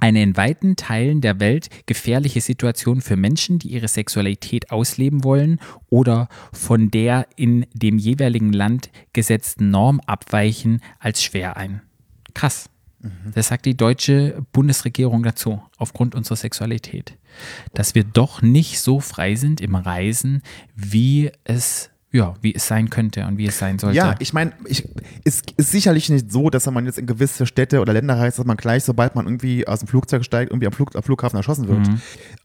eine 0.00 0.22
in 0.22 0.36
weiten 0.36 0.76
Teilen 0.76 1.20
der 1.20 1.40
Welt 1.40 1.68
gefährliche 1.86 2.40
Situation 2.40 3.02
für 3.02 3.16
Menschen, 3.16 3.58
die 3.58 3.68
ihre 3.68 3.88
Sexualität 3.88 4.70
ausleben 4.70 5.24
wollen 5.24 5.60
oder 5.88 6.28
von 6.52 6.90
der 6.90 7.26
in 7.36 7.66
dem 7.74 7.98
jeweiligen 7.98 8.52
Land 8.52 8.90
gesetzten 9.12 9.70
Norm 9.70 10.00
abweichen, 10.06 10.80
als 10.98 11.22
schwer 11.22 11.56
ein. 11.56 11.82
Krass. 12.34 12.70
Das 13.34 13.48
sagt 13.48 13.64
die 13.64 13.76
deutsche 13.76 14.42
Bundesregierung 14.52 15.22
dazu, 15.22 15.62
aufgrund 15.78 16.14
unserer 16.14 16.36
Sexualität. 16.36 17.16
Dass 17.72 17.94
wir 17.94 18.04
doch 18.04 18.42
nicht 18.42 18.80
so 18.80 19.00
frei 19.00 19.36
sind 19.36 19.60
im 19.60 19.74
Reisen, 19.74 20.42
wie 20.74 21.30
es, 21.44 21.88
ja, 22.12 22.34
wie 22.42 22.54
es 22.54 22.66
sein 22.66 22.90
könnte 22.90 23.26
und 23.26 23.38
wie 23.38 23.46
es 23.46 23.58
sein 23.58 23.78
sollte. 23.78 23.96
Ja, 23.96 24.16
ich 24.18 24.34
meine, 24.34 24.52
es 24.68 24.82
ist 25.24 25.54
sicherlich 25.56 26.10
nicht 26.10 26.30
so, 26.30 26.50
dass 26.50 26.66
wenn 26.66 26.74
man 26.74 26.84
jetzt 26.84 26.98
in 26.98 27.06
gewisse 27.06 27.46
Städte 27.46 27.80
oder 27.80 27.94
Länder 27.94 28.18
reist, 28.18 28.38
dass 28.38 28.44
man 28.44 28.58
gleich, 28.58 28.84
sobald 28.84 29.14
man 29.14 29.24
irgendwie 29.24 29.66
aus 29.66 29.78
dem 29.78 29.88
Flugzeug 29.88 30.22
steigt, 30.24 30.50
irgendwie 30.50 30.66
am, 30.66 30.72
Flug, 30.74 30.94
am 30.94 31.02
Flughafen 31.02 31.38
erschossen 31.38 31.68
wird. 31.68 31.88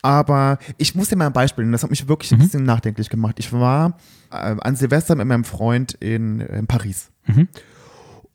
Aber 0.03 0.57
ich 0.77 0.95
muss 0.95 1.09
dir 1.09 1.17
mal 1.17 1.27
ein 1.27 1.33
Beispiel 1.33 1.65
nennen, 1.65 1.73
das 1.73 1.83
hat 1.83 1.89
mich 1.89 2.07
wirklich 2.07 2.31
ein 2.31 2.39
bisschen 2.39 2.63
nachdenklich 2.63 3.09
gemacht. 3.09 3.35
Ich 3.39 3.51
war 3.51 3.97
äh, 4.31 4.55
an 4.61 4.75
Silvester 4.77 5.15
mit 5.15 5.27
meinem 5.27 5.43
Freund 5.43 5.95
in, 5.95 6.39
in 6.39 6.65
Paris. 6.67 7.09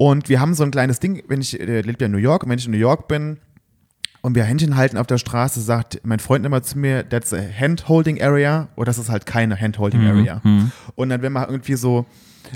Und 0.00 0.30
wir 0.30 0.40
haben 0.40 0.54
so 0.54 0.62
ein 0.62 0.70
kleines 0.70 0.98
Ding, 0.98 1.22
wenn 1.28 1.42
ich, 1.42 1.50
der 1.50 1.82
lebt 1.82 2.00
ja 2.00 2.06
in 2.06 2.12
New 2.12 2.16
York, 2.16 2.42
und 2.42 2.48
wenn 2.48 2.58
ich 2.58 2.64
in 2.64 2.70
New 2.72 2.78
York 2.78 3.06
bin, 3.06 3.36
und 4.22 4.34
wir 4.34 4.44
Händchen 4.44 4.76
halten 4.76 4.96
auf 4.96 5.06
der 5.06 5.18
Straße, 5.18 5.60
sagt 5.60 6.00
mein 6.04 6.20
Freund 6.20 6.46
immer 6.46 6.62
zu 6.62 6.78
mir, 6.78 7.06
that's 7.06 7.34
a 7.34 7.38
hand-holding 7.38 8.22
area 8.22 8.68
oder 8.76 8.86
das 8.86 8.96
ist 8.96 9.10
halt 9.10 9.26
keine 9.26 9.60
hand-holding 9.60 10.00
area. 10.06 10.40
Und 10.94 11.10
dann, 11.10 11.20
wenn 11.20 11.32
wir 11.34 11.46
irgendwie 11.48 11.74
so 11.74 12.06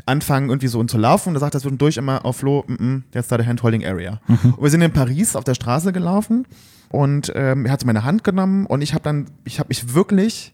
anfangen, 0.06 0.48
irgendwie 0.48 0.68
so 0.68 0.82
zu 0.84 0.96
laufen, 0.96 1.34
da 1.34 1.40
sagt 1.40 1.54
er 1.54 1.60
zwischendurch 1.60 1.98
immer 1.98 2.24
auf 2.24 2.38
Flo, 2.38 2.64
mm 2.66 2.72
-mm, 2.74 3.02
that's 3.12 3.30
not 3.30 3.40
a 3.40 3.44
hand-holding 3.44 3.84
area. 3.84 4.20
Und 4.26 4.62
wir 4.62 4.70
sind 4.70 4.80
in 4.80 4.92
Paris 4.92 5.36
auf 5.36 5.44
der 5.44 5.54
Straße 5.54 5.92
gelaufen 5.92 6.46
und 6.88 7.30
ähm, 7.34 7.66
er 7.66 7.72
hat 7.72 7.80
so 7.80 7.86
meine 7.86 8.04
Hand 8.04 8.24
genommen 8.24 8.64
und 8.64 8.80
ich 8.80 8.94
habe 8.94 9.04
dann, 9.04 9.26
ich 9.44 9.58
habe 9.58 9.68
mich 9.68 9.92
wirklich 9.92 10.53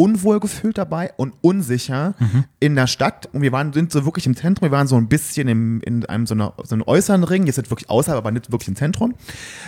unwohl 0.00 0.40
gefühlt 0.40 0.78
dabei 0.78 1.12
und 1.18 1.34
unsicher 1.42 2.14
in 2.58 2.74
der 2.74 2.86
Stadt. 2.86 3.28
Und 3.34 3.42
wir 3.42 3.52
waren, 3.52 3.74
sind 3.74 3.92
so 3.92 4.06
wirklich 4.06 4.24
im 4.24 4.34
Zentrum. 4.34 4.70
Wir 4.70 4.72
waren 4.72 4.86
so 4.86 4.96
ein 4.96 5.10
bisschen 5.10 5.46
im, 5.46 5.82
in 5.82 6.06
einem 6.06 6.26
so, 6.26 6.32
einer, 6.32 6.54
so 6.64 6.74
einem 6.74 6.84
äußeren 6.86 7.22
Ring. 7.22 7.44
Jetzt 7.46 7.58
nicht 7.58 7.70
wirklich 7.70 7.90
außerhalb, 7.90 8.16
aber 8.16 8.30
nicht 8.30 8.50
wirklich 8.50 8.68
im 8.68 8.76
Zentrum. 8.76 9.14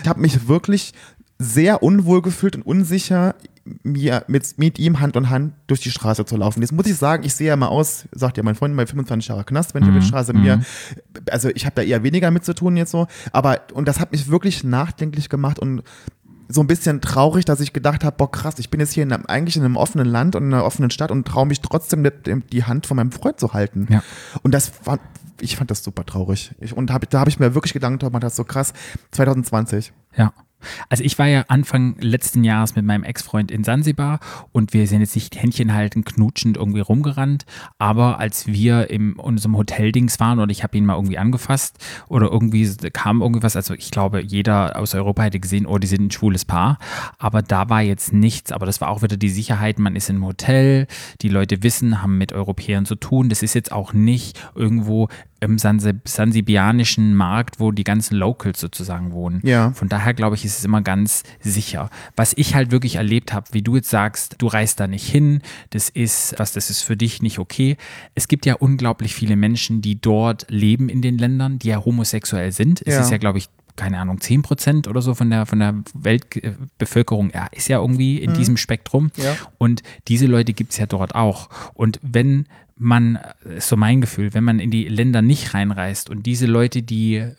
Ich 0.01 0.09
habe 0.09 0.19
mich 0.19 0.47
wirklich 0.47 0.93
sehr 1.37 1.83
unwohl 1.83 2.23
gefühlt 2.23 2.55
und 2.55 2.63
unsicher, 2.63 3.35
mir 3.83 4.23
mit, 4.27 4.57
mit 4.57 4.79
ihm 4.79 4.99
Hand 4.99 5.15
in 5.15 5.29
Hand 5.29 5.53
durch 5.67 5.81
die 5.81 5.91
Straße 5.91 6.25
zu 6.25 6.35
laufen. 6.35 6.61
Jetzt 6.61 6.71
muss 6.71 6.87
ich 6.87 6.95
sagen, 6.95 7.23
ich 7.23 7.35
sehe 7.35 7.49
ja 7.49 7.55
mal 7.55 7.67
aus, 7.67 8.07
sagt 8.11 8.37
ja 8.37 8.43
mein 8.43 8.55
Freund, 8.55 8.75
bei 8.75 8.87
25 8.87 9.29
Jahre 9.29 9.43
Knast, 9.43 9.75
wenn 9.75 9.83
ich 9.83 9.89
auf 9.89 9.95
die 9.95 10.01
Straße 10.01 10.33
mir, 10.33 10.61
also 11.29 11.49
ich 11.49 11.65
habe 11.65 11.75
da 11.75 11.83
eher 11.83 12.01
weniger 12.01 12.31
mit 12.31 12.43
zu 12.43 12.55
tun 12.55 12.75
jetzt 12.75 12.91
so, 12.91 13.05
aber, 13.31 13.61
und 13.73 13.87
das 13.87 13.99
hat 13.99 14.11
mich 14.11 14.29
wirklich 14.29 14.63
nachdenklich 14.63 15.29
gemacht 15.29 15.59
und 15.59 15.83
so 16.53 16.61
ein 16.61 16.67
bisschen 16.67 17.01
traurig, 17.01 17.45
dass 17.45 17.59
ich 17.59 17.73
gedacht 17.73 18.03
habe, 18.03 18.15
boah 18.17 18.31
krass, 18.31 18.55
ich 18.59 18.69
bin 18.69 18.79
jetzt 18.79 18.93
hier 18.93 19.03
in 19.03 19.11
einem, 19.11 19.25
eigentlich 19.25 19.55
in 19.55 19.63
einem 19.63 19.75
offenen 19.75 20.07
Land 20.07 20.35
und 20.35 20.43
in 20.43 20.53
einer 20.53 20.65
offenen 20.65 20.91
Stadt 20.91 21.11
und 21.11 21.27
traue 21.27 21.45
mich 21.45 21.61
trotzdem 21.61 22.07
die 22.51 22.63
Hand 22.63 22.85
von 22.85 22.97
meinem 22.97 23.11
Freund 23.11 23.39
zu 23.39 23.53
halten. 23.53 23.87
Ja. 23.89 24.03
Und 24.43 24.53
das 24.53 24.71
war, 24.85 24.99
ich 25.39 25.55
fand 25.55 25.71
das 25.71 25.83
super 25.83 26.05
traurig. 26.05 26.53
Ich, 26.59 26.75
und 26.75 26.91
hab, 26.91 27.09
da 27.09 27.19
habe 27.19 27.29
ich 27.29 27.39
mir 27.39 27.55
wirklich 27.55 27.73
Gedanken 27.73 27.99
gemacht, 27.99 28.23
das 28.23 28.33
ist 28.33 28.37
so 28.37 28.43
krass, 28.43 28.73
2020. 29.11 29.93
Ja. 30.15 30.33
Also 30.89 31.03
ich 31.03 31.17
war 31.19 31.27
ja 31.27 31.45
Anfang 31.47 31.95
letzten 31.99 32.43
Jahres 32.43 32.75
mit 32.75 32.85
meinem 32.85 33.03
Ex-Freund 33.03 33.51
in 33.51 33.63
Sansibar 33.63 34.19
und 34.51 34.73
wir 34.73 34.87
sind 34.87 35.01
jetzt 35.01 35.15
nicht 35.15 35.41
Händchen 35.41 35.73
halten, 35.73 36.03
knutschend 36.03 36.57
irgendwie 36.57 36.81
rumgerannt, 36.81 37.45
aber 37.77 38.19
als 38.19 38.47
wir 38.47 38.89
in 38.89 39.13
unserem 39.13 39.57
Hoteldings 39.57 40.19
waren 40.19 40.39
und 40.39 40.49
ich 40.49 40.63
habe 40.63 40.77
ihn 40.77 40.85
mal 40.85 40.95
irgendwie 40.95 41.17
angefasst 41.17 41.77
oder 42.07 42.31
irgendwie 42.31 42.69
kam 42.91 43.21
irgendwas, 43.21 43.55
also 43.55 43.73
ich 43.73 43.91
glaube, 43.91 44.21
jeder 44.21 44.77
aus 44.77 44.93
Europa 44.95 45.23
hätte 45.23 45.39
gesehen, 45.39 45.65
oh, 45.65 45.77
die 45.77 45.87
sind 45.87 46.05
ein 46.05 46.11
schwules 46.11 46.45
Paar, 46.45 46.77
aber 47.17 47.41
da 47.41 47.69
war 47.69 47.81
jetzt 47.81 48.13
nichts, 48.13 48.51
aber 48.51 48.65
das 48.65 48.81
war 48.81 48.89
auch 48.89 49.01
wieder 49.01 49.17
die 49.17 49.29
Sicherheit, 49.29 49.79
man 49.79 49.95
ist 49.95 50.09
im 50.09 50.25
Hotel, 50.25 50.87
die 51.21 51.29
Leute 51.29 51.63
wissen, 51.63 52.01
haben 52.01 52.17
mit 52.17 52.33
Europäern 52.33 52.85
zu 52.85 52.95
tun, 52.95 53.29
das 53.29 53.43
ist 53.43 53.53
jetzt 53.53 53.71
auch 53.71 53.93
nicht 53.93 54.39
irgendwo 54.55 55.09
im 55.43 55.57
sansibianischen 55.57 57.13
Markt, 57.15 57.59
wo 57.59 57.71
die 57.71 57.83
ganzen 57.83 58.15
Locals 58.15 58.59
sozusagen 58.59 59.11
wohnen. 59.11 59.41
Ja. 59.43 59.71
Von 59.71 59.89
daher 59.89 60.13
glaube 60.13 60.35
ich, 60.35 60.45
ist 60.45 60.59
es 60.59 60.65
immer 60.65 60.81
ganz 60.81 61.23
sicher. 61.39 61.89
Was 62.15 62.33
ich 62.35 62.55
halt 62.55 62.71
wirklich 62.71 62.95
erlebt 62.95 63.33
habe, 63.33 63.47
wie 63.51 63.61
du 63.61 63.75
jetzt 63.75 63.89
sagst, 63.89 64.35
du 64.39 64.47
reist 64.47 64.79
da 64.79 64.87
nicht 64.87 65.07
hin, 65.07 65.41
das 65.71 65.89
ist 65.89 66.35
was, 66.37 66.53
das 66.53 66.69
ist 66.69 66.81
für 66.81 66.97
dich 66.97 67.21
nicht 67.21 67.39
okay. 67.39 67.77
Es 68.15 68.27
gibt 68.27 68.45
ja 68.45 68.55
unglaublich 68.55 69.13
viele 69.13 69.35
Menschen, 69.35 69.81
die 69.81 69.99
dort 69.99 70.45
leben 70.49 70.89
in 70.89 71.01
den 71.01 71.17
Ländern, 71.17 71.59
die 71.59 71.67
ja 71.69 71.83
homosexuell 71.83 72.51
sind. 72.51 72.81
Es 72.85 72.93
Ja. 72.95 73.01
ist 73.01 73.11
ja, 73.11 73.17
glaube 73.17 73.37
ich, 73.37 73.49
keine 73.75 73.99
Ahnung, 73.99 74.21
10 74.21 74.41
Prozent 74.41 74.87
oder 74.87 75.01
so 75.01 75.15
von 75.15 75.29
der, 75.29 75.45
von 75.45 75.59
der 75.59 75.75
Weltbevölkerung 75.93 77.31
ja, 77.33 77.47
ist 77.51 77.69
ja 77.69 77.79
irgendwie 77.79 78.17
in 78.19 78.33
diesem 78.33 78.57
Spektrum. 78.57 79.05
Mhm. 79.05 79.23
Ja. 79.23 79.35
Und 79.57 79.83
diese 80.07 80.27
Leute 80.27 80.53
gibt 80.53 80.71
es 80.71 80.77
ja 80.77 80.85
dort 80.85 81.15
auch. 81.15 81.49
Und 81.73 81.99
wenn 82.03 82.47
man, 82.75 83.19
ist 83.43 83.69
so 83.69 83.77
mein 83.77 84.01
Gefühl, 84.01 84.33
wenn 84.33 84.43
man 84.43 84.59
in 84.59 84.71
die 84.71 84.87
Länder 84.87 85.21
nicht 85.21 85.53
reinreist 85.53 86.09
und 86.09 86.25
diese 86.25 86.45
Leute, 86.45 86.81
die 86.81 87.31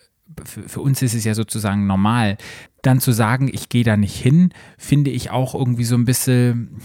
für, 0.43 0.63
für 0.63 0.81
uns 0.81 1.01
ist 1.01 1.13
es 1.13 1.23
ja 1.23 1.33
sozusagen 1.33 1.87
normal, 1.87 2.37
dann 2.81 2.99
zu 2.99 3.11
sagen, 3.11 3.49
ich 3.51 3.69
gehe 3.69 3.83
da 3.83 3.97
nicht 3.97 4.15
hin, 4.15 4.51
finde 4.77 5.11
ich 5.11 5.31
auch 5.31 5.55
irgendwie 5.55 5.83
so 5.83 5.95
ein 5.95 6.05
bisschen 6.05 6.81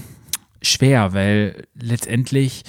schwer, 0.62 1.12
weil 1.12 1.64
letztendlich 1.74 2.64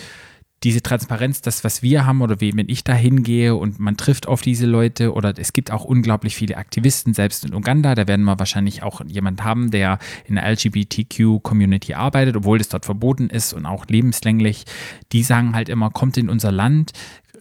diese 0.64 0.84
Transparenz, 0.84 1.42
das, 1.42 1.64
was 1.64 1.82
wir 1.82 2.06
haben 2.06 2.22
oder 2.22 2.40
wie, 2.40 2.56
wenn 2.56 2.70
ich 2.70 2.84
da 2.84 2.94
hingehe 2.94 3.56
und 3.56 3.80
man 3.80 3.98
trifft 3.98 4.28
auf 4.28 4.42
diese 4.42 4.68
Leute 4.68 5.14
oder 5.14 5.34
es 5.38 5.54
gibt 5.54 5.72
auch 5.72 5.84
unglaublich 5.84 6.36
viele 6.36 6.58
Aktivisten, 6.58 7.14
selbst 7.14 7.46
in 7.46 7.56
Uganda, 7.56 7.96
da 7.96 8.08
werden 8.08 8.26
wir 8.26 8.38
wahrscheinlich 8.38 8.84
auch 8.84 9.02
jemand 9.08 9.44
haben, 9.44 9.72
der 9.72 9.98
in 10.26 10.36
der 10.36 10.48
LGBTQ-Community 10.52 11.96
arbeitet, 11.96 12.36
obwohl 12.36 12.60
das 12.60 12.70
dort 12.70 12.86
verboten 12.86 13.30
ist 13.30 13.54
und 13.54 13.66
auch 13.66 13.88
lebenslänglich. 13.88 14.66
Die 15.12 15.24
sagen 15.24 15.56
halt 15.56 15.68
immer, 15.68 15.90
kommt 15.90 16.18
in 16.18 16.30
unser 16.30 16.52
Land, 16.52 16.92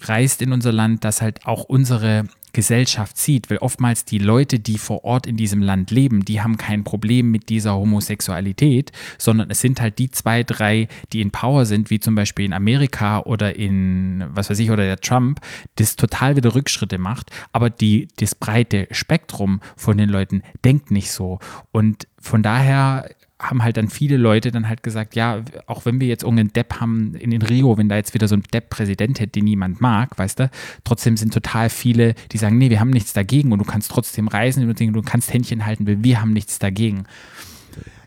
reist 0.01 0.41
in 0.41 0.53
unser 0.53 0.73
Land, 0.73 1.05
dass 1.05 1.21
halt 1.21 1.47
auch 1.47 1.65
unsere 1.65 2.25
Gesellschaft 2.53 3.17
sieht, 3.17 3.51
weil 3.51 3.59
oftmals 3.59 4.05
die 4.05 4.19
Leute, 4.19 4.59
die 4.59 4.79
vor 4.79 5.05
Ort 5.05 5.27
in 5.27 5.37
diesem 5.37 5.63
Land 5.63 5.91
leben, 5.91 6.25
die 6.25 6.41
haben 6.41 6.57
kein 6.57 6.85
Problem 6.85 7.31
mit 7.31 7.49
dieser 7.49 7.75
Homosexualität, 7.75 8.93
sondern 9.19 9.51
es 9.51 9.61
sind 9.61 9.81
halt 9.81 9.99
die 9.99 10.11
zwei, 10.11 10.43
drei, 10.43 10.89
die 11.13 11.21
in 11.21 11.31
Power 11.31 11.67
sind, 11.67 11.91
wie 11.91 12.01
zum 12.01 12.15
Beispiel 12.15 12.45
in 12.45 12.53
Amerika 12.53 13.21
oder 13.21 13.57
in, 13.57 14.25
was 14.31 14.51
weiß 14.51 14.59
ich, 14.59 14.71
oder 14.71 14.85
der 14.85 15.01
Trump, 15.01 15.41
das 15.77 15.97
total 15.97 16.37
wieder 16.37 16.55
Rückschritte 16.55 16.99
macht, 16.99 17.31
aber 17.53 17.71
die, 17.71 18.09
das 18.17 18.35
breite 18.35 18.89
Spektrum 18.91 19.61
von 19.77 19.97
den 19.97 20.09
Leuten 20.09 20.43
denkt 20.65 20.91
nicht 20.91 21.11
so. 21.11 21.39
Und 21.73 22.07
von 22.19 22.43
daher 22.43 23.09
haben 23.41 23.63
halt 23.63 23.79
dann 23.79 23.89
viele 23.89 24.19
Leute 24.19 24.51
dann 24.51 24.69
halt 24.69 24.83
gesagt, 24.83 25.17
ja, 25.17 25.43
auch 25.67 25.87
wenn 25.87 26.01
wir 26.01 26.07
jetzt 26.07 26.23
irgendeinen 26.23 26.53
Depp 26.53 26.81
haben 26.81 27.15
in 27.15 27.31
den 27.31 27.43
Rio, 27.43 27.79
wenn 27.79 27.89
da 27.89 27.97
jetzt 27.97 28.13
wieder 28.13 28.29
so 28.29 28.37
ein 28.37 28.43
Depp-Präsident 28.43 29.19
hätte, 29.19 29.33
den 29.33 29.45
niemand 29.45 29.81
mag, 29.81 30.17
weißt 30.19 30.41
du, 30.41 30.51
trotzdem 30.85 31.17
sind 31.17 31.33
total 31.33 31.71
viele, 31.71 32.15
die 32.33 32.39
sagen, 32.39 32.59
nee, 32.59 32.71
wir 32.71 32.81
haben 32.81 32.91
nichts 32.91 33.15
dagegen 33.15 33.53
und 33.53 33.59
du 33.59 33.65
kannst 33.65 33.91
trotzdem 33.91 34.29
reisen 34.29 34.69
und 34.69 34.79
du 34.79 35.03
kannst 35.03 35.33
Händchen 35.33 35.65
halten, 35.65 36.05
wir 36.05 36.21
haben 36.21 36.33
nichts 36.33 36.59
dagegen. 36.59 37.05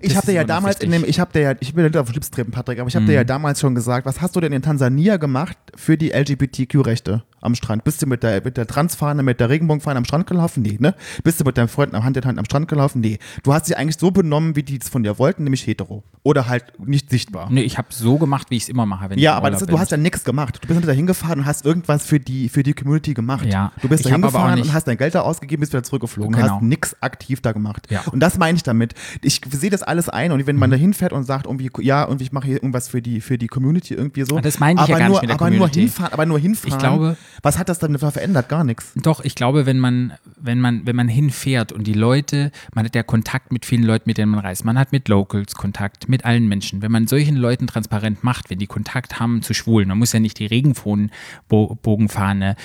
Ich 0.05 0.15
habe 0.15 0.25
dir 0.27 0.33
ja 0.33 0.43
damals 0.43 0.79
in 0.81 0.91
dem, 0.91 1.03
ich 1.05 1.19
habe 1.19 1.31
dir 1.33 1.41
ja, 1.41 1.53
ich 1.59 1.75
will 1.75 1.95
auf 1.97 2.09
Schlips 2.09 2.29
treten, 2.31 2.51
Patrick, 2.51 2.79
aber 2.79 2.87
ich 2.87 2.95
habe 2.95 3.05
dir 3.05 3.13
ja 3.13 3.23
damals 3.23 3.59
schon 3.59 3.73
gesagt, 3.75 4.05
was 4.05 4.21
hast 4.21 4.35
du 4.35 4.39
denn 4.41 4.53
in 4.53 4.61
Tansania 4.61 5.17
gemacht 5.17 5.57
für 5.75 5.97
die 5.97 6.11
LGBTQ-Rechte 6.11 7.23
am 7.41 7.55
Strand? 7.55 7.83
Bist 7.83 8.01
du 8.01 8.07
mit 8.07 8.23
der, 8.23 8.41
mit 8.43 8.57
der 8.57 8.67
Transfahne, 8.67 9.23
mit 9.23 9.39
der 9.39 9.49
Regenbogenfahne 9.49 9.97
am 9.97 10.05
Strand 10.05 10.27
gelaufen? 10.27 10.61
Nee, 10.63 10.77
ne? 10.79 10.95
Bist 11.23 11.39
du 11.39 11.43
mit 11.45 11.57
deinen 11.57 11.67
Freunden 11.67 11.95
am 11.95 12.03
Hand 12.03 12.17
in 12.17 12.25
Hand 12.25 12.39
am 12.39 12.45
Strand 12.45 12.67
gelaufen? 12.67 13.01
Nee. 13.01 13.17
Du 13.43 13.53
hast 13.53 13.67
dich 13.69 13.77
eigentlich 13.77 13.97
so 13.97 14.11
benommen, 14.11 14.55
wie 14.55 14.63
die 14.63 14.79
es 14.79 14.89
von 14.89 15.03
dir 15.03 15.19
wollten, 15.19 15.43
nämlich 15.43 15.65
hetero. 15.67 16.03
Oder 16.23 16.47
halt 16.47 16.65
nicht 16.79 17.09
sichtbar. 17.09 17.49
Nee, 17.51 17.61
ich 17.63 17.77
habe 17.77 17.87
so 17.91 18.17
gemacht, 18.17 18.49
wie 18.49 18.57
ich 18.57 18.63
es 18.63 18.69
immer 18.69 18.85
mache, 18.85 19.09
wenn 19.09 19.17
ich 19.17 19.23
Ja, 19.23 19.35
aber 19.35 19.51
ist, 19.51 19.69
du 19.69 19.79
hast 19.79 19.91
ja 19.91 19.97
nichts 19.97 20.23
gemacht. 20.23 20.59
Du 20.61 20.67
bist 20.67 20.79
hinter 20.79 20.93
hingefahren 20.93 21.39
und 21.39 21.45
hast 21.45 21.65
irgendwas 21.65 22.05
für 22.05 22.19
die, 22.19 22.49
für 22.49 22.63
die 22.63 22.73
Community 22.73 23.13
gemacht. 23.13 23.45
Ja. 23.45 23.71
Du 23.81 23.89
bist 23.89 24.05
da 24.05 24.09
hingefahren 24.09 24.61
und 24.61 24.73
hast 24.73 24.87
dein 24.87 24.97
Geld 24.97 25.15
da 25.15 25.21
ausgegeben, 25.21 25.61
bist 25.61 25.73
wieder 25.73 25.83
zurückgeflogen. 25.83 26.33
Du 26.33 26.39
Genau. 26.39 26.55
hast 26.55 26.61
nichts 26.63 27.01
aktiv 27.01 27.41
da 27.41 27.51
gemacht. 27.51 27.87
Ja. 27.89 28.01
Und 28.11 28.19
das 28.21 28.37
meine 28.37 28.55
ich 28.55 28.63
damit. 28.63 28.93
Ich 29.21 29.41
sehe 29.49 29.69
das 29.69 29.83
alles 29.83 29.92
ein 30.09 30.31
und 30.31 30.45
wenn 30.47 30.55
man 30.57 30.71
da 30.71 30.77
hinfährt 30.77 31.13
und 31.13 31.23
sagt, 31.23 31.45
irgendwie, 31.45 31.69
ja, 31.81 32.03
und 32.03 32.21
ich 32.21 32.31
mache 32.31 32.47
hier 32.47 32.55
irgendwas 32.55 32.87
für 32.87 33.01
die, 33.01 33.21
für 33.21 33.37
die 33.37 33.47
Community 33.47 33.93
irgendwie 33.93 34.23
so. 34.23 34.39
Das 34.39 34.59
meine 34.59 34.81
ich 34.81 34.87
ja 34.87 34.95
aber 34.95 34.99
gar 34.99 35.07
nur, 35.09 35.15
nicht 35.15 35.21
mit 35.21 35.29
der 35.29 35.35
aber 35.35 35.49
nur 35.49 35.57
Community. 35.59 35.79
hinfahren, 35.81 36.13
aber 36.13 36.25
nur 36.25 36.39
hinfahren. 36.39 36.73
Ich 36.73 36.79
glaube- 36.79 37.17
was 37.41 37.57
hat 37.57 37.69
das 37.69 37.79
dann 37.79 37.97
verändert? 37.97 38.49
Gar 38.49 38.63
nichts. 38.63 38.91
Doch, 38.95 39.23
ich 39.23 39.35
glaube, 39.35 39.65
wenn 39.65 39.79
man, 39.79 40.13
wenn 40.37 40.59
man, 40.59 40.85
wenn 40.85 40.95
man 40.95 41.07
hinfährt 41.07 41.71
und 41.71 41.85
die 41.87 41.93
Leute, 41.93 42.51
man 42.73 42.85
hat 42.85 42.95
ja 42.95 43.03
Kontakt 43.03 43.51
mit 43.51 43.65
vielen 43.65 43.83
Leuten, 43.83 44.03
mit 44.07 44.17
denen 44.17 44.31
man 44.31 44.39
reist. 44.39 44.65
Man 44.65 44.77
hat 44.79 44.91
mit 44.91 45.07
Locals 45.09 45.55
Kontakt, 45.55 46.09
mit 46.09 46.25
allen 46.25 46.47
Menschen. 46.47 46.81
Wenn 46.81 46.91
man 46.91 47.07
solchen 47.07 47.35
Leuten 47.35 47.67
transparent 47.67 48.23
macht, 48.23 48.49
wenn 48.49 48.59
die 48.59 48.67
Kontakt 48.67 49.19
haben 49.19 49.41
zu 49.41 49.53
Schwulen, 49.53 49.87
man 49.89 49.97
muss 49.97 50.13
ja 50.13 50.19
nicht 50.19 50.39
die 50.39 50.45
Regenbogenfahne, 50.45 52.55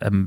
ähm, 0.00 0.26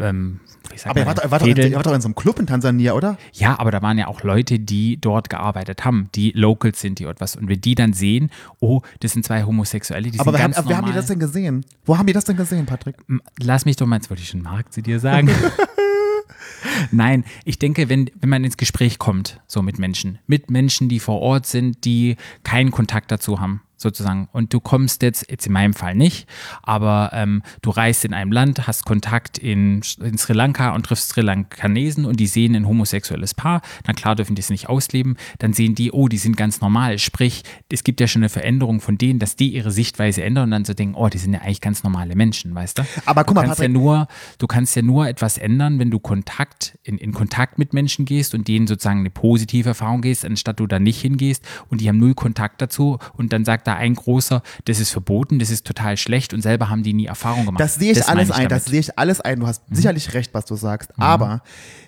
ähm, 0.00 0.40
Aber 0.84 1.00
er 1.00 1.06
war, 1.06 1.18
er, 1.18 1.30
war 1.30 1.38
doch 1.38 1.46
in, 1.46 1.56
er 1.56 1.74
war 1.74 1.82
doch 1.82 1.94
in 1.94 2.00
so 2.00 2.08
einem 2.08 2.14
Club 2.14 2.38
in 2.38 2.46
Tansania, 2.46 2.92
oder? 2.92 3.16
Ja, 3.32 3.58
aber 3.58 3.70
da 3.70 3.82
waren 3.82 3.98
ja 3.98 4.06
auch 4.08 4.22
Leute, 4.22 4.58
die 4.58 5.00
dort 5.00 5.30
gearbeitet 5.30 5.84
haben, 5.84 6.08
die 6.14 6.32
Locals 6.32 6.80
sind, 6.80 6.98
die 6.98 7.04
etwas. 7.04 7.36
Und 7.36 7.48
wenn 7.48 7.60
die 7.60 7.74
dann 7.74 7.92
sehen, 7.92 8.30
oh, 8.60 8.82
das 9.00 9.12
sind 9.12 9.24
zwei 9.24 9.44
Homosexuelle, 9.44 10.10
die 10.10 10.20
Aber 10.20 10.32
sind 10.32 10.40
ganz 10.40 10.56
haben, 10.56 10.68
wer 10.68 10.76
haben 10.76 10.84
die 10.84 10.90
normal. 10.90 11.00
das 11.00 11.06
denn 11.06 11.18
gesehen? 11.18 11.64
Wo 11.84 11.98
haben 11.98 12.06
die 12.06 12.12
das 12.12 12.24
denn 12.24 12.36
gesehen, 12.36 12.66
Patrick? 12.66 12.96
Lass 13.40 13.64
mich 13.64 13.76
doch 13.76 13.86
mal, 13.86 13.96
jetzt 13.96 14.10
wollte 14.10 14.22
ich 14.22 14.28
schon 14.28 14.42
Marc 14.42 14.72
zu 14.72 14.82
dir 14.82 15.00
sagen. 15.00 15.30
Nein, 16.90 17.24
ich 17.44 17.58
denke, 17.58 17.88
wenn, 17.88 18.10
wenn 18.20 18.28
man 18.28 18.44
ins 18.44 18.56
Gespräch 18.56 18.98
kommt, 18.98 19.40
so 19.46 19.62
mit 19.62 19.78
Menschen, 19.78 20.18
mit 20.26 20.50
Menschen, 20.50 20.88
die 20.88 21.00
vor 21.00 21.20
Ort 21.20 21.46
sind, 21.46 21.84
die 21.84 22.16
keinen 22.42 22.70
Kontakt 22.70 23.10
dazu 23.10 23.40
haben, 23.40 23.60
sozusagen. 23.76 24.28
Und 24.32 24.52
du 24.52 24.60
kommst 24.60 25.02
jetzt, 25.02 25.30
jetzt 25.30 25.46
in 25.46 25.52
meinem 25.52 25.74
Fall 25.74 25.94
nicht, 25.94 26.28
aber 26.62 27.10
ähm, 27.12 27.42
du 27.62 27.70
reist 27.70 28.04
in 28.04 28.14
einem 28.14 28.32
Land, 28.32 28.66
hast 28.66 28.84
Kontakt 28.84 29.38
in, 29.38 29.82
in 30.00 30.18
Sri 30.18 30.32
Lanka 30.32 30.74
und 30.74 30.86
triffst 30.86 31.10
Sri 31.10 31.20
Lankanesen 31.20 32.04
und 32.04 32.20
die 32.20 32.26
sehen 32.26 32.54
ein 32.54 32.66
homosexuelles 32.66 33.34
Paar, 33.34 33.62
na 33.86 33.92
klar 33.92 34.14
dürfen 34.14 34.34
die 34.34 34.40
es 34.40 34.50
nicht 34.50 34.68
ausleben, 34.68 35.16
dann 35.38 35.52
sehen 35.52 35.74
die, 35.74 35.92
oh, 35.92 36.08
die 36.08 36.18
sind 36.18 36.36
ganz 36.36 36.60
normal. 36.60 36.98
Sprich, 36.98 37.42
es 37.70 37.84
gibt 37.84 38.00
ja 38.00 38.06
schon 38.06 38.22
eine 38.22 38.28
Veränderung 38.28 38.80
von 38.80 38.98
denen, 38.98 39.18
dass 39.18 39.36
die 39.36 39.48
ihre 39.54 39.70
Sichtweise 39.70 40.22
ändern 40.22 40.44
und 40.44 40.50
dann 40.52 40.64
so 40.64 40.74
denken, 40.74 40.94
oh, 40.94 41.08
die 41.08 41.18
sind 41.18 41.32
ja 41.32 41.40
eigentlich 41.40 41.60
ganz 41.60 41.82
normale 41.82 42.14
Menschen, 42.14 42.54
weißt 42.54 42.78
du? 42.78 42.82
Aber 43.06 43.24
guck 43.24 43.34
mal, 43.34 43.42
du 43.42 43.48
kannst 43.48 43.60
ja 43.60 43.68
nur, 43.68 44.08
du 44.38 44.46
kannst 44.46 44.76
ja 44.76 44.82
nur 44.82 45.08
etwas 45.08 45.38
ändern, 45.38 45.78
wenn 45.78 45.90
du 45.90 45.98
Kontakt, 45.98 46.78
in, 46.82 46.98
in 46.98 47.12
Kontakt 47.12 47.58
mit 47.58 47.72
Menschen 47.72 48.04
gehst 48.04 48.34
und 48.34 48.48
denen 48.48 48.66
sozusagen 48.66 49.00
eine 49.00 49.10
positive 49.10 49.70
Erfahrung 49.70 50.00
gehst, 50.00 50.24
anstatt 50.24 50.60
du 50.60 50.66
da 50.66 50.78
nicht 50.78 51.00
hingehst 51.00 51.44
und 51.68 51.80
die 51.80 51.88
haben 51.88 51.98
null 51.98 52.14
Kontakt 52.14 52.62
dazu 52.62 52.98
und 53.14 53.32
dann 53.32 53.44
sagt 53.44 53.63
da 53.66 53.74
ein 53.74 53.94
großer, 53.94 54.42
das 54.64 54.80
ist 54.80 54.90
verboten, 54.90 55.38
das 55.38 55.50
ist 55.50 55.66
total 55.66 55.96
schlecht 55.96 56.34
und 56.34 56.42
selber 56.42 56.68
haben 56.68 56.82
die 56.82 56.92
nie 56.92 57.06
Erfahrung 57.06 57.46
gemacht. 57.46 57.60
Das 57.60 57.74
sehe 57.74 57.92
ich 57.92 57.98
meine 58.06 58.20
alles 58.20 58.30
ein, 58.30 58.48
das 58.48 58.64
damit. 58.64 58.66
Mhm. 58.66 58.70
sehe 58.70 58.80
ich 58.80 58.98
alles 58.98 59.20
ein. 59.20 59.40
Du 59.40 59.46
hast 59.46 59.62
sicherlich 59.70 60.14
recht, 60.14 60.34
was 60.34 60.44
du 60.44 60.56
sagst. 60.56 60.90
Aber 60.98 61.42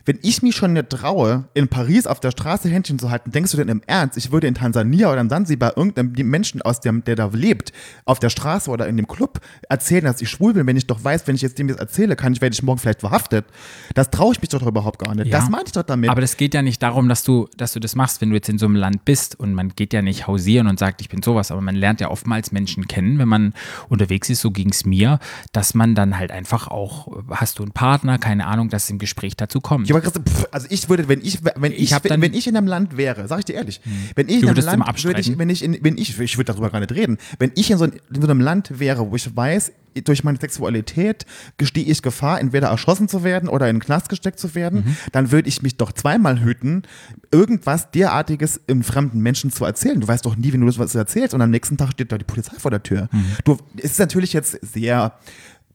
wenn 0.06 0.18
ich 0.22 0.40
mich 0.40 0.54
schon 0.54 0.72
nicht 0.72 0.88
traue, 0.88 1.44
in 1.52 1.68
Paris 1.68 2.06
auf 2.06 2.20
der 2.20 2.30
Straße 2.30 2.68
Händchen 2.68 2.98
zu 2.98 3.10
halten, 3.10 3.32
denkst 3.32 3.50
du 3.50 3.56
denn 3.56 3.68
im 3.68 3.82
Ernst, 3.86 4.16
ich 4.16 4.30
würde 4.30 4.46
in 4.46 4.54
Tansania 4.54 5.10
oder 5.10 5.20
in 5.20 5.28
Sansibar 5.28 5.76
irgendeinem 5.76 6.12
Menschen 6.30 6.62
aus 6.62 6.80
dem, 6.80 7.04
der 7.04 7.16
da 7.16 7.28
lebt, 7.32 7.72
auf 8.04 8.20
der 8.20 8.30
Straße 8.30 8.70
oder 8.70 8.86
in 8.86 8.96
dem 8.96 9.08
Club 9.08 9.40
erzählen, 9.68 10.04
dass 10.04 10.22
ich 10.22 10.30
schwul 10.30 10.54
bin, 10.54 10.66
wenn 10.66 10.76
ich 10.76 10.86
doch 10.86 11.02
weiß, 11.02 11.26
wenn 11.26 11.34
ich 11.34 11.42
jetzt 11.42 11.58
dem 11.58 11.66
das 11.66 11.76
erzähle, 11.76 12.14
kann 12.14 12.32
ich, 12.32 12.40
werde 12.40 12.54
ich 12.54 12.62
morgen 12.62 12.78
vielleicht 12.78 13.00
verhaftet. 13.00 13.46
Das 13.94 14.10
traue 14.10 14.32
ich 14.32 14.40
mich 14.40 14.48
doch 14.48 14.64
überhaupt 14.64 15.00
gar 15.00 15.14
nicht. 15.14 15.26
Ja. 15.26 15.40
Das 15.40 15.50
meine 15.50 15.64
ich 15.66 15.72
doch 15.72 15.82
damit. 15.82 16.08
Aber 16.08 16.20
das 16.20 16.36
geht 16.36 16.54
ja 16.54 16.62
nicht 16.62 16.82
darum, 16.82 17.08
dass 17.08 17.24
du, 17.24 17.48
dass 17.56 17.72
du 17.72 17.80
das 17.80 17.96
machst, 17.96 18.20
wenn 18.20 18.30
du 18.30 18.36
jetzt 18.36 18.48
in 18.48 18.58
so 18.58 18.66
einem 18.66 18.76
Land 18.76 19.04
bist 19.04 19.38
und 19.38 19.54
man 19.54 19.70
geht 19.70 19.92
ja 19.92 20.02
nicht 20.02 20.28
hausieren 20.28 20.68
und 20.68 20.78
sagt, 20.78 21.00
ich 21.00 21.08
bin 21.08 21.20
sowas, 21.20 21.50
aber 21.50 21.60
man 21.60 21.74
lernt 21.74 22.00
ja 22.00 22.10
oftmals 22.10 22.52
Menschen 22.52 22.86
kennen, 22.86 23.18
wenn 23.18 23.28
man 23.28 23.54
unterwegs 23.88 24.30
ist, 24.30 24.40
so 24.40 24.52
ging 24.52 24.70
es 24.70 24.84
mir, 24.84 25.18
dass 25.50 25.74
man 25.74 25.96
dann 25.96 26.16
halt 26.16 26.30
einfach 26.30 26.68
auch, 26.68 27.08
hast 27.30 27.58
du 27.58 27.64
einen 27.64 27.72
Partner, 27.72 28.18
keine 28.18 28.46
Ahnung, 28.46 28.68
dass 28.68 28.84
es 28.84 28.90
im 28.90 28.98
Gespräch 28.98 29.36
dazu 29.36 29.60
kommt. 29.60 29.88
Ja, 29.88 29.95
aber 30.04 30.20
pff, 30.22 30.46
also 30.50 30.66
ich 30.70 30.88
würde, 30.88 31.08
wenn 31.08 31.20
ich, 31.22 31.38
wenn 31.56 31.72
ich, 31.72 31.78
Ich 31.80 31.90
dann- 31.90 32.20
wenn 32.20 32.34
ich 32.34 32.46
in 32.46 32.56
einem 32.56 32.66
Land 32.66 32.96
wäre, 32.96 33.26
sag 33.28 33.38
ich 33.40 33.44
dir 33.46 33.54
ehrlich, 33.54 33.80
wenn 34.14 34.28
ich 34.28 34.42
in 34.42 34.48
einem 34.48 34.56
Land, 34.64 35.04
würde 35.04 35.20
ich, 35.20 35.38
wenn 35.38 35.48
ich, 35.50 35.62
in, 35.64 35.78
wenn 35.82 35.96
ich, 35.96 36.18
ich 36.20 36.36
würde 36.36 36.52
darüber 36.52 36.70
gar 36.70 36.80
nicht 36.80 36.92
reden, 36.92 37.18
wenn 37.38 37.52
ich 37.54 37.70
in 37.70 37.78
so, 37.78 37.84
in 37.86 37.92
so 38.20 38.28
einem 38.28 38.40
Land 38.40 38.78
wäre, 38.78 39.10
wo 39.10 39.16
ich 39.16 39.34
weiß, 39.34 39.72
durch 40.04 40.24
meine 40.24 40.38
Sexualität 40.38 41.24
gestehe 41.56 41.84
ich 41.84 42.02
Gefahr, 42.02 42.38
entweder 42.38 42.68
erschossen 42.68 43.08
zu 43.08 43.24
werden 43.24 43.48
oder 43.48 43.66
in 43.70 43.76
den 43.76 43.82
Knast 43.82 44.10
gesteckt 44.10 44.38
zu 44.38 44.54
werden, 44.54 44.80
Mhm. 44.84 44.96
dann 45.12 45.32
würde 45.32 45.48
ich 45.48 45.62
mich 45.62 45.78
doch 45.78 45.90
zweimal 45.90 46.42
hüten, 46.44 46.82
irgendwas 47.32 47.90
derartiges 47.92 48.60
einem 48.68 48.82
fremden 48.82 49.20
Menschen 49.20 49.50
zu 49.50 49.64
erzählen. 49.64 49.98
Du 50.00 50.06
weißt 50.06 50.26
doch 50.26 50.36
nie, 50.36 50.52
wenn 50.52 50.60
du 50.60 50.66
das 50.66 50.78
was 50.78 50.94
erzählst 50.94 51.32
und 51.32 51.40
am 51.40 51.50
nächsten 51.50 51.78
Tag 51.78 51.92
steht 51.92 52.12
da 52.12 52.18
die 52.18 52.24
Polizei 52.24 52.56
vor 52.58 52.70
der 52.70 52.82
Tür. 52.82 53.08
Mhm. 53.10 53.24
Du, 53.44 53.56
es 53.78 53.92
ist 53.92 53.98
natürlich 53.98 54.34
jetzt 54.34 54.58
sehr 54.62 55.14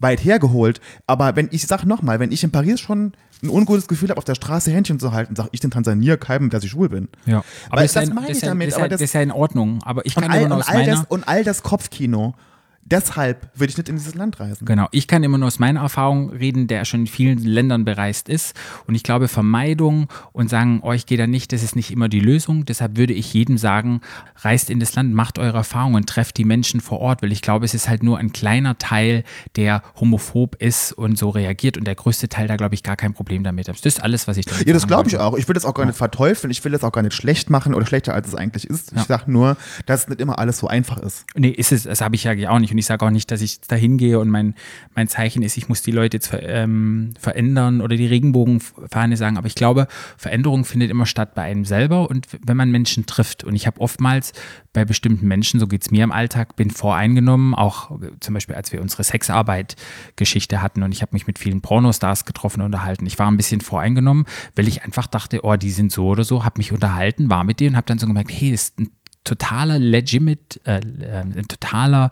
weit 0.01 0.23
hergeholt, 0.23 0.81
aber 1.07 1.35
wenn 1.35 1.47
ich 1.51 1.67
sag 1.67 1.85
nochmal, 1.85 2.19
wenn 2.19 2.31
ich 2.31 2.43
in 2.43 2.51
Paris 2.51 2.79
schon 2.79 3.13
ein 3.43 3.49
ungutes 3.49 3.87
Gefühl 3.87 4.09
habe, 4.09 4.17
auf 4.17 4.23
der 4.25 4.35
Straße 4.35 4.71
Händchen 4.71 4.99
zu 4.99 5.11
halten, 5.13 5.35
sag 5.35 5.47
ich 5.51 5.63
in 5.63 5.71
Tansania 5.71 6.17
keinem, 6.17 6.49
dass 6.49 6.63
ich 6.63 6.71
schwul 6.71 6.89
bin. 6.89 7.07
Ja, 7.25 7.43
Weil 7.69 7.83
das, 7.83 7.93
das 7.93 8.09
in- 8.09 8.15
meine 8.15 8.31
ich 8.31 8.39
damit, 8.39 8.67
Das 8.67 8.73
ist, 8.73 8.75
aber 8.75 8.83
ja, 8.85 8.89
das- 8.89 8.99
das 8.99 9.05
ist 9.09 9.13
ja 9.13 9.21
in 9.21 9.31
Ordnung, 9.31 9.79
aber 9.83 10.05
ich 10.05 10.15
Und 10.17 10.23
kann 10.23 10.31
all, 10.31 10.39
immer 10.39 10.49
nur 10.49 10.57
und, 10.57 10.69
all 10.69 10.85
das, 10.85 11.03
und 11.07 11.27
all 11.27 11.43
das 11.43 11.63
Kopfkino, 11.63 12.35
Deshalb 12.83 13.49
würde 13.55 13.71
ich 13.71 13.77
nicht 13.77 13.89
in 13.89 13.95
dieses 13.95 14.15
Land 14.15 14.39
reisen. 14.39 14.65
Genau, 14.65 14.87
ich 14.91 15.07
kann 15.07 15.23
immer 15.23 15.37
nur 15.37 15.47
aus 15.47 15.59
meiner 15.59 15.81
Erfahrung 15.81 16.29
reden, 16.31 16.67
der 16.67 16.83
schon 16.85 17.01
in 17.01 17.07
vielen 17.07 17.39
Ländern 17.39 17.85
bereist 17.85 18.27
ist. 18.27 18.55
Und 18.85 18.95
ich 18.95 19.03
glaube, 19.03 19.27
Vermeidung 19.27 20.07
und 20.33 20.49
sagen, 20.49 20.81
oh, 20.83 20.91
ich 20.91 21.05
gehe 21.05 21.17
da 21.17 21.27
nicht, 21.27 21.53
das 21.53 21.63
ist 21.63 21.75
nicht 21.75 21.91
immer 21.91 22.09
die 22.09 22.19
Lösung. 22.19 22.65
Deshalb 22.65 22.97
würde 22.97 23.13
ich 23.13 23.33
jedem 23.33 23.57
sagen, 23.57 24.01
reist 24.37 24.69
in 24.69 24.79
das 24.79 24.95
Land, 24.95 25.13
macht 25.13 25.39
eure 25.39 25.57
Erfahrungen 25.57 26.05
trefft 26.05 26.37
die 26.37 26.45
Menschen 26.45 26.81
vor 26.81 26.99
Ort, 26.99 27.21
weil 27.21 27.31
ich 27.31 27.41
glaube, 27.41 27.65
es 27.65 27.73
ist 27.73 27.87
halt 27.87 28.03
nur 28.03 28.17
ein 28.17 28.33
kleiner 28.33 28.77
Teil, 28.77 29.23
der 29.55 29.83
homophob 29.99 30.55
ist 30.55 30.91
und 30.91 31.17
so 31.17 31.29
reagiert. 31.29 31.77
Und 31.77 31.85
der 31.85 31.95
größte 31.95 32.27
Teil 32.29 32.47
da, 32.47 32.57
glaube 32.57 32.75
ich, 32.75 32.83
gar 32.83 32.95
kein 32.97 33.13
Problem 33.13 33.43
damit 33.43 33.69
hat. 33.69 33.75
Das 33.77 33.85
ist 33.85 34.03
alles, 34.03 34.27
was 34.27 34.37
ich 34.37 34.45
damit 34.45 34.67
Ja, 34.67 34.73
das 34.73 34.87
glaube 34.87 35.07
ich 35.07 35.17
auch. 35.17 35.37
Ich 35.37 35.47
will 35.47 35.53
das 35.53 35.65
auch 35.65 35.73
gar 35.73 35.85
nicht 35.85 35.97
verteufeln. 35.97 36.51
Ich 36.51 36.63
will 36.65 36.71
das 36.71 36.83
auch 36.83 36.91
gar 36.91 37.03
nicht 37.03 37.13
schlecht 37.13 37.49
machen 37.49 37.73
oder 37.73 37.85
schlechter, 37.85 38.13
als 38.13 38.27
es 38.27 38.35
eigentlich 38.35 38.65
ist. 38.65 38.91
Ich 38.93 39.03
sage 39.03 39.31
nur, 39.31 39.55
dass 39.85 40.01
es 40.01 40.07
nicht 40.09 40.19
immer 40.19 40.39
alles 40.39 40.57
so 40.57 40.67
einfach 40.67 40.97
ist. 40.97 41.25
Nee, 41.35 41.49
ist 41.49 41.71
es, 41.71 41.83
das 41.83 42.01
habe 42.01 42.15
ich 42.15 42.23
ja 42.23 42.49
auch 42.49 42.59
nicht. 42.59 42.70
Und 42.71 42.77
ich 42.77 42.85
sage 42.85 43.05
auch 43.05 43.09
nicht, 43.09 43.31
dass 43.31 43.41
ich 43.41 43.61
dahin 43.61 43.97
gehe 43.97 44.19
und 44.19 44.29
mein, 44.29 44.55
mein 44.95 45.07
Zeichen 45.07 45.43
ist, 45.43 45.57
ich 45.57 45.69
muss 45.69 45.81
die 45.81 45.91
Leute 45.91 46.17
jetzt 46.17 46.27
ver, 46.27 46.41
ähm, 46.43 47.11
verändern 47.19 47.81
oder 47.81 47.95
die 47.95 48.07
Regenbogenfahne 48.07 49.17
sagen. 49.17 49.37
Aber 49.37 49.47
ich 49.47 49.55
glaube, 49.55 49.87
Veränderung 50.17 50.65
findet 50.65 50.89
immer 50.89 51.05
statt 51.05 51.35
bei 51.35 51.43
einem 51.43 51.65
selber 51.65 52.09
und 52.09 52.27
wenn 52.45 52.57
man 52.57 52.71
Menschen 52.71 53.05
trifft. 53.05 53.43
Und 53.43 53.55
ich 53.55 53.67
habe 53.67 53.79
oftmals 53.81 54.33
bei 54.73 54.85
bestimmten 54.85 55.27
Menschen, 55.27 55.59
so 55.59 55.67
geht 55.67 55.83
es 55.83 55.91
mir 55.91 56.03
im 56.03 56.11
Alltag, 56.11 56.55
bin 56.55 56.69
voreingenommen, 56.69 57.53
auch 57.53 57.91
zum 58.19 58.33
Beispiel, 58.33 58.55
als 58.55 58.71
wir 58.71 58.81
unsere 58.81 59.03
Sexarbeit-Geschichte 59.03 60.61
hatten 60.61 60.83
und 60.83 60.91
ich 60.91 61.01
habe 61.01 61.13
mich 61.13 61.27
mit 61.27 61.39
vielen 61.39 61.61
Pornostars 61.61 62.25
getroffen 62.25 62.61
und 62.61 62.67
unterhalten. 62.67 63.05
Ich 63.05 63.19
war 63.19 63.29
ein 63.29 63.37
bisschen 63.37 63.61
voreingenommen, 63.61 64.25
weil 64.55 64.67
ich 64.67 64.83
einfach 64.83 65.07
dachte, 65.07 65.41
oh, 65.43 65.55
die 65.55 65.71
sind 65.71 65.91
so 65.91 66.07
oder 66.07 66.23
so, 66.23 66.45
habe 66.45 66.57
mich 66.57 66.71
unterhalten, 66.71 67.29
war 67.29 67.43
mit 67.43 67.59
denen 67.59 67.71
und 67.71 67.77
habe 67.77 67.87
dann 67.87 67.99
so 67.99 68.07
gemerkt, 68.07 68.31
hey, 68.31 68.51
das 68.51 68.63
ist 68.63 68.79
ein 68.79 68.91
totaler 69.23 69.79
legit, 69.79 70.59
äh, 70.65 70.79
äh, 70.79 71.21
ein 71.21 71.47
totaler 71.47 72.09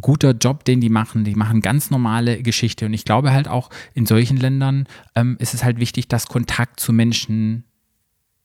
guter 0.00 0.32
Job, 0.32 0.64
den 0.64 0.80
die 0.80 0.90
machen. 0.90 1.24
Die 1.24 1.34
machen 1.34 1.60
ganz 1.60 1.90
normale 1.90 2.42
Geschichte. 2.42 2.86
Und 2.86 2.94
ich 2.94 3.04
glaube 3.04 3.32
halt 3.32 3.48
auch 3.48 3.70
in 3.94 4.06
solchen 4.06 4.36
Ländern 4.36 4.86
ähm, 5.14 5.36
ist 5.38 5.54
es 5.54 5.64
halt 5.64 5.78
wichtig, 5.80 6.08
dass 6.08 6.26
Kontakt 6.26 6.80
zu 6.80 6.92
Menschen 6.92 7.64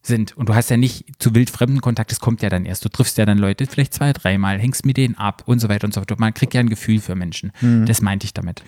sind. 0.05 0.35
Und 0.35 0.49
du 0.49 0.55
hast 0.55 0.69
ja 0.69 0.77
nicht 0.77 1.05
zu 1.19 1.33
wildfremden 1.33 1.81
Kontakt, 1.81 2.11
das 2.11 2.19
kommt 2.19 2.41
ja 2.41 2.49
dann 2.49 2.65
erst. 2.65 2.83
Du 2.83 2.89
triffst 2.89 3.17
ja 3.17 3.25
dann 3.25 3.37
Leute 3.37 3.65
vielleicht 3.65 3.93
zwei, 3.93 4.11
dreimal, 4.11 4.59
hängst 4.59 4.85
mit 4.85 4.97
denen 4.97 5.15
ab 5.15 5.43
und 5.45 5.59
so 5.59 5.69
weiter 5.69 5.85
und 5.85 5.93
so 5.93 6.01
fort. 6.01 6.19
Man 6.19 6.33
kriegt 6.33 6.53
ja 6.53 6.59
ein 6.59 6.69
Gefühl 6.69 6.99
für 6.99 7.15
Menschen. 7.15 7.51
Das 7.85 8.01
meinte 8.01 8.25
ich 8.25 8.33
damit. 8.33 8.63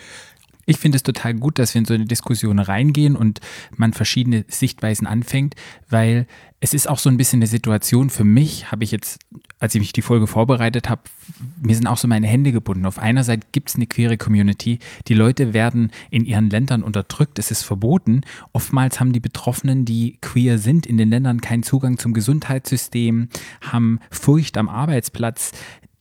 Ich 0.66 0.78
finde 0.78 0.95
es 0.97 1.03
total 1.03 1.36
gut, 1.36 1.59
dass 1.59 1.74
wir 1.74 1.80
in 1.80 1.86
so 1.86 1.93
eine 1.93 2.05
Diskussion 2.05 2.59
reingehen 2.59 3.16
und 3.16 3.39
man 3.76 3.93
verschiedene 3.93 4.45
Sichtweisen 4.47 5.07
anfängt, 5.07 5.55
weil 5.89 6.28
es 6.59 6.74
ist 6.74 6.89
auch 6.89 6.97
so 6.97 7.09
ein 7.09 7.18
bisschen 7.18 7.39
eine 7.39 7.47
Situation 7.47 8.09
für 8.09 8.24
mich, 8.24 8.72
habe 8.72 8.84
ich 8.84 8.89
jetzt, 8.89 9.20
als 9.59 9.76
ich 9.76 9.82
mich 9.82 9.93
die 9.93 10.01
Folge 10.01 10.26
vorbereitet 10.26 10.89
habe, 10.89 11.01
mir 11.61 11.76
sind 11.76 11.86
auch 11.86 11.97
so 11.97 12.07
meine 12.07 12.26
Hände 12.26 12.51
gebunden. 12.51 12.88
Auf 12.88 12.97
einer 12.97 13.24
Seite 13.24 13.45
gibt 13.51 13.70
es 13.70 13.76
eine 13.76 13.86
queere 13.86 14.18
Community, 14.18 14.80
die 15.07 15.13
Leute 15.13 15.53
werden 15.53 15.91
in 16.09 16.26
ihren 16.26 16.49
Ländern 16.49 16.82
unterdrückt, 16.82 17.38
es 17.38 17.51
ist 17.51 17.61
verboten. 17.61 18.22
Oftmals 18.51 18.99
haben 18.99 19.13
die 19.13 19.20
Betroffenen, 19.20 19.86
die 19.86 20.18
queer 20.22 20.57
sind, 20.57 20.88
in 20.88 20.97
den 20.97 21.09
Ländern 21.09 21.41
keinen 21.41 21.61
Zugang 21.61 21.99
zum 21.99 22.13
Gesundheitssystem, 22.13 23.30
haben 23.61 23.99
Furcht 24.09 24.57
am 24.57 24.70
Arbeitsplatz, 24.70 25.51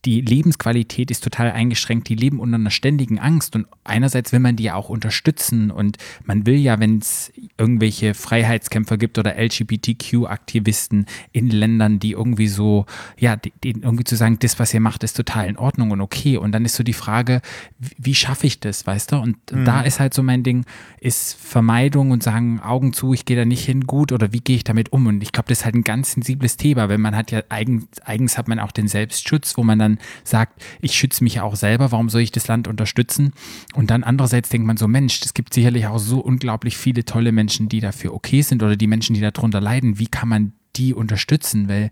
die 0.05 0.21
Lebensqualität 0.21 1.11
ist 1.11 1.25
total 1.25 1.51
eingeschränkt, 1.53 2.09
die 2.09 2.15
leben 2.15 2.41
unter 2.41 2.57
einer 2.57 2.71
ständigen 2.71 3.19
Angst 3.19 3.57
und 3.57 3.67
einerseits 3.85 4.33
will 4.33 4.41
man 4.41 4.57
die 4.57 4.65
ja 4.65 4.75
auch 4.75 4.89
unterstützen 4.89 5.71
und 5.71 5.97
man 6.25 6.47
will 6.47 6.57
ja, 6.57 6.79
wenn 6.81 6.99
es 6.99 7.33
irgendwelche 7.59 8.15
Freiheitskämpfer 8.15 8.99
gibt 8.99 9.19
oder 9.19 9.37
LGBTQ-Aktivisten 9.37 11.07
in 11.33 11.49
Ländern, 11.49 11.99
die 11.99 12.13
irgendwie 12.13 12.49
so, 12.49 12.87
ja, 13.19 13.37
denen 13.37 13.83
irgendwie 13.83 14.05
zu 14.05 14.17
sagen, 14.17 14.39
das, 14.41 14.59
was 14.59 14.75
ihr 14.75 14.81
macht, 14.81 15.05
ist 15.05 15.17
total 15.17 15.47
in 15.47 15.57
Ordnung 15.57 15.91
und 15.91 16.01
okay 16.01 16.37
und 16.37 16.53
dann 16.53 16.65
ist 16.65 16.75
so 16.75 16.83
die 16.83 16.93
Frage, 16.93 17.41
wie, 17.79 18.15
schaffe 18.15 18.47
ich 18.47 18.61
das, 18.61 18.87
weißt 18.87 19.13
du? 19.13 19.17
Und 19.17 19.37
da 19.51 19.83
ist 19.83 20.01
halt 20.01 20.15
so 20.15 20.23
mein 20.23 20.43
Ding, 20.43 20.65
ist 21.01 21.35
Vermeidung 21.35 22.11
und 22.11 22.23
sagen, 22.23 22.61
Augen 22.61 22.93
zu, 22.93 23.13
ich 23.13 23.25
gehe 23.25 23.37
da 23.37 23.45
nicht 23.45 23.65
hin, 23.65 23.87
gut 23.87 24.13
oder 24.13 24.33
wie 24.33 24.41
gehe 24.41 24.57
ich 24.57 24.65
damit 24.65 24.93
um? 24.93 25.07
Und 25.07 25.23
ich 25.23 25.33
glaube, 25.33 25.49
das 25.49 25.61
ist 25.61 25.65
halt 25.65 25.75
ein 25.75 25.85
ganz 25.85 26.13
sensibles 26.13 26.57
Thema, 26.57 26.89
weil 26.89 26.99
man 26.99 27.17
hat 27.17 27.31
ja 27.31 27.43
eigen, 27.49 27.89
eigens 28.05 28.39
hat 28.39 28.49
man 28.49 28.59
auch 28.59 28.73
den 28.73 28.89
Selbstschutz, 28.89 29.57
wo 29.57 29.63
man 29.63 29.79
dann 29.79 29.94
sagt, 30.23 30.63
ich 30.81 30.93
schütze 30.93 31.25
mich 31.25 31.35
ja 31.35 31.43
auch 31.43 31.57
selber, 31.57 31.93
warum 31.93 32.09
soll 32.09 32.23
ich 32.23 32.33
das 32.33 32.49
Land 32.49 32.69
unterstützen? 32.69 33.33
Und 33.75 33.91
dann 33.91 34.05
andererseits 34.05 34.49
denkt 34.49 34.67
man 34.67 34.77
so, 34.77 34.89
Mensch, 34.89 35.21
es 35.25 35.35
gibt 35.35 35.55
sicherlich 35.55 35.87
auch 35.87 35.99
so 35.99 36.21
unglaublich 36.21 36.77
viele 36.77 37.05
tolle 37.05 37.33
Menschen, 37.33 37.69
die 37.69 37.81
dafür 37.81 38.15
okay 38.15 38.43
sind 38.43 38.63
oder 38.63 38.77
die 38.77 38.87
Menschen, 38.87 39.15
die 39.15 39.21
darunter 39.21 39.61
leiden. 39.61 39.99
Wie 39.99 40.07
kann 40.07 40.29
man 40.29 40.53
die 40.77 40.95
unterstützen? 40.95 41.69
Weil 41.69 41.91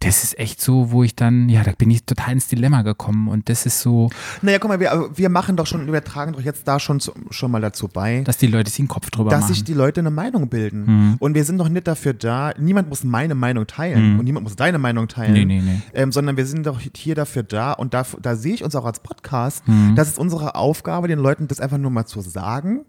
das 0.00 0.24
ist 0.24 0.38
echt 0.38 0.60
so, 0.62 0.90
wo 0.92 1.02
ich 1.02 1.14
dann, 1.14 1.48
ja, 1.50 1.62
da 1.62 1.72
bin 1.76 1.90
ich 1.90 2.04
total 2.04 2.32
ins 2.32 2.48
Dilemma 2.48 2.82
gekommen 2.82 3.28
und 3.28 3.48
das 3.50 3.66
ist 3.66 3.80
so, 3.80 4.08
Naja, 4.40 4.58
guck 4.58 4.70
mal, 4.70 4.80
wir, 4.80 5.10
wir 5.14 5.28
machen 5.28 5.56
doch 5.56 5.66
schon, 5.66 5.92
wir 5.92 6.02
tragen 6.02 6.32
doch 6.32 6.40
jetzt 6.40 6.66
da 6.66 6.80
schon, 6.80 7.00
schon 7.30 7.50
mal 7.50 7.60
dazu 7.60 7.86
bei, 7.88 8.22
dass 8.22 8.38
die 8.38 8.46
Leute 8.46 8.70
sich 8.70 8.78
einen 8.80 8.88
Kopf 8.88 9.10
drüber 9.10 9.30
dass 9.30 9.42
machen. 9.42 9.54
sich 9.54 9.64
die 9.64 9.74
Leute 9.74 10.00
eine 10.00 10.10
Meinung 10.10 10.48
bilden. 10.48 11.16
Und 11.18 11.34
wir 11.34 11.44
sind 11.44 11.58
doch 11.58 11.68
nicht 11.68 11.86
dafür 11.86 12.14
da, 12.14 12.52
niemand 12.58 12.88
muss 12.88 13.04
meine 13.04 13.34
Meinung 13.34 13.66
teilen 13.66 14.18
und 14.18 14.24
niemand 14.24 14.44
muss 14.44 14.56
deine 14.56 14.78
Meinung 14.78 15.06
teilen, 15.08 15.32
Nee, 15.34 15.44
nee, 15.44 15.60
nee. 15.60 15.80
Ähm, 15.92 16.12
sondern 16.12 16.36
wir 16.36 16.46
sind 16.46 16.66
doch 16.66 16.80
hier 16.96 17.14
dafür 17.14 17.42
da 17.42 17.72
und 17.72 17.92
da, 17.94 18.06
da 18.22 18.36
sehe 18.36 18.54
ich 18.54 18.64
uns 18.64 18.74
auch 18.74 18.84
als 18.86 19.00
Podcast, 19.00 19.66
Mhm. 19.68 19.94
das 19.96 20.08
ist 20.08 20.18
unsere 20.18 20.54
Aufgabe, 20.54 21.08
den 21.08 21.18
Leuten 21.18 21.46
das 21.48 21.60
einfach 21.60 21.78
nur 21.78 21.90
mal 21.90 22.06
zu 22.06 22.20
sagen. 22.22 22.80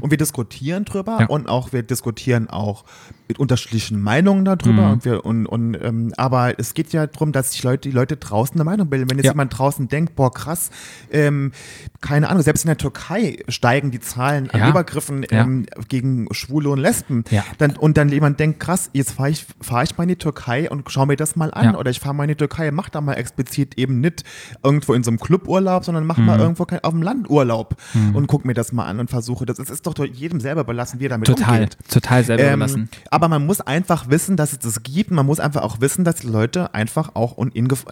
Und 0.00 0.10
wir 0.10 0.18
diskutieren 0.18 0.84
drüber 0.84 1.14
Mhm. 1.14 1.20
Ja. 1.20 1.26
und 1.28 1.48
auch 1.48 1.72
wir 1.72 1.82
diskutieren 1.82 2.48
auch 2.50 2.84
mit 3.28 3.38
unterschiedlichen 3.38 4.00
Meinungen 4.00 4.44
darüber. 4.44 4.86
Mhm. 4.86 4.92
Und 4.92 5.04
wir, 5.04 5.24
und, 5.24 5.46
und, 5.46 5.74
ähm, 5.82 6.12
aber 6.16 6.58
es 6.58 6.74
geht 6.74 6.92
ja 6.92 7.06
darum, 7.06 7.32
dass 7.32 7.52
sich 7.52 7.62
Leute, 7.62 7.88
die 7.88 7.94
Leute 7.94 8.16
draußen 8.16 8.54
eine 8.56 8.64
Meinung 8.64 8.88
bilden. 8.90 9.10
Wenn 9.10 9.16
jetzt 9.18 9.26
Ja. 9.26 9.32
jemand 9.32 9.56
draußen 9.56 9.88
denkt, 9.88 10.14
boah, 10.16 10.32
krass, 10.32 10.70
ähm, 11.10 11.52
keine 12.00 12.28
Ahnung, 12.28 12.42
selbst 12.42 12.64
in 12.64 12.68
der 12.68 12.76
Türkei 12.78 13.38
steigen 13.48 13.90
die 13.90 14.00
Zahlen 14.00 14.50
an 14.50 14.60
Ja. 14.60 14.68
Übergriffen 14.68 15.24
ähm, 15.30 15.66
gegen 15.88 16.26
Schwule 16.32 16.70
und 16.70 16.78
Lesben. 16.78 17.24
Dann, 17.58 17.76
und 17.76 17.96
dann 17.96 18.08
jemand 18.10 18.38
denkt, 18.40 18.60
krass, 18.60 18.90
jetzt 18.92 19.12
fahre 19.12 19.30
ich, 19.30 19.46
fahr 19.60 19.82
ich 19.82 19.96
mal 19.96 20.04
in 20.04 20.10
die 20.10 20.16
Türkei 20.16 20.70
und 20.70 20.90
schau 20.90 21.06
mir 21.06 21.16
das 21.16 21.36
mal 21.36 21.52
an. 21.54 21.74
Oder 21.76 21.90
ich 21.90 22.00
fahre 22.00 22.14
mal 22.14 22.24
in 22.24 22.28
die 22.28 22.34
Türkei, 22.36 22.70
mach 22.70 22.88
da 22.90 23.00
mal 23.00 23.14
explizit 23.14 23.78
eben 23.78 24.00
nicht 24.00 24.24
irgendwo 24.62 24.92
in 24.94 25.02
so 25.04 25.10
einem 25.10 25.18
Cluburlaub, 25.20 25.84
sondern 25.84 26.04
mach 26.06 26.18
mal 26.18 26.38
irgendwo 26.38 26.64
auf 26.82 26.92
dem 26.92 27.02
Land 27.02 27.30
Urlaub 27.30 27.76
und 28.14 28.26
guck 28.26 28.44
mir 28.44 28.54
das 28.54 28.72
mal 28.72 28.86
an 28.86 29.00
und 29.00 29.08
versuche 29.10 29.46
das. 29.46 29.61
Es 29.62 29.70
ist 29.70 29.86
doch 29.86 29.94
jedem 30.04 30.40
selber 30.40 30.64
belassen, 30.64 31.00
wie 31.00 31.06
er 31.06 31.10
damit 31.10 31.26
total, 31.26 31.60
umgeht. 31.64 31.76
total 31.88 32.24
selber 32.24 32.42
Ähm, 32.42 32.48
überlassen. 32.54 32.88
aber 33.10 33.28
man 33.28 33.46
muss 33.46 33.60
einfach 33.60 34.08
wissen, 34.10 34.36
dass 34.36 34.52
es 34.52 34.58
das 34.58 34.82
gibt. 34.82 35.10
Man 35.10 35.24
muss 35.26 35.40
einfach 35.40 35.62
auch 35.62 35.80
wissen, 35.80 36.04
dass 36.04 36.16
die 36.16 36.26
Leute 36.26 36.74
einfach 36.74 37.14
auch 37.14 37.38
in, 37.38 37.68
Gef 37.68 37.84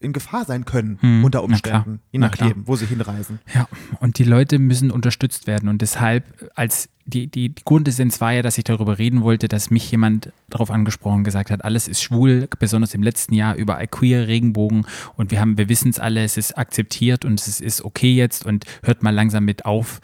in 0.00 0.12
Gefahr 0.12 0.44
sein 0.44 0.64
können 0.64 0.98
unter 1.02 1.10
Hm, 1.20 1.30
klar. 1.30 1.42
Umständen, 1.44 2.00
je 2.10 2.18
nachdem, 2.18 2.66
wo 2.66 2.76
sie 2.76 2.86
hinreisen. 2.86 3.38
Ja, 3.54 3.68
und 4.00 4.18
die 4.18 4.24
Leute 4.24 4.58
müssen 4.58 4.90
unterstützt 4.90 5.46
werden. 5.46 5.68
Und 5.68 5.82
deshalb, 5.82 6.24
als 6.54 6.88
die, 7.06 7.26
die, 7.26 7.48
die 7.48 7.64
Grundessenz 7.64 8.20
war 8.20 8.32
ja, 8.32 8.42
dass 8.42 8.56
ich 8.56 8.62
darüber 8.64 8.98
reden 8.98 9.22
wollte, 9.22 9.48
dass 9.48 9.70
mich 9.70 9.90
jemand 9.90 10.32
darauf 10.48 10.70
angesprochen 10.70 11.24
gesagt 11.24 11.50
hat, 11.50 11.64
alles 11.64 11.88
ist 11.88 12.00
schwul, 12.02 12.48
besonders 12.60 12.94
im 12.94 13.02
letzten 13.02 13.34
Jahr 13.34 13.56
überall 13.56 13.88
queer, 13.88 14.28
Regenbogen 14.28 14.86
und 15.16 15.32
wir 15.32 15.40
haben, 15.40 15.58
wir 15.58 15.68
wissen 15.68 15.90
es 15.90 15.98
alle, 15.98 16.22
es 16.22 16.36
ist 16.36 16.56
akzeptiert 16.56 17.24
und 17.24 17.40
es 17.40 17.60
ist 17.60 17.82
okay 17.84 18.14
jetzt 18.14 18.46
und 18.46 18.64
hört 18.84 19.02
mal 19.02 19.10
langsam 19.14 19.44
mit 19.44 19.64
auf. 19.66 20.00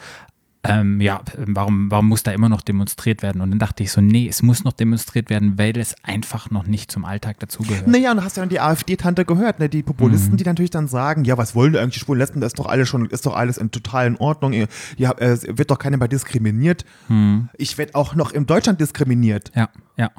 Ähm, 0.68 1.00
ja, 1.00 1.20
warum, 1.36 1.90
warum 1.90 2.08
muss 2.08 2.22
da 2.22 2.32
immer 2.32 2.48
noch 2.48 2.62
demonstriert 2.62 3.22
werden? 3.22 3.40
Und 3.40 3.50
dann 3.50 3.58
dachte 3.58 3.82
ich 3.82 3.92
so, 3.92 4.00
nee, 4.00 4.28
es 4.28 4.42
muss 4.42 4.64
noch 4.64 4.72
demonstriert 4.72 5.30
werden, 5.30 5.58
weil 5.58 5.76
es 5.78 5.94
einfach 6.02 6.50
noch 6.50 6.66
nicht 6.66 6.90
zum 6.90 7.04
Alltag 7.04 7.38
dazugehört. 7.40 7.86
Naja, 7.86 8.10
und 8.10 8.18
du 8.18 8.24
hast 8.24 8.36
ja 8.36 8.42
dann 8.42 8.48
die 8.50 8.60
AfD-Tante 8.60 9.24
gehört, 9.24 9.58
ne? 9.60 9.68
die 9.68 9.82
Populisten, 9.82 10.32
Mhm. 10.32 10.36
die 10.38 10.44
natürlich 10.44 10.70
dann 10.70 10.88
sagen, 10.88 11.24
ja, 11.24 11.36
was 11.38 11.54
wollen 11.54 11.72
die 11.72 11.78
eigentlich 11.78 12.02
Schwulen, 12.02 12.18
Lesben, 12.20 12.40
das 12.40 12.48
ist 12.52 12.58
doch 12.58 12.66
alles 12.66 12.88
schon, 12.88 13.06
ist 13.06 13.26
doch 13.26 13.36
alles 13.36 13.58
in 13.58 13.70
total 13.70 14.06
in 14.06 14.16
Ordnung, 14.16 14.52
ihr, 14.52 14.68
ihr, 14.96 15.08
habt- 15.08 15.20
es 15.20 15.46
wird 15.46 15.70
doch 15.70 15.78
keiner 15.78 15.96
mehr 15.96 16.08
diskriminiert. 16.08 16.84
Mhm. 17.08 17.48
Ich 17.56 17.78
werde 17.78 17.94
auch 17.94 18.14
noch 18.14 18.32
in 18.32 18.46
Deutschland 18.46 18.80
diskriminiert. 18.80 19.52
Ja, 19.54 19.68
ja. 19.96 20.10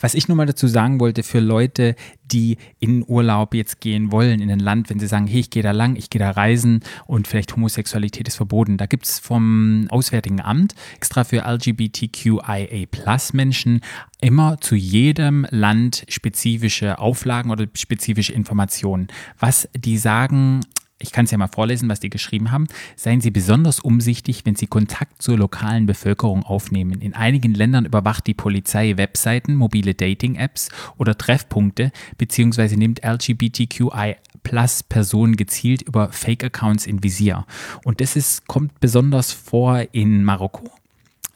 Was 0.00 0.14
ich 0.14 0.28
nur 0.28 0.36
mal 0.36 0.46
dazu 0.46 0.66
sagen 0.66 0.98
wollte, 1.00 1.22
für 1.22 1.40
Leute, 1.40 1.94
die 2.24 2.58
in 2.78 3.02
Urlaub 3.06 3.54
jetzt 3.54 3.80
gehen 3.80 4.12
wollen, 4.12 4.40
in 4.40 4.50
ein 4.50 4.58
Land, 4.58 4.90
wenn 4.90 4.98
sie 4.98 5.06
sagen, 5.06 5.26
hey, 5.26 5.40
ich 5.40 5.48
gehe 5.48 5.62
da 5.62 5.70
lang, 5.70 5.96
ich 5.96 6.10
gehe 6.10 6.18
da 6.18 6.30
reisen 6.30 6.80
und 7.06 7.26
vielleicht 7.26 7.56
Homosexualität 7.56 8.28
ist 8.28 8.36
verboten, 8.36 8.76
da 8.76 8.84
gibt 8.86 9.06
es 9.06 9.18
vom 9.18 9.86
Auswärtigen 9.90 10.42
Amt 10.42 10.74
extra 10.96 11.24
für 11.24 11.46
LGBTQIA-Plus-Menschen 11.46 13.80
immer 14.20 14.60
zu 14.60 14.74
jedem 14.74 15.46
Land 15.50 16.04
spezifische 16.08 16.98
Auflagen 16.98 17.50
oder 17.50 17.66
spezifische 17.74 18.34
Informationen. 18.34 19.08
Was 19.38 19.66
die 19.74 19.96
sagen, 19.96 20.60
ich 21.02 21.12
kann 21.12 21.24
es 21.24 21.30
ja 21.30 21.38
mal 21.38 21.48
vorlesen, 21.48 21.88
was 21.88 22.00
die 22.00 22.10
geschrieben 22.10 22.50
haben. 22.50 22.66
Seien 22.96 23.20
Sie 23.20 23.30
besonders 23.30 23.80
umsichtig, 23.80 24.44
wenn 24.44 24.56
Sie 24.56 24.66
Kontakt 24.66 25.20
zur 25.20 25.36
lokalen 25.36 25.86
Bevölkerung 25.86 26.44
aufnehmen. 26.44 27.00
In 27.00 27.14
einigen 27.14 27.54
Ländern 27.54 27.84
überwacht 27.84 28.26
die 28.26 28.34
Polizei 28.34 28.96
Webseiten, 28.96 29.54
mobile 29.54 29.94
Dating-Apps 29.94 30.70
oder 30.96 31.16
Treffpunkte, 31.18 31.92
beziehungsweise 32.18 32.76
nimmt 32.76 33.04
LGBTQI 33.04 34.16
Plus 34.42 34.82
Personen 34.82 35.36
gezielt 35.36 35.82
über 35.82 36.10
Fake-Accounts 36.10 36.86
in 36.86 37.02
Visier. 37.02 37.46
Und 37.84 38.00
das 38.00 38.16
ist, 38.16 38.46
kommt 38.46 38.80
besonders 38.80 39.32
vor 39.32 39.84
in 39.92 40.24
Marokko. 40.24 40.81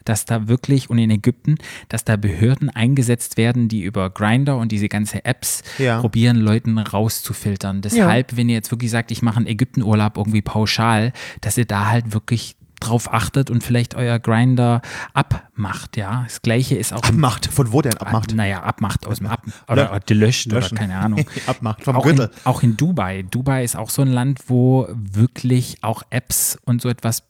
Dass 0.09 0.25
da 0.25 0.47
wirklich 0.47 0.89
und 0.89 0.97
in 0.97 1.09
Ägypten, 1.11 1.55
dass 1.89 2.03
da 2.05 2.15
Behörden 2.15 2.69
eingesetzt 2.69 3.37
werden, 3.37 3.67
die 3.67 3.81
über 3.83 4.09
Grinder 4.09 4.57
und 4.57 4.71
diese 4.71 4.89
ganze 4.89 5.25
Apps 5.25 5.63
Ja. 5.77 5.99
probieren, 5.99 6.37
Leuten 6.37 6.77
rauszufiltern. 6.77 7.81
Deshalb, 7.81 8.35
wenn 8.37 8.49
ihr 8.49 8.55
jetzt 8.55 8.71
wirklich 8.71 8.91
sagt, 8.91 9.11
ich 9.11 9.21
mache 9.21 9.37
einen 9.37 9.47
Ägyptenurlaub 9.47 10.17
irgendwie 10.17 10.41
pauschal, 10.41 11.13
dass 11.41 11.57
ihr 11.57 11.65
da 11.65 11.87
halt 11.89 12.13
wirklich 12.13 12.55
drauf 12.79 13.11
achtet 13.11 13.49
und 13.49 13.63
vielleicht 13.63 13.95
euer 13.95 14.19
Grinder 14.19 14.81
abmacht, 15.13 15.97
ja. 15.97 16.23
Das 16.25 16.41
gleiche 16.43 16.75
ist 16.75 16.93
auch 16.93 17.01
Abmacht. 17.03 17.47
Von 17.47 17.71
wo 17.73 17.81
denn 17.81 17.97
abmacht? 17.97 18.33
Naja, 18.35 18.61
abmacht 18.61 19.07
aus 19.07 19.17
dem 19.17 19.27
Ab 19.27 19.41
oder, 19.67 19.89
oder 19.91 19.99
gelöscht 20.01 20.53
oder 20.53 20.69
keine 20.69 20.95
Ahnung. 20.97 21.25
Abmacht 21.47 21.83
vom 21.83 21.95
auch, 21.95 22.05
in, 22.05 22.17
Gürtel. 22.17 22.35
auch 22.43 22.61
in 22.63 22.77
Dubai. 22.77 23.23
Dubai 23.23 23.63
ist 23.63 23.75
auch 23.75 23.89
so 23.89 24.03
ein 24.03 24.09
Land, 24.09 24.41
wo 24.47 24.87
wirklich 24.93 25.77
auch 25.81 26.03
Apps 26.11 26.57
und 26.65 26.81
so 26.81 26.89
etwas 26.89 27.23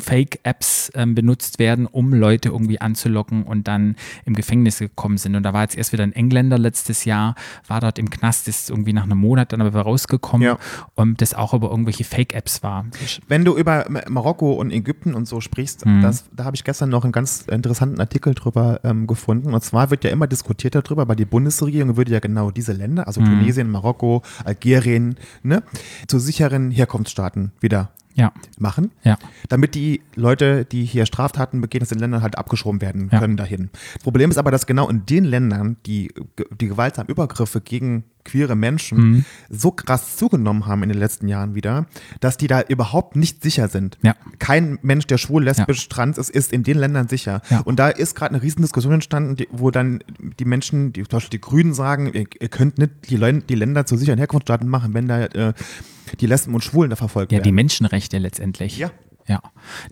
Fake-Apps 0.00 0.90
ähm, 0.94 1.14
benutzt 1.14 1.58
werden, 1.58 1.86
um 1.86 2.12
Leute 2.12 2.48
irgendwie 2.50 2.80
anzulocken 2.80 3.42
und 3.42 3.68
dann 3.68 3.96
im 4.24 4.34
Gefängnis 4.34 4.78
gekommen 4.78 5.18
sind. 5.18 5.34
Und 5.36 5.42
da 5.42 5.52
war 5.52 5.62
jetzt 5.62 5.76
erst 5.76 5.92
wieder 5.92 6.02
ein 6.04 6.12
Engländer 6.12 6.58
letztes 6.58 7.04
Jahr, 7.04 7.34
war 7.66 7.80
dort 7.80 7.98
im 7.98 8.08
Knast, 8.10 8.48
ist 8.48 8.70
irgendwie 8.70 8.92
nach 8.92 9.04
einem 9.04 9.18
Monat 9.18 9.52
dann 9.52 9.60
aber 9.60 9.80
rausgekommen 9.82 10.46
Ja. 10.46 10.58
und 10.94 11.20
das 11.20 11.34
auch 11.34 11.54
über 11.54 11.70
irgendwelche 11.70 12.04
Fake-Apps 12.04 12.62
war. 12.62 12.86
Wenn 13.28 13.44
du 13.44 13.56
über 13.56 13.86
Marokko 14.08 14.52
und 14.54 14.70
Ägypten 14.72 15.14
und 15.14 15.26
so 15.26 15.40
sprichst, 15.40 15.84
Mhm. 15.86 16.02
das, 16.02 16.24
da 16.34 16.44
habe 16.44 16.56
ich 16.56 16.64
gestern 16.64 16.88
noch 16.90 17.04
einen 17.04 17.12
ganz 17.12 17.42
interessanten 17.50 18.00
Artikel 18.00 18.34
drüber 18.34 18.80
ähm, 18.84 19.06
gefunden. 19.06 19.52
Und 19.54 19.62
zwar 19.64 19.90
wird 19.90 20.04
ja 20.04 20.10
immer 20.10 20.26
diskutiert 20.26 20.74
darüber, 20.74 21.08
weil 21.08 21.16
die 21.16 21.24
Bundesregierung 21.24 21.96
würde 21.96 22.12
ja 22.12 22.20
genau 22.20 22.50
diese 22.50 22.72
Länder, 22.72 23.06
also 23.06 23.20
Mhm. 23.20 23.26
Tunesien, 23.26 23.70
Marokko, 23.70 24.22
Algerien, 24.44 25.16
ne, 25.42 25.62
zu 26.06 26.18
sicheren 26.18 26.70
Herkunftsstaaten 26.70 27.52
wieder 27.60 27.90
Ja, 28.18 28.32
machen, 28.58 28.90
ja. 29.04 29.16
damit 29.48 29.76
die 29.76 30.02
Leute, 30.16 30.64
die 30.64 30.84
hier 30.84 31.06
Straftaten 31.06 31.60
begehen, 31.60 31.82
aus 31.82 31.88
den 31.88 32.00
Ländern 32.00 32.20
halt 32.22 32.36
abgeschoben 32.36 32.80
werden 32.80 33.10
können 33.10 33.36
dahin. 33.36 33.70
Das 33.94 34.02
Problem 34.02 34.28
ist 34.28 34.38
aber, 34.38 34.50
dass 34.50 34.66
genau 34.66 34.88
in 34.88 35.06
den 35.06 35.24
Ländern 35.24 35.76
die, 35.86 36.12
die 36.60 36.66
gewaltsamen 36.66 37.08
Übergriffe 37.08 37.60
gegen 37.60 38.02
queere 38.28 38.54
Menschen 38.56 38.98
Mhm. 38.98 39.24
so 39.48 39.70
krass 39.70 40.16
zugenommen 40.16 40.66
haben 40.66 40.82
in 40.82 40.88
den 40.90 40.98
letzten 40.98 41.28
Jahren 41.28 41.54
wieder, 41.54 41.86
dass 42.20 42.36
die 42.36 42.46
da 42.46 42.60
überhaupt 42.60 43.16
nicht 43.16 43.42
sicher 43.42 43.68
sind. 43.68 43.98
Ja. 44.02 44.14
Kein 44.38 44.78
Mensch, 44.82 45.06
der 45.06 45.18
schwul, 45.18 45.44
lesbisch, 45.44 45.88
trans 45.88 46.18
ist, 46.18 46.30
ist 46.30 46.52
in 46.52 46.62
den 46.62 46.78
Ländern 46.78 47.08
sicher. 47.08 47.40
Ja. 47.50 47.60
Und 47.60 47.78
da 47.78 47.88
ist 47.88 48.14
gerade 48.14 48.34
eine 48.34 48.42
Riesendiskussion 48.42 48.92
entstanden, 48.92 49.36
die, 49.36 49.48
wo 49.50 49.70
dann 49.70 50.00
die 50.38 50.44
Menschen, 50.44 50.92
die, 50.92 51.02
zum 51.02 51.08
Beispiel 51.16 51.38
die 51.38 51.40
Grünen 51.40 51.74
sagen, 51.74 52.10
ihr, 52.12 52.26
ihr 52.40 52.48
könnt 52.48 52.78
nicht 52.78 52.90
die, 53.10 53.16
Leu- 53.16 53.40
die 53.48 53.54
Länder 53.54 53.86
zu 53.86 53.96
sicheren 53.96 54.18
Herkunftsstaaten 54.18 54.68
machen, 54.68 54.94
wenn 54.94 55.08
da 55.08 55.24
äh, 55.24 55.52
die 56.20 56.26
Lesben 56.26 56.54
und 56.54 56.62
Schwulen 56.64 56.90
da 56.90 56.96
verfolgt 56.96 57.32
Ja, 57.32 57.38
die 57.38 57.46
werden. 57.46 57.54
Menschenrechte 57.56 58.18
letztendlich. 58.18 58.78
Ja. 58.78 58.90
Ja. 59.28 59.42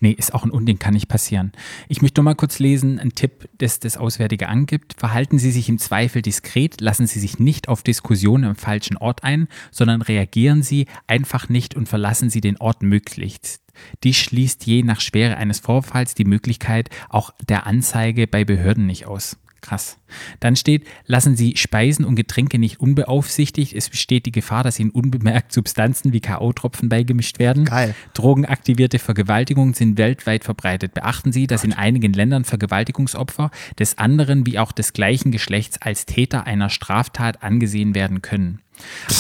Nee, 0.01 0.12
ist 0.12 0.34
auch 0.34 0.45
ein 0.45 0.51
Unding, 0.51 0.78
kann 0.78 0.95
nicht 0.95 1.09
passieren. 1.09 1.53
Ich 1.89 2.01
möchte 2.01 2.20
nur 2.20 2.24
mal 2.24 2.34
kurz 2.34 2.59
lesen, 2.59 2.99
ein 2.99 3.12
Tipp, 3.14 3.49
das 3.59 3.78
das 3.78 3.99
Auswärtige 3.99 4.49
angibt. 4.49 4.95
Verhalten 4.99 5.39
Sie 5.39 5.51
sich 5.51 5.68
im 5.68 5.78
Zweifel 5.78 6.22
diskret, 6.22 6.80
lassen 6.80 7.07
Sie 7.07 7.20
sich 7.20 7.39
nicht 7.39 7.68
auf 7.68 7.82
Diskussionen 7.82 8.45
am 8.45 8.57
falschen 8.57 8.97
Ort 8.97 9.24
ein, 9.24 9.49
sondern 9.70 10.01
reagieren 10.01 10.62
Sie 10.62 10.87
einfach 11.07 11.51
nicht 11.51 11.74
und 11.74 11.87
verlassen 11.87 12.30
Sie 12.30 12.41
den 12.41 12.57
Ort 12.57 12.82
möglichst. 12.82 13.61
Dies 14.05 14.16
schließt 14.16 14.64
je 14.64 14.82
nach 14.82 15.01
Schwere 15.01 15.37
eines 15.37 15.59
Vorfalls 15.59 16.14
die 16.14 16.24
Möglichkeit 16.24 16.89
auch 17.11 17.30
der 17.47 17.66
Anzeige 17.66 18.26
bei 18.26 18.45
Behörden 18.45 18.87
nicht 18.87 19.07
aus. 19.07 19.37
Krass. 19.66 19.98
Dann 20.38 20.54
steht, 20.54 20.86
lassen 21.06 21.34
Sie 21.34 21.56
Speisen 21.56 22.04
und 22.04 22.14
Getränke 22.14 22.56
nicht 22.56 22.78
unbeaufsichtigt. 22.78 23.72
Es 23.72 23.90
besteht 23.90 24.24
die 24.26 24.30
Gefahr, 24.30 24.62
dass 24.62 24.78
Ihnen 24.78 24.90
unbemerkt 24.90 25.52
Substanzen 25.52 26.12
wie 26.12 26.20
K.O.-Tropfen 26.20 26.88
beigemischt 26.88 27.40
werden. 27.40 27.64
Geil. 27.64 27.96
Drogenaktivierte 28.14 29.00
Vergewaltigungen 29.00 29.74
sind 29.74 29.98
weltweit 29.98 30.44
verbreitet. 30.44 30.94
Beachten 30.94 31.32
Sie, 31.32 31.48
dass 31.48 31.64
in 31.64 31.72
einigen 31.72 32.12
Ländern 32.12 32.44
Vergewaltigungsopfer 32.44 33.50
des 33.76 33.98
anderen 33.98 34.46
wie 34.46 34.60
auch 34.60 34.70
des 34.70 34.92
gleichen 34.92 35.32
Geschlechts 35.32 35.82
als 35.82 36.06
Täter 36.06 36.46
einer 36.46 36.70
Straftat 36.70 37.42
angesehen 37.42 37.96
werden 37.96 38.22
können. 38.22 38.60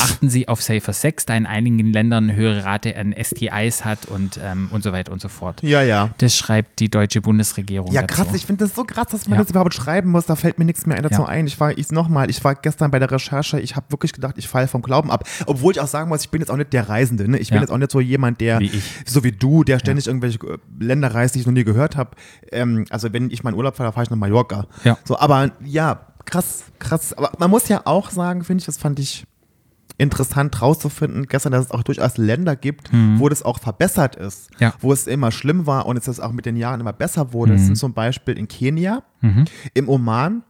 Achten 0.00 0.28
Sie 0.30 0.48
auf 0.48 0.62
Safer 0.62 0.92
Sex, 0.92 1.26
da 1.26 1.34
in 1.36 1.46
einigen 1.46 1.92
Ländern 1.92 2.24
eine 2.24 2.36
höhere 2.36 2.64
Rate 2.64 2.96
an 2.96 3.14
STIs 3.20 3.84
hat 3.84 4.06
und, 4.06 4.38
ähm, 4.42 4.68
und 4.72 4.82
so 4.82 4.92
weiter 4.92 5.12
und 5.12 5.20
so 5.20 5.28
fort. 5.28 5.62
Ja, 5.62 5.82
ja. 5.82 6.10
Das 6.18 6.36
schreibt 6.36 6.80
die 6.80 6.88
deutsche 6.90 7.20
Bundesregierung. 7.20 7.92
Ja, 7.92 8.02
dazu. 8.02 8.22
krass, 8.24 8.34
ich 8.34 8.46
finde 8.46 8.64
das 8.64 8.74
so 8.74 8.84
krass, 8.84 9.08
dass 9.10 9.28
man 9.28 9.38
Ja. 9.38 9.42
das 9.42 9.50
überhaupt 9.50 9.74
schreiben 9.74 10.10
muss. 10.10 10.26
Da 10.26 10.36
fällt 10.36 10.58
mir 10.58 10.64
nichts 10.64 10.86
mehr 10.86 11.00
dazu 11.02 11.22
Ja. 11.22 11.28
ein. 11.28 11.46
Ich 11.46 11.58
war, 11.60 11.76
ich 11.76 11.90
nochmal, 11.90 12.30
ich 12.30 12.42
war 12.44 12.54
gestern 12.54 12.90
bei 12.90 12.98
der 12.98 13.10
Recherche, 13.10 13.60
ich 13.60 13.76
habe 13.76 13.86
wirklich 13.90 14.12
gedacht, 14.12 14.34
ich 14.38 14.48
falle 14.48 14.68
vom 14.68 14.82
Glauben 14.82 15.10
ab. 15.10 15.24
Obwohl 15.46 15.72
ich 15.72 15.80
auch 15.80 15.86
sagen 15.86 16.08
muss, 16.08 16.22
ich 16.22 16.30
bin 16.30 16.40
jetzt 16.40 16.50
auch 16.50 16.56
nicht 16.56 16.72
der 16.72 16.88
Reisende. 16.88 17.28
Ne? 17.30 17.38
Ich 17.38 17.48
bin 17.48 17.56
Ja. 17.56 17.62
jetzt 17.62 17.70
auch 17.70 17.78
nicht 17.78 17.90
so 17.90 18.00
jemand, 18.00 18.40
der, 18.40 18.60
Wie 18.60 18.70
so 19.04 19.24
wie 19.24 19.32
du, 19.32 19.64
der 19.64 19.78
ständig 19.78 20.06
irgendwelche 20.06 20.38
äh, 20.46 20.58
Länder 20.80 21.14
reist, 21.14 21.34
die 21.34 21.40
ich 21.40 21.46
noch 21.46 21.52
nie 21.52 21.64
gehört 21.64 21.96
habe. 21.96 22.10
Ähm, 22.52 22.84
also 22.90 23.12
wenn 23.12 23.30
ich 23.30 23.42
meinen 23.44 23.54
Urlaub 23.54 23.76
fahre, 23.76 23.92
fahre 23.92 24.04
ich 24.04 24.10
nach 24.10 24.16
Mallorca. 24.16 24.66
Ja. 24.84 24.98
So, 25.04 25.18
aber 25.18 25.52
ja, 25.64 26.00
krass, 26.24 26.64
krass. 26.78 27.12
Aber 27.12 27.30
man 27.38 27.50
muss 27.50 27.68
ja 27.68 27.82
auch 27.84 28.10
sagen, 28.10 28.42
finde 28.44 28.60
ich, 28.62 28.66
das 28.66 28.76
fand 28.78 28.98
ich 28.98 29.24
interessant 29.98 30.60
rauszufinden 30.60 31.26
gestern, 31.26 31.52
dass 31.52 31.66
es 31.66 31.70
auch 31.70 31.82
durchaus 31.82 32.18
Länder 32.18 32.54
gibt, 32.56 32.90
wo 33.16 33.28
das 33.28 33.42
auch 33.42 33.58
verbessert 33.58 34.16
ist, 34.16 34.50
Mhm. 34.50 34.56
Ja. 34.58 34.74
wo 34.80 34.92
es 34.92 35.06
immer 35.06 35.30
schlimm 35.32 35.66
war 35.66 35.86
und 35.86 35.96
es 35.96 36.20
auch 36.20 36.32
mit 36.32 36.44
den 36.46 36.56
Jahren 36.56 36.80
immer 36.80 36.92
besser 36.92 37.32
wurde. 37.32 37.52
Mhm. 37.52 37.56
Das 37.56 37.66
sind 37.66 37.76
zum 37.76 37.94
Beispiel 37.94 38.36
in 38.38 38.46
Kenia, 38.48 39.02
im 39.74 39.88
Oman, 39.88 40.42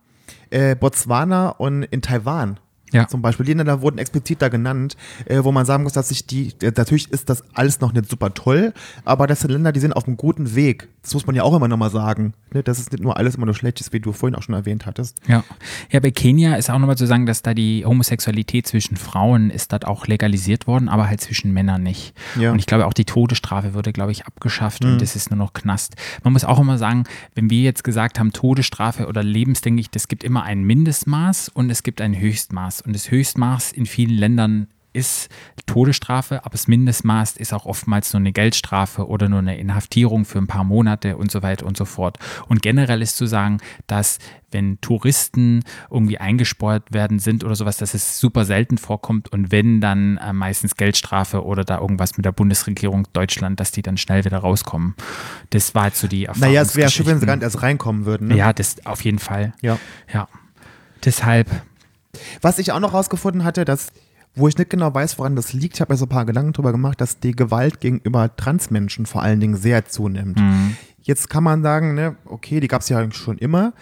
äh, 0.51 0.75
Botswana 0.75 1.51
und 1.51 1.85
in 1.85 2.03
Taiwan. 2.03 2.59
Ja. 2.93 3.09
Zum 3.09 3.21
Beispiel, 3.21 3.45
die 3.45 3.53
Länder 3.53 3.83
wurden 3.83 3.99
explizit 3.99 4.41
da 4.41 4.49
genannt, 4.49 4.97
äh, 5.25 5.43
wo 5.43 5.51
man 5.51 5.67
sagen 5.67 5.83
muss, 5.83 5.93
dass 5.95 6.09
sich 6.09 6.25
die, 6.27 6.55
äh, 6.63 6.73
natürlich 6.77 7.11
ist 7.11 7.29
das 7.29 7.43
alles 7.53 7.81
noch 7.81 7.93
nicht 7.93 8.09
super 8.09 8.33
toll, 8.33 8.73
aber 9.05 9.27
das 9.27 9.41
sind 9.41 9.51
Länder, 9.51 9.73
die 9.73 9.81
sind 9.81 9.93
auf 9.93 10.07
einem 10.07 10.17
guten 10.17 10.55
Weg. 10.55 10.89
Das 11.07 11.15
muss 11.15 11.27
man 11.27 11.37
ja 11.37 11.45
auch 11.45 11.55
immer 11.55 11.69
nochmal 11.69 11.91
sagen, 11.91 12.35
ne? 12.53 12.65
dass 12.65 12.81
es 12.81 12.91
nicht 12.91 13.03
nur 13.03 13.17
alles 13.17 13.37
immer 13.37 13.47
nur 13.47 13.55
schlecht 13.55 13.81
ist, 13.81 13.93
wie 13.93 14.01
du 14.01 14.13
vorhin 14.13 14.35
auch 14.35 14.43
schon 14.43 14.57
erwähnt 14.57 14.87
hattest. 14.87 15.21
Ja. 15.29 15.45
ja, 15.93 16.01
bei 16.01 16.11
Kenia 16.11 16.57
ist 16.57 16.69
auch 16.69 16.81
nochmal 16.81 16.97
zu 16.97 17.07
sagen, 17.07 17.27
dass 17.27 17.43
da 17.43 17.55
die 17.55 17.85
Homosexualität 17.85 18.67
zwischen 18.67 18.97
Frauen 18.97 19.51
ist 19.51 19.73
dort 19.73 19.87
auch 19.87 20.09
legalisiert 20.09 20.67
worden, 20.67 20.89
aber 20.89 21.09
halt 21.09 21.21
zwischen 21.21 21.53
Männern 21.53 21.85
nicht. 21.85 22.13
Ja. 22.37 22.51
Und 22.51 22.59
ich 22.59 22.67
glaube 22.67 22.87
auch 22.87 22.93
die 22.93 23.05
Todesstrafe 23.05 23.75
wurde, 23.75 23.93
glaube 23.93 24.11
ich, 24.11 24.27
abgeschafft 24.27 24.85
und 24.85 25.01
es 25.01 25.15
ist 25.15 25.31
nur 25.31 25.39
noch 25.39 25.53
Knast. 25.53 25.95
Man 26.25 26.33
muss 26.33 26.45
auch 26.45 26.59
immer 26.59 26.77
sagen, 26.77 27.05
wenn 27.37 27.51
wir 27.51 27.63
jetzt 27.63 27.85
gesagt 27.85 28.19
haben, 28.19 28.33
Todesstrafe 28.33 29.07
oder 29.07 29.23
lebenslänglich, 29.23 29.91
das 29.91 30.09
gibt 30.09 30.25
immer 30.25 30.43
ein 30.43 30.65
Mindestmaß 30.65 31.51
und 31.51 31.71
es 31.71 31.85
gibt 31.85 32.01
ein 32.01 32.19
Höchstmaß. 32.19 32.83
Und 32.83 32.95
das 32.95 33.11
Höchstmaß 33.13 33.73
in 33.73 33.87
vielen 33.87 34.17
Ländern 34.17 34.67
ist 34.97 35.29
Todesstrafe, 35.67 36.41
aber 36.45 36.53
das 36.53 36.69
Mindestmaß 36.69 37.37
ist 37.37 37.53
auch 37.53 37.67
oftmals 37.67 38.13
nur 38.13 38.21
eine 38.21 38.33
Geldstrafe 38.33 39.07
oder 39.07 39.29
nur 39.29 39.41
eine 39.41 39.59
Inhaftierung 39.59 40.25
für 40.25 40.39
ein 40.39 40.47
paar 40.47 40.65
Monate 40.65 41.17
und 41.17 41.31
so 41.31 41.43
weiter 41.43 41.67
und 41.67 41.77
so 41.77 41.85
fort. 41.85 42.19
Und 42.49 42.63
generell 42.63 43.03
ist 43.03 43.17
zu 43.17 43.27
sagen, 43.27 43.59
dass 43.87 44.19
wenn 44.53 44.81
Touristen 44.81 45.65
irgendwie 45.91 46.19
eingesperrt 46.19 46.93
werden 46.93 47.19
sind 47.19 47.45
oder 47.45 47.55
sowas, 47.57 47.77
dass 47.77 47.95
es 47.95 48.19
super 48.19 48.45
selten 48.45 48.79
vorkommt 48.79 49.31
und 49.33 49.51
wenn 49.51 49.81
dann 49.81 50.17
äh, 50.19 50.33
meistens 50.33 50.77
Geldstrafe 50.77 51.45
oder 51.45 51.65
da 51.65 51.79
irgendwas 51.79 52.17
mit 52.17 52.25
der 52.25 52.33
Bundesregierung 52.33 53.07
Deutschland, 53.13 53.61
dass 53.61 53.73
die 53.73 53.83
dann 53.83 53.99
schnell 53.99 54.25
wieder 54.25 54.39
rauskommen. 54.39 54.95
Das 55.51 55.75
war 55.75 55.87
jetzt 55.87 56.01
so 56.01 56.09
die 56.09 56.25
Erfahrung. 56.25 56.49
Naja, 56.49 56.63
es 56.63 56.77
wäre 56.77 56.91
schön, 56.91 57.07
wenn 57.07 57.21
sie 57.21 57.27
gar 57.27 57.37
nicht 57.37 57.43
erst 57.43 57.63
reinkommen 57.63 58.07
würden. 58.07 58.29
Ne? 58.29 58.37
Ja, 58.37 58.53
das 58.53 58.87
auf 58.87 59.05
jeden 59.05 59.19
Fall. 59.19 59.53
Ja. 59.61 59.79
Ja. 60.13 60.29
Deshalb, 61.05 61.49
Was 62.41 62.59
ich 62.59 62.73
auch 62.73 62.81
noch 62.81 62.95
rausgefunden 62.95 63.45
hatte, 63.45 63.65
dass, 63.65 63.93
wo 64.37 64.49
ich 64.49 64.57
nicht 64.57 64.71
genau 64.71 64.95
weiß, 64.95 65.19
woran 65.19 65.35
das 65.35 65.53
liegt, 65.53 65.75
ich 65.75 65.81
habe 65.81 65.93
mir 65.93 65.97
so 65.97 66.05
ein 66.05 66.11
paar 66.11 66.27
Gedanken 66.27 66.53
drüber 66.53 66.73
gemacht, 66.73 67.01
dass 67.01 67.19
die 67.19 67.33
Gewalt 67.33 67.81
gegenüber 67.81 68.35
Transmenschen 68.37 69.07
vor 69.07 69.23
allen 69.23 69.41
Dingen 69.41 69.57
sehr 69.57 69.87
zunimmt. 69.87 70.41
Jetzt 71.01 71.31
kann 71.31 71.43
man 71.43 71.63
sagen, 71.63 71.95
ne, 71.95 72.17
okay, 72.27 72.61
die 72.61 72.69
gab 72.69 72.83
es 72.83 72.89
ja 72.89 72.99
eigentlich 72.99 73.21
schon 73.21 73.39
immer. 73.39 73.73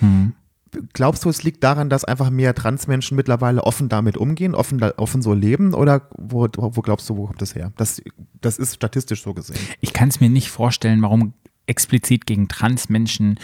Glaubst 0.92 1.24
du, 1.24 1.28
es 1.28 1.42
liegt 1.42 1.62
daran, 1.62 1.90
dass 1.90 2.04
einfach 2.04 2.30
mehr 2.30 2.54
Transmenschen 2.54 3.16
mittlerweile 3.16 3.64
offen 3.64 3.88
damit 3.88 4.16
umgehen, 4.16 4.54
offen, 4.54 4.82
offen 4.82 5.22
so 5.22 5.32
leben? 5.32 5.74
Oder 5.74 6.08
wo, 6.16 6.48
wo 6.52 6.80
glaubst 6.80 7.08
du, 7.10 7.16
wo 7.16 7.26
kommt 7.26 7.42
das 7.42 7.54
her? 7.54 7.72
Das, 7.76 8.02
das 8.40 8.58
ist 8.58 8.74
statistisch 8.74 9.22
so 9.22 9.34
gesehen. 9.34 9.58
ich 9.80 9.92
kann 9.92 10.08
es 10.08 10.20
mir 10.20 10.30
nicht 10.30 10.50
vorstellen, 10.50 11.02
warum 11.02 11.34
explizit 11.66 12.26
gegen 12.26 12.48
Transmenschen 12.48 13.38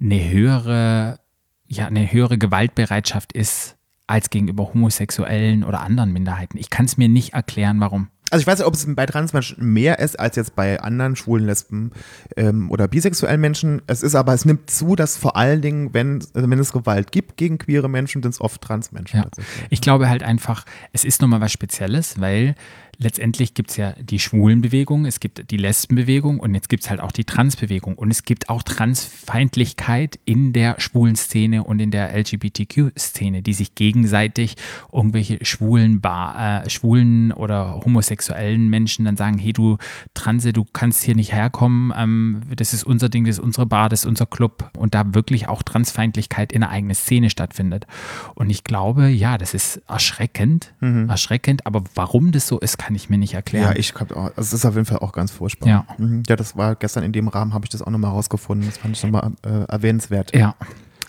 eine 0.00 0.30
höhere, 0.30 1.20
ja, 1.66 1.86
eine 1.86 2.10
höhere 2.10 2.38
Gewaltbereitschaft 2.38 3.32
ist 3.32 3.75
als 4.06 4.30
gegenüber 4.30 4.72
Homosexuellen 4.72 5.64
oder 5.64 5.80
anderen 5.80 6.12
Minderheiten. 6.12 6.58
Ich 6.58 6.70
kann 6.70 6.86
es 6.86 6.96
mir 6.96 7.08
nicht 7.08 7.34
erklären, 7.34 7.80
warum. 7.80 8.08
Also 8.30 8.40
ich 8.40 8.46
weiß 8.48 8.58
nicht, 8.58 8.66
ob 8.66 8.74
es 8.74 8.86
bei 8.94 9.06
Transmenschen 9.06 9.72
mehr 9.72 10.00
ist 10.00 10.18
als 10.18 10.34
jetzt 10.34 10.56
bei 10.56 10.80
anderen 10.80 11.14
schwulen, 11.14 11.46
Lesben 11.46 11.92
ähm, 12.36 12.70
oder 12.72 12.88
bisexuellen 12.88 13.40
Menschen. 13.40 13.82
Es 13.86 14.02
ist 14.02 14.16
aber, 14.16 14.34
es 14.34 14.44
nimmt 14.44 14.68
zu, 14.68 14.96
dass 14.96 15.16
vor 15.16 15.36
allen 15.36 15.62
Dingen, 15.62 15.94
wenn, 15.94 16.24
also 16.34 16.50
wenn 16.50 16.58
es 16.58 16.72
Gewalt 16.72 17.12
gibt 17.12 17.36
gegen 17.36 17.58
queere 17.58 17.88
Menschen, 17.88 18.24
sind 18.24 18.32
es 18.34 18.40
oft 18.40 18.60
Transmenschen. 18.60 19.20
Ja. 19.20 19.28
Ich 19.70 19.80
glaube 19.80 20.08
halt 20.08 20.24
einfach, 20.24 20.64
es 20.92 21.04
ist 21.04 21.22
nochmal 21.22 21.40
was 21.40 21.52
Spezielles, 21.52 22.20
weil 22.20 22.56
letztendlich 22.98 23.54
gibt 23.54 23.70
es 23.70 23.76
ja 23.76 23.92
die 23.92 24.18
Schwulenbewegung, 24.18 25.06
es 25.06 25.20
gibt 25.20 25.50
die 25.50 25.56
Lesbenbewegung 25.56 26.40
und 26.40 26.54
jetzt 26.54 26.68
gibt 26.68 26.84
es 26.84 26.90
halt 26.90 27.00
auch 27.00 27.12
die 27.12 27.24
Transbewegung. 27.24 27.94
Und 27.96 28.10
es 28.10 28.22
gibt 28.22 28.48
auch 28.48 28.62
Transfeindlichkeit 28.62 30.18
in 30.24 30.52
der 30.52 30.80
schwulen 30.80 31.16
Szene 31.16 31.64
und 31.64 31.80
in 31.80 31.90
der 31.90 32.16
LGBTQ-Szene, 32.16 33.42
die 33.42 33.52
sich 33.52 33.74
gegenseitig 33.74 34.56
irgendwelche 34.92 35.44
schwulen, 35.44 36.00
Bar, 36.00 36.64
äh, 36.64 36.70
schwulen 36.70 37.32
oder 37.32 37.80
homosexuellen 37.84 38.68
Menschen 38.68 39.04
dann 39.04 39.16
sagen, 39.16 39.38
hey 39.38 39.52
du 39.52 39.78
Transe, 40.14 40.52
du 40.52 40.64
kannst 40.64 41.02
hier 41.02 41.14
nicht 41.14 41.32
herkommen, 41.32 41.92
ähm, 41.96 42.42
das 42.54 42.72
ist 42.72 42.84
unser 42.84 43.08
Ding, 43.08 43.24
das 43.24 43.38
ist 43.38 43.44
unsere 43.44 43.66
Bar, 43.66 43.88
das 43.88 44.00
ist 44.00 44.06
unser 44.06 44.26
Club 44.26 44.70
und 44.76 44.94
da 44.94 45.14
wirklich 45.14 45.48
auch 45.48 45.62
Transfeindlichkeit 45.62 46.52
in 46.52 46.60
der 46.60 46.70
eigenen 46.70 46.94
Szene 46.94 47.30
stattfindet. 47.30 47.86
Und 48.34 48.50
ich 48.50 48.64
glaube, 48.64 49.08
ja, 49.08 49.38
das 49.38 49.54
ist 49.54 49.82
erschreckend, 49.88 50.74
erschreckend, 51.08 51.66
aber 51.66 51.82
warum 51.94 52.32
das 52.32 52.46
so 52.46 52.58
ist, 52.58 52.78
kann 52.78 52.85
ich 52.94 53.10
mir 53.10 53.18
nicht 53.18 53.34
erklären. 53.34 53.72
Ja, 53.72 53.76
ich 53.76 53.92
glaube 53.94 54.16
auch, 54.16 54.24
also 54.26 54.40
es 54.40 54.52
ist 54.52 54.64
auf 54.64 54.74
jeden 54.74 54.86
Fall 54.86 54.98
auch 54.98 55.12
ganz 55.12 55.30
furchtbar. 55.30 55.68
Ja. 55.68 55.86
Mhm. 55.98 56.22
ja, 56.28 56.36
das 56.36 56.56
war 56.56 56.76
gestern 56.76 57.02
in 57.04 57.12
dem 57.12 57.28
Rahmen, 57.28 57.52
habe 57.54 57.64
ich 57.64 57.70
das 57.70 57.82
auch 57.82 57.90
nochmal 57.90 58.10
rausgefunden. 58.12 58.68
Das 58.68 58.78
fand 58.78 58.96
ich 58.96 59.02
nochmal 59.02 59.32
äh, 59.44 59.64
erwähnenswert. 59.70 60.34
Ja. 60.36 60.54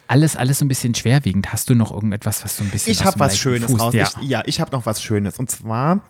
Alles, 0.10 0.36
alles 0.38 0.60
so 0.60 0.66
ein 0.66 0.70
bisschen 0.70 0.96
schwerwiegend. 0.96 1.52
Hast 1.52 1.70
du 1.70 1.76
noch 1.76 1.92
irgendetwas, 1.92 2.44
was 2.44 2.56
so 2.58 2.64
ein 2.64 2.70
bisschen 2.70 2.94
Ich 2.94 3.04
habe 3.04 3.20
was 3.20 3.38
Schönes 3.38 3.70
Fuß- 3.72 3.80
raus. 3.80 3.94
Ja. 3.94 4.08
Ich, 4.22 4.30
ja, 4.30 4.42
ich 4.46 4.62
habe 4.62 4.72
noch 4.72 4.86
was 4.86 5.02
Schönes. 5.04 5.38
Und 5.38 5.52
zwar 5.52 6.02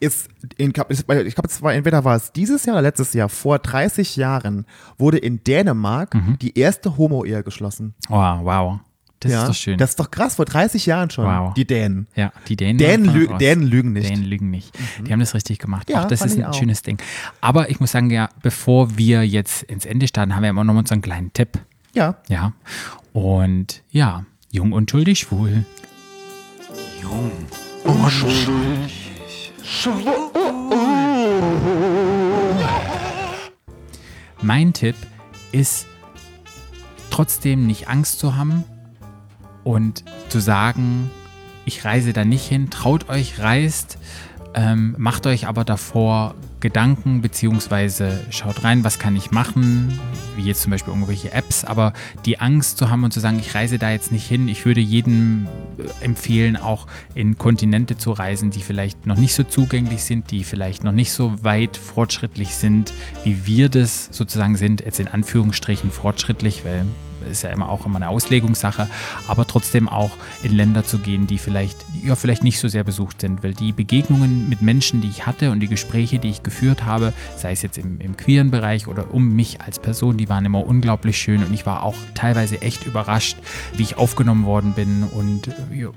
ist, 0.00 0.28
in, 0.58 0.68
ich 0.68 0.74
glaube, 0.74 0.92
es 0.92 1.62
war 1.62 1.72
entweder 1.72 2.04
war 2.04 2.14
es 2.16 2.32
dieses 2.32 2.66
Jahr 2.66 2.74
oder 2.76 2.82
letztes 2.82 3.14
Jahr, 3.14 3.28
vor 3.30 3.58
30 3.58 4.16
Jahren 4.16 4.66
wurde 4.98 5.16
in 5.18 5.42
Dänemark 5.44 6.14
Mhm. 6.14 6.38
die 6.40 6.58
erste 6.58 6.96
Homo-Ehe 6.98 7.42
geschlossen. 7.42 7.94
Oh, 8.10 8.14
wow. 8.16 8.80
Das 9.22 9.30
ja, 9.30 9.42
ist 9.42 9.48
doch 9.48 9.54
schön. 9.54 9.78
Das 9.78 9.90
ist 9.90 10.00
doch 10.00 10.10
krass, 10.10 10.34
vor 10.34 10.46
30 10.46 10.84
Jahren 10.84 11.08
schon. 11.08 11.24
Wow. 11.24 11.54
Die 11.54 11.64
Dänen. 11.64 12.08
ja, 12.16 12.32
die 12.48 12.56
Dänen, 12.56 12.76
Dänen, 12.76 13.12
lü. 13.12 13.28
Dänen 13.38 13.64
lügen 13.64 13.92
nicht. 13.92 14.10
Mhm. 14.10 14.14
Dänen 14.14 14.24
lügen 14.24 14.50
nicht. 14.50 14.76
Die 15.06 15.12
haben 15.12 15.20
das 15.20 15.32
richtig 15.32 15.60
gemacht. 15.60 15.88
Ja, 15.88 16.02
auch 16.02 16.08
das 16.08 16.18
fand 16.18 16.32
ist 16.32 16.38
ein 16.38 16.44
auch. 16.44 16.54
schönes 16.54 16.82
Ding. 16.82 16.98
Aber 17.40 17.70
ich 17.70 17.78
muss 17.78 17.92
sagen, 17.92 18.10
ja, 18.10 18.30
bevor 18.42 18.98
wir 18.98 19.24
jetzt 19.24 19.62
ins 19.62 19.86
Ende 19.86 20.08
starten, 20.08 20.34
haben 20.34 20.42
wir 20.42 20.50
immer 20.50 20.64
noch 20.64 20.74
mal 20.74 20.84
so 20.84 20.94
einen 20.94 21.02
kleinen 21.02 21.32
Tipp. 21.32 21.60
Ja. 21.94 22.16
Ja. 22.28 22.52
Und 23.12 23.84
ja, 23.90 24.24
jung, 24.50 24.72
unschuldig, 24.72 25.20
schwul. 25.20 25.64
Mein 34.42 34.72
Tipp 34.72 34.96
ist 35.52 35.86
trotzdem 37.10 37.68
nicht 37.68 37.88
Angst 37.88 38.18
zu 38.18 38.34
haben 38.34 38.64
und 39.64 40.04
zu 40.28 40.40
sagen, 40.40 41.10
ich 41.64 41.84
reise 41.84 42.12
da 42.12 42.24
nicht 42.24 42.46
hin, 42.46 42.70
traut 42.70 43.08
euch, 43.08 43.38
reist, 43.38 43.98
ähm, 44.54 44.94
macht 44.98 45.26
euch 45.26 45.46
aber 45.46 45.64
davor 45.64 46.34
Gedanken, 46.60 47.22
beziehungsweise 47.22 48.20
schaut 48.30 48.62
rein, 48.62 48.84
was 48.84 48.98
kann 48.98 49.16
ich 49.16 49.30
machen, 49.32 49.98
wie 50.36 50.42
jetzt 50.42 50.62
zum 50.62 50.70
Beispiel 50.70 50.92
irgendwelche 50.92 51.32
Apps, 51.32 51.64
aber 51.64 51.92
die 52.24 52.38
Angst 52.38 52.78
zu 52.78 52.88
haben 52.88 53.02
und 53.02 53.12
zu 53.12 53.18
sagen, 53.18 53.38
ich 53.40 53.54
reise 53.54 53.78
da 53.78 53.90
jetzt 53.90 54.12
nicht 54.12 54.26
hin, 54.26 54.46
ich 54.46 54.64
würde 54.64 54.80
jedem 54.80 55.48
äh, 55.78 56.04
empfehlen, 56.04 56.56
auch 56.56 56.86
in 57.14 57.36
Kontinente 57.36 57.96
zu 57.96 58.12
reisen, 58.12 58.50
die 58.50 58.60
vielleicht 58.60 59.06
noch 59.06 59.16
nicht 59.16 59.34
so 59.34 59.42
zugänglich 59.42 60.04
sind, 60.04 60.30
die 60.30 60.44
vielleicht 60.44 60.84
noch 60.84 60.92
nicht 60.92 61.12
so 61.12 61.42
weit 61.42 61.76
fortschrittlich 61.76 62.54
sind, 62.54 62.92
wie 63.24 63.46
wir 63.46 63.68
das 63.68 64.08
sozusagen 64.12 64.56
sind, 64.56 64.82
jetzt 64.82 65.00
in 65.00 65.08
Anführungsstrichen 65.08 65.90
fortschrittlich, 65.90 66.64
weil 66.64 66.84
ist 67.30 67.42
ja 67.42 67.50
immer 67.50 67.68
auch 67.68 67.86
immer 67.86 67.96
eine 67.96 68.08
Auslegungssache, 68.08 68.88
aber 69.28 69.46
trotzdem 69.46 69.88
auch 69.88 70.10
in 70.42 70.52
Länder 70.52 70.84
zu 70.84 70.98
gehen, 70.98 71.26
die 71.26 71.38
vielleicht, 71.38 71.78
ja, 72.02 72.16
vielleicht 72.16 72.44
nicht 72.44 72.58
so 72.58 72.68
sehr 72.68 72.84
besucht 72.84 73.20
sind, 73.20 73.42
weil 73.42 73.54
die 73.54 73.72
Begegnungen 73.72 74.48
mit 74.48 74.62
Menschen, 74.62 75.00
die 75.00 75.08
ich 75.08 75.26
hatte 75.26 75.50
und 75.50 75.60
die 75.60 75.68
Gespräche, 75.68 76.18
die 76.18 76.30
ich 76.30 76.42
geführt 76.42 76.84
habe, 76.84 77.12
sei 77.36 77.52
es 77.52 77.62
jetzt 77.62 77.78
im, 77.78 78.00
im 78.00 78.16
queeren 78.16 78.50
Bereich 78.50 78.86
oder 78.86 79.12
um 79.12 79.34
mich 79.34 79.60
als 79.60 79.78
Person, 79.78 80.16
die 80.16 80.28
waren 80.28 80.44
immer 80.44 80.66
unglaublich 80.66 81.18
schön 81.18 81.42
und 81.44 81.52
ich 81.52 81.66
war 81.66 81.82
auch 81.82 81.96
teilweise 82.14 82.62
echt 82.62 82.86
überrascht, 82.86 83.36
wie 83.76 83.82
ich 83.82 83.96
aufgenommen 83.96 84.44
worden 84.44 84.72
bin 84.72 85.04
und 85.04 85.48
ja, 85.72 85.88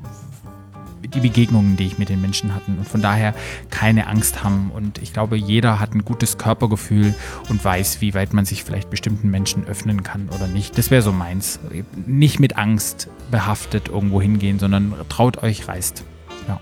die 1.08 1.20
Begegnungen, 1.20 1.78
die 1.78 1.86
ich 1.86 1.98
mit 1.98 2.10
den 2.10 2.22
Menschen 2.22 2.54
hatte. 2.54 2.72
Und 2.72 2.88
von 2.88 3.02
daher 3.02 3.34
keine 3.70 4.08
Angst 4.08 4.44
haben. 4.44 4.72
Und 4.74 4.98
ich 5.00 5.14
glaube, 5.14 5.38
jeder 5.38 5.80
hat 5.80 5.94
ein 5.94 6.06
gutes 6.06 6.38
Körpergefühl 6.38 7.14
und 7.50 7.64
weiß, 7.64 8.02
wie 8.02 8.14
weit 8.14 8.34
man 8.34 8.46
sich 8.46 8.64
vielleicht 8.64 8.90
bestimmten 8.90 9.30
Menschen 9.30 9.66
öffnen 9.66 10.04
kann 10.04 10.30
oder 10.36 10.48
nicht. 10.48 10.78
Das 10.78 10.92
wäre 10.92 11.02
so 11.02 11.12
meins. 11.12 11.60
Nicht 12.06 12.40
mit 12.40 12.58
Angst 12.58 13.08
behaftet 13.32 13.90
irgendwo 13.90 14.22
hingehen, 14.22 14.60
sondern 14.60 14.94
traut 15.10 15.42
euch, 15.44 15.68
reist. 15.68 16.04
Ja. 16.48 16.60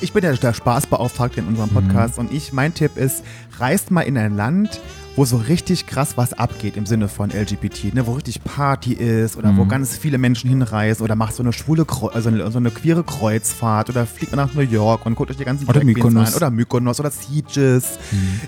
Ich 0.00 0.12
bin 0.12 0.24
ja 0.24 0.32
der 0.32 0.52
Spaßbeauftragte 0.52 1.40
in 1.40 1.46
unserem 1.46 1.70
Mhm. 1.70 1.74
Podcast 1.74 2.18
und 2.18 2.32
ich, 2.32 2.52
mein 2.52 2.74
Tipp 2.74 2.96
ist, 2.96 3.24
reist 3.58 3.90
mal 3.90 4.02
in 4.02 4.16
ein 4.18 4.36
Land, 4.36 4.80
wo 5.16 5.24
so 5.26 5.36
richtig 5.36 5.86
krass 5.86 6.16
was 6.16 6.32
abgeht 6.32 6.76
im 6.76 6.86
Sinne 6.86 7.08
von 7.08 7.30
LGBT, 7.30 7.92
ne, 7.94 8.06
wo 8.06 8.12
richtig 8.12 8.42
Party 8.44 8.94
ist 8.94 9.36
oder 9.36 9.52
Mhm. 9.52 9.56
wo 9.58 9.64
ganz 9.66 9.96
viele 9.96 10.16
Menschen 10.18 10.48
hinreisen 10.48 11.02
oder 11.02 11.16
macht 11.16 11.34
so 11.34 11.42
eine 11.42 11.52
schwule, 11.52 11.84
also 12.14 12.28
eine, 12.30 12.50
so 12.50 12.58
eine 12.58 12.70
queere 12.70 13.04
Kreuzfahrt 13.04 13.90
oder 13.90 14.06
fliegt 14.06 14.34
nach 14.34 14.54
New 14.54 14.62
York 14.62 15.04
und 15.04 15.14
guckt 15.14 15.30
euch 15.30 15.36
die 15.36 15.44
ganzen 15.44 15.68
Oder 15.68 15.84
Mykonos. 15.84 16.28
an 16.30 16.34
oder 16.34 16.50
Mykonos 16.50 16.98
oder 17.00 17.10
Sieges 17.10 17.98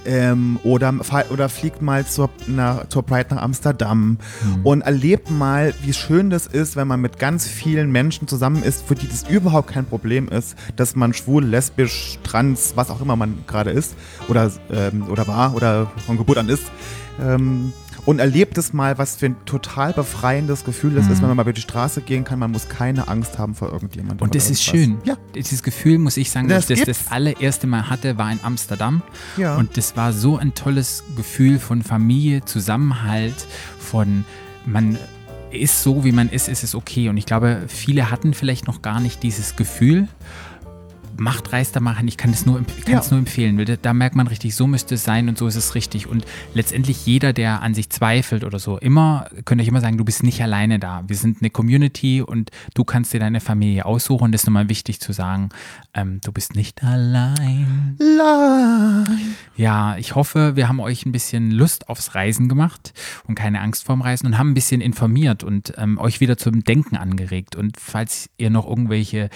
ähm, 0.07 0.59
oder, 0.63 0.95
oder 1.31 1.49
fliegt 1.49 1.83
mal 1.83 2.07
zur, 2.07 2.31
na, 2.47 2.85
zur 2.89 3.03
Pride 3.05 3.35
nach 3.35 3.43
Amsterdam 3.43 4.19
und 4.63 4.81
erlebt 4.83 5.31
mal, 5.31 5.75
wie 5.83 5.93
schön 5.93 6.31
das 6.31 6.47
ist, 6.47 6.77
wenn 6.77 6.89
man 6.89 7.01
mit 7.01 7.19
ganz 7.19 7.47
vielen 7.47 7.91
Menschen 7.93 8.27
zusammen 8.29 8.63
ist, 8.63 8.83
für 8.87 8.95
die 8.95 9.09
das 9.09 9.29
überhaupt 9.29 9.69
kein 9.71 9.85
Problem 9.85 10.29
ist, 10.29 10.57
dass 10.77 10.97
man 10.97 11.13
schwul, 11.13 11.45
lesbisch, 11.45 12.19
trans, 12.23 12.73
was 12.77 12.91
auch 12.91 13.01
immer 13.01 13.17
man 13.17 13.39
gerade 13.47 13.71
ist 13.71 13.95
oder, 14.29 14.51
ähm, 14.73 15.05
oder 15.11 15.27
war 15.27 15.55
oder 15.55 15.91
von 16.07 16.17
Geburt 16.17 16.39
an 16.39 16.49
ist. 16.49 16.54
Ähm, 17.21 17.73
und 18.07 18.19
erlebt 18.19 18.59
es 18.59 18.73
mal, 18.73 18.99
was 18.99 19.17
für 19.17 19.27
ein 19.27 19.37
total 19.47 19.95
befreiendes 19.95 20.65
Gefühl 20.65 20.95
das 20.95 21.09
ist, 21.09 21.23
wenn 21.23 21.29
man 21.29 21.37
mal 21.37 21.43
über 21.43 21.53
die 21.55 21.63
Straße 21.63 22.03
gehen 22.03 22.25
kann. 22.25 22.39
Man 22.39 22.51
muss 22.51 22.69
keine 22.69 23.09
Angst 23.09 23.39
haben 23.39 23.55
vor 23.55 23.73
irgendjemandem. 23.73 24.23
Und 24.23 24.35
das 24.35 24.51
ist 24.51 24.63
schön. 24.63 24.99
Ja. 25.05 25.17
Dieses 25.35 25.63
Gefühl, 25.63 25.99
muss 25.99 26.19
ich 26.19 26.31
sagen, 26.31 26.49
Das 26.49 26.67
das 26.67 26.79
ich 26.79 26.85
das, 26.85 26.99
das 26.99 27.13
allererste 27.13 27.67
Mal 27.67 27.89
hatte, 27.89 28.19
war 28.19 28.31
in 28.31 28.41
Amsterdam. 28.43 29.03
Ja. 29.39 29.57
Und 29.57 29.79
das 29.79 29.97
war 29.97 30.13
so 30.13 30.37
ein 30.37 30.55
tolles 30.55 31.03
Gefühl 31.17 31.59
von 31.59 31.83
Familie, 31.83 32.45
Zusammenhalt, 32.45 33.47
von 33.79 34.25
man 34.67 34.99
ist 35.51 35.83
so, 35.83 36.05
wie 36.05 36.13
man 36.13 36.29
ist, 36.29 36.49
ist 36.49 36.65
es 36.65 36.75
okay. 36.75 37.09
Und 37.09 37.17
ich 37.17 37.27
glaube, 37.27 37.63
viele 37.69 38.11
hatten 38.11 38.35
vielleicht 38.35 38.67
noch 38.67 38.83
gar 38.83 39.01
nicht 39.01 39.23
dieses 39.23 39.57
Gefühl. 39.57 40.09
Macht 41.17 41.53
Reis 41.53 41.73
da 41.73 41.81
machen, 41.81 42.09
ich 42.09 42.17
kann 42.17 42.31
es 42.31 42.47
nur, 42.47 42.57
kann 42.59 42.67
Ja. 42.93 43.01
es 43.01 43.11
nur 43.11 43.19
empfehlen, 43.19 43.63
da, 43.83 43.93
merkt 43.93 44.17
man 44.17 44.27
richtig, 44.27 44.55
so 44.55 44.67
müsste 44.67 44.97
es 44.97 45.05
sein 45.05 45.29
und 45.29 45.39
so 45.39 45.47
ist 45.47 45.57
es 45.57 45.75
richtig. 45.75 46.07
Und 46.07 46.25
letztendlich 46.55 47.07
jeder, 47.07 47.33
der 47.33 47.63
an 47.63 47.75
sich 47.75 47.91
zweifelt 47.91 48.45
oder 48.45 48.59
so, 48.59 48.79
immer, 48.79 49.29
könnt 49.45 49.61
ihr 49.61 49.69
immer 49.69 49.81
sagen, 49.81 49.99
du 49.99 50.05
bist 50.05 50.23
nicht 50.23 50.43
alleine 50.43 50.79
da. 50.79 51.05
Wir 51.07 51.17
sind 51.17 51.39
eine 51.41 51.51
Community 51.51 52.23
und 52.23 52.51
du 52.75 52.85
kannst 52.85 53.13
dir 53.13 53.21
deine 53.21 53.41
Familie 53.41 53.85
aussuchen. 53.85 54.33
Das 54.33 54.43
ist 54.43 54.47
nochmal 54.47 54.69
wichtig 54.69 55.01
zu 55.01 55.13
sagen, 55.13 55.51
ähm, 55.95 56.21
du 56.25 56.33
bist 56.33 56.55
nicht 56.57 56.83
allein. 56.83 57.97
Nein. 57.99 59.35
Ja, 59.57 59.97
ich 59.97 60.15
hoffe, 60.15 60.57
wir 60.57 60.69
haben 60.69 60.81
euch 60.81 61.07
ein 61.07 61.13
bisschen 61.13 61.51
Lust 61.51 61.89
aufs 61.89 62.15
Reisen 62.15 62.49
gemacht 62.49 62.93
und 63.27 63.35
keine 63.35 63.61
Angst 63.61 63.85
vorm 63.85 64.03
Reisen 64.03 64.27
und 64.27 64.39
haben 64.39 64.51
ein 64.51 64.55
bisschen 64.55 64.81
informiert 64.81 65.45
und 65.45 65.75
ähm, 65.77 65.99
euch 65.99 66.21
wieder 66.21 66.37
zum 66.37 66.65
Denken 66.65 66.97
angeregt. 66.97 67.55
Und 67.57 67.79
falls 67.79 68.31
ihr 68.37 68.51
noch 68.51 68.67
irgendwelche 68.69 69.31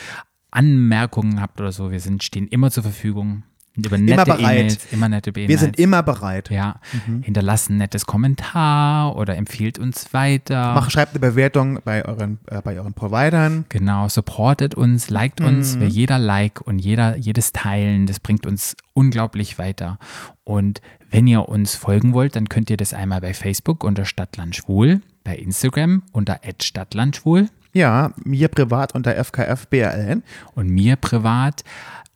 Anmerkungen 0.51 1.41
habt 1.41 1.61
oder 1.61 1.73
so, 1.73 1.91
wir 1.91 2.01
sind, 2.01 2.23
stehen 2.23 2.49
immer 2.49 2.71
zur 2.71 2.83
Verfügung. 2.83 3.43
Über 3.87 3.97
nette 3.97 4.25
bereit. 4.25 4.41
E-Mails, 4.41 4.93
immer 4.93 5.09
nette 5.09 5.31
E-Mails. 5.31 5.49
Wir 5.49 5.59
sind 5.59 5.79
immer 5.79 6.03
bereit. 6.03 6.51
ja, 6.51 6.81
hinterlasst 7.23 7.71
ein 7.71 7.77
nettes 7.77 8.07
Kommentar 8.07 9.15
oder 9.15 9.37
empfiehlt 9.37 9.79
uns 9.79 10.13
weiter. 10.13 10.75
Mach, 10.75 10.91
schreibt 10.91 11.13
eine 11.13 11.21
Bewertung 11.21 11.79
bei 11.85 12.05
euren, 12.05 12.39
äh, 12.47 12.61
bei 12.61 12.77
euren 12.77 12.95
Providern. 12.95 13.67
Genau, 13.69 14.09
supportet 14.09 14.75
uns, 14.75 15.11
liked 15.11 15.41
uns, 15.41 15.79
weil 15.79 15.89
jeder 15.89 16.19
Like 16.19 16.61
und 16.61 16.81
jeder, 16.81 17.17
jedes 17.17 17.53
Teilen, 17.53 18.07
das 18.07 18.19
bringt 18.19 18.47
uns 18.47 18.77
unglaublich 18.95 19.59
weiter. 19.59 19.99
Und 20.43 20.81
wenn 21.11 21.29
ihr 21.29 21.49
uns 21.49 21.77
folgen 21.77 22.15
wollt, 22.15 22.35
dann 22.35 22.49
könnt 22.49 22.71
ihr 22.71 22.77
das 22.77 22.93
einmal 22.93 23.21
bei 23.21 23.33
Facebook 23.33 23.85
unter 23.85 24.05
Stadtlandschwul, 24.05 25.03
bei 25.23 25.37
Instagram 25.37 26.03
unter 26.11 26.41
@stadtlandschwul 26.61 27.49
Ja, 27.79 28.11
mir 28.25 28.49
privat 28.49 28.97
unter 28.97 29.15
FKFBRN. 29.25 30.25
und 30.57 30.69
mir 30.69 30.97
privat 30.97 31.63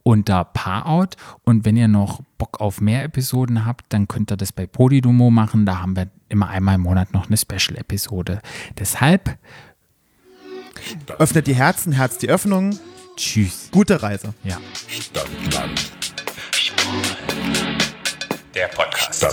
unter 0.03 0.43
Paarout. 0.45 1.11
Und 1.45 1.65
wenn 1.65 1.77
ihr 1.77 1.87
noch 1.87 2.21
Bock 2.37 2.61
auf 2.61 2.81
mehr 2.81 3.05
Episoden 3.05 3.65
habt, 3.65 3.85
dann 3.91 4.09
könnt 4.09 4.33
ihr 4.33 4.37
das 4.37 4.51
bei 4.51 4.67
Podidumo 4.67 5.31
machen. 5.31 5.65
Da 5.65 5.81
haben 5.81 5.95
wir 5.95 6.09
immer 6.29 6.49
einmal 6.49 6.75
im 6.75 6.81
Monat 6.81 7.13
noch 7.13 7.29
eine 7.29 7.37
Special-Episode. 7.37 8.41
Deshalb, 8.77 9.39
Öffnet 11.19 11.47
die 11.47 11.55
Herzen, 11.55 11.93
Herz 11.93 12.19
die 12.19 12.29
Öffnung. 12.29 12.77
tschüss. 13.17 13.69
Gute 13.71 14.03
Reise. 14.03 14.35
Ja. 14.43 14.59
Der 18.53 18.67
Podcast. 18.67 19.27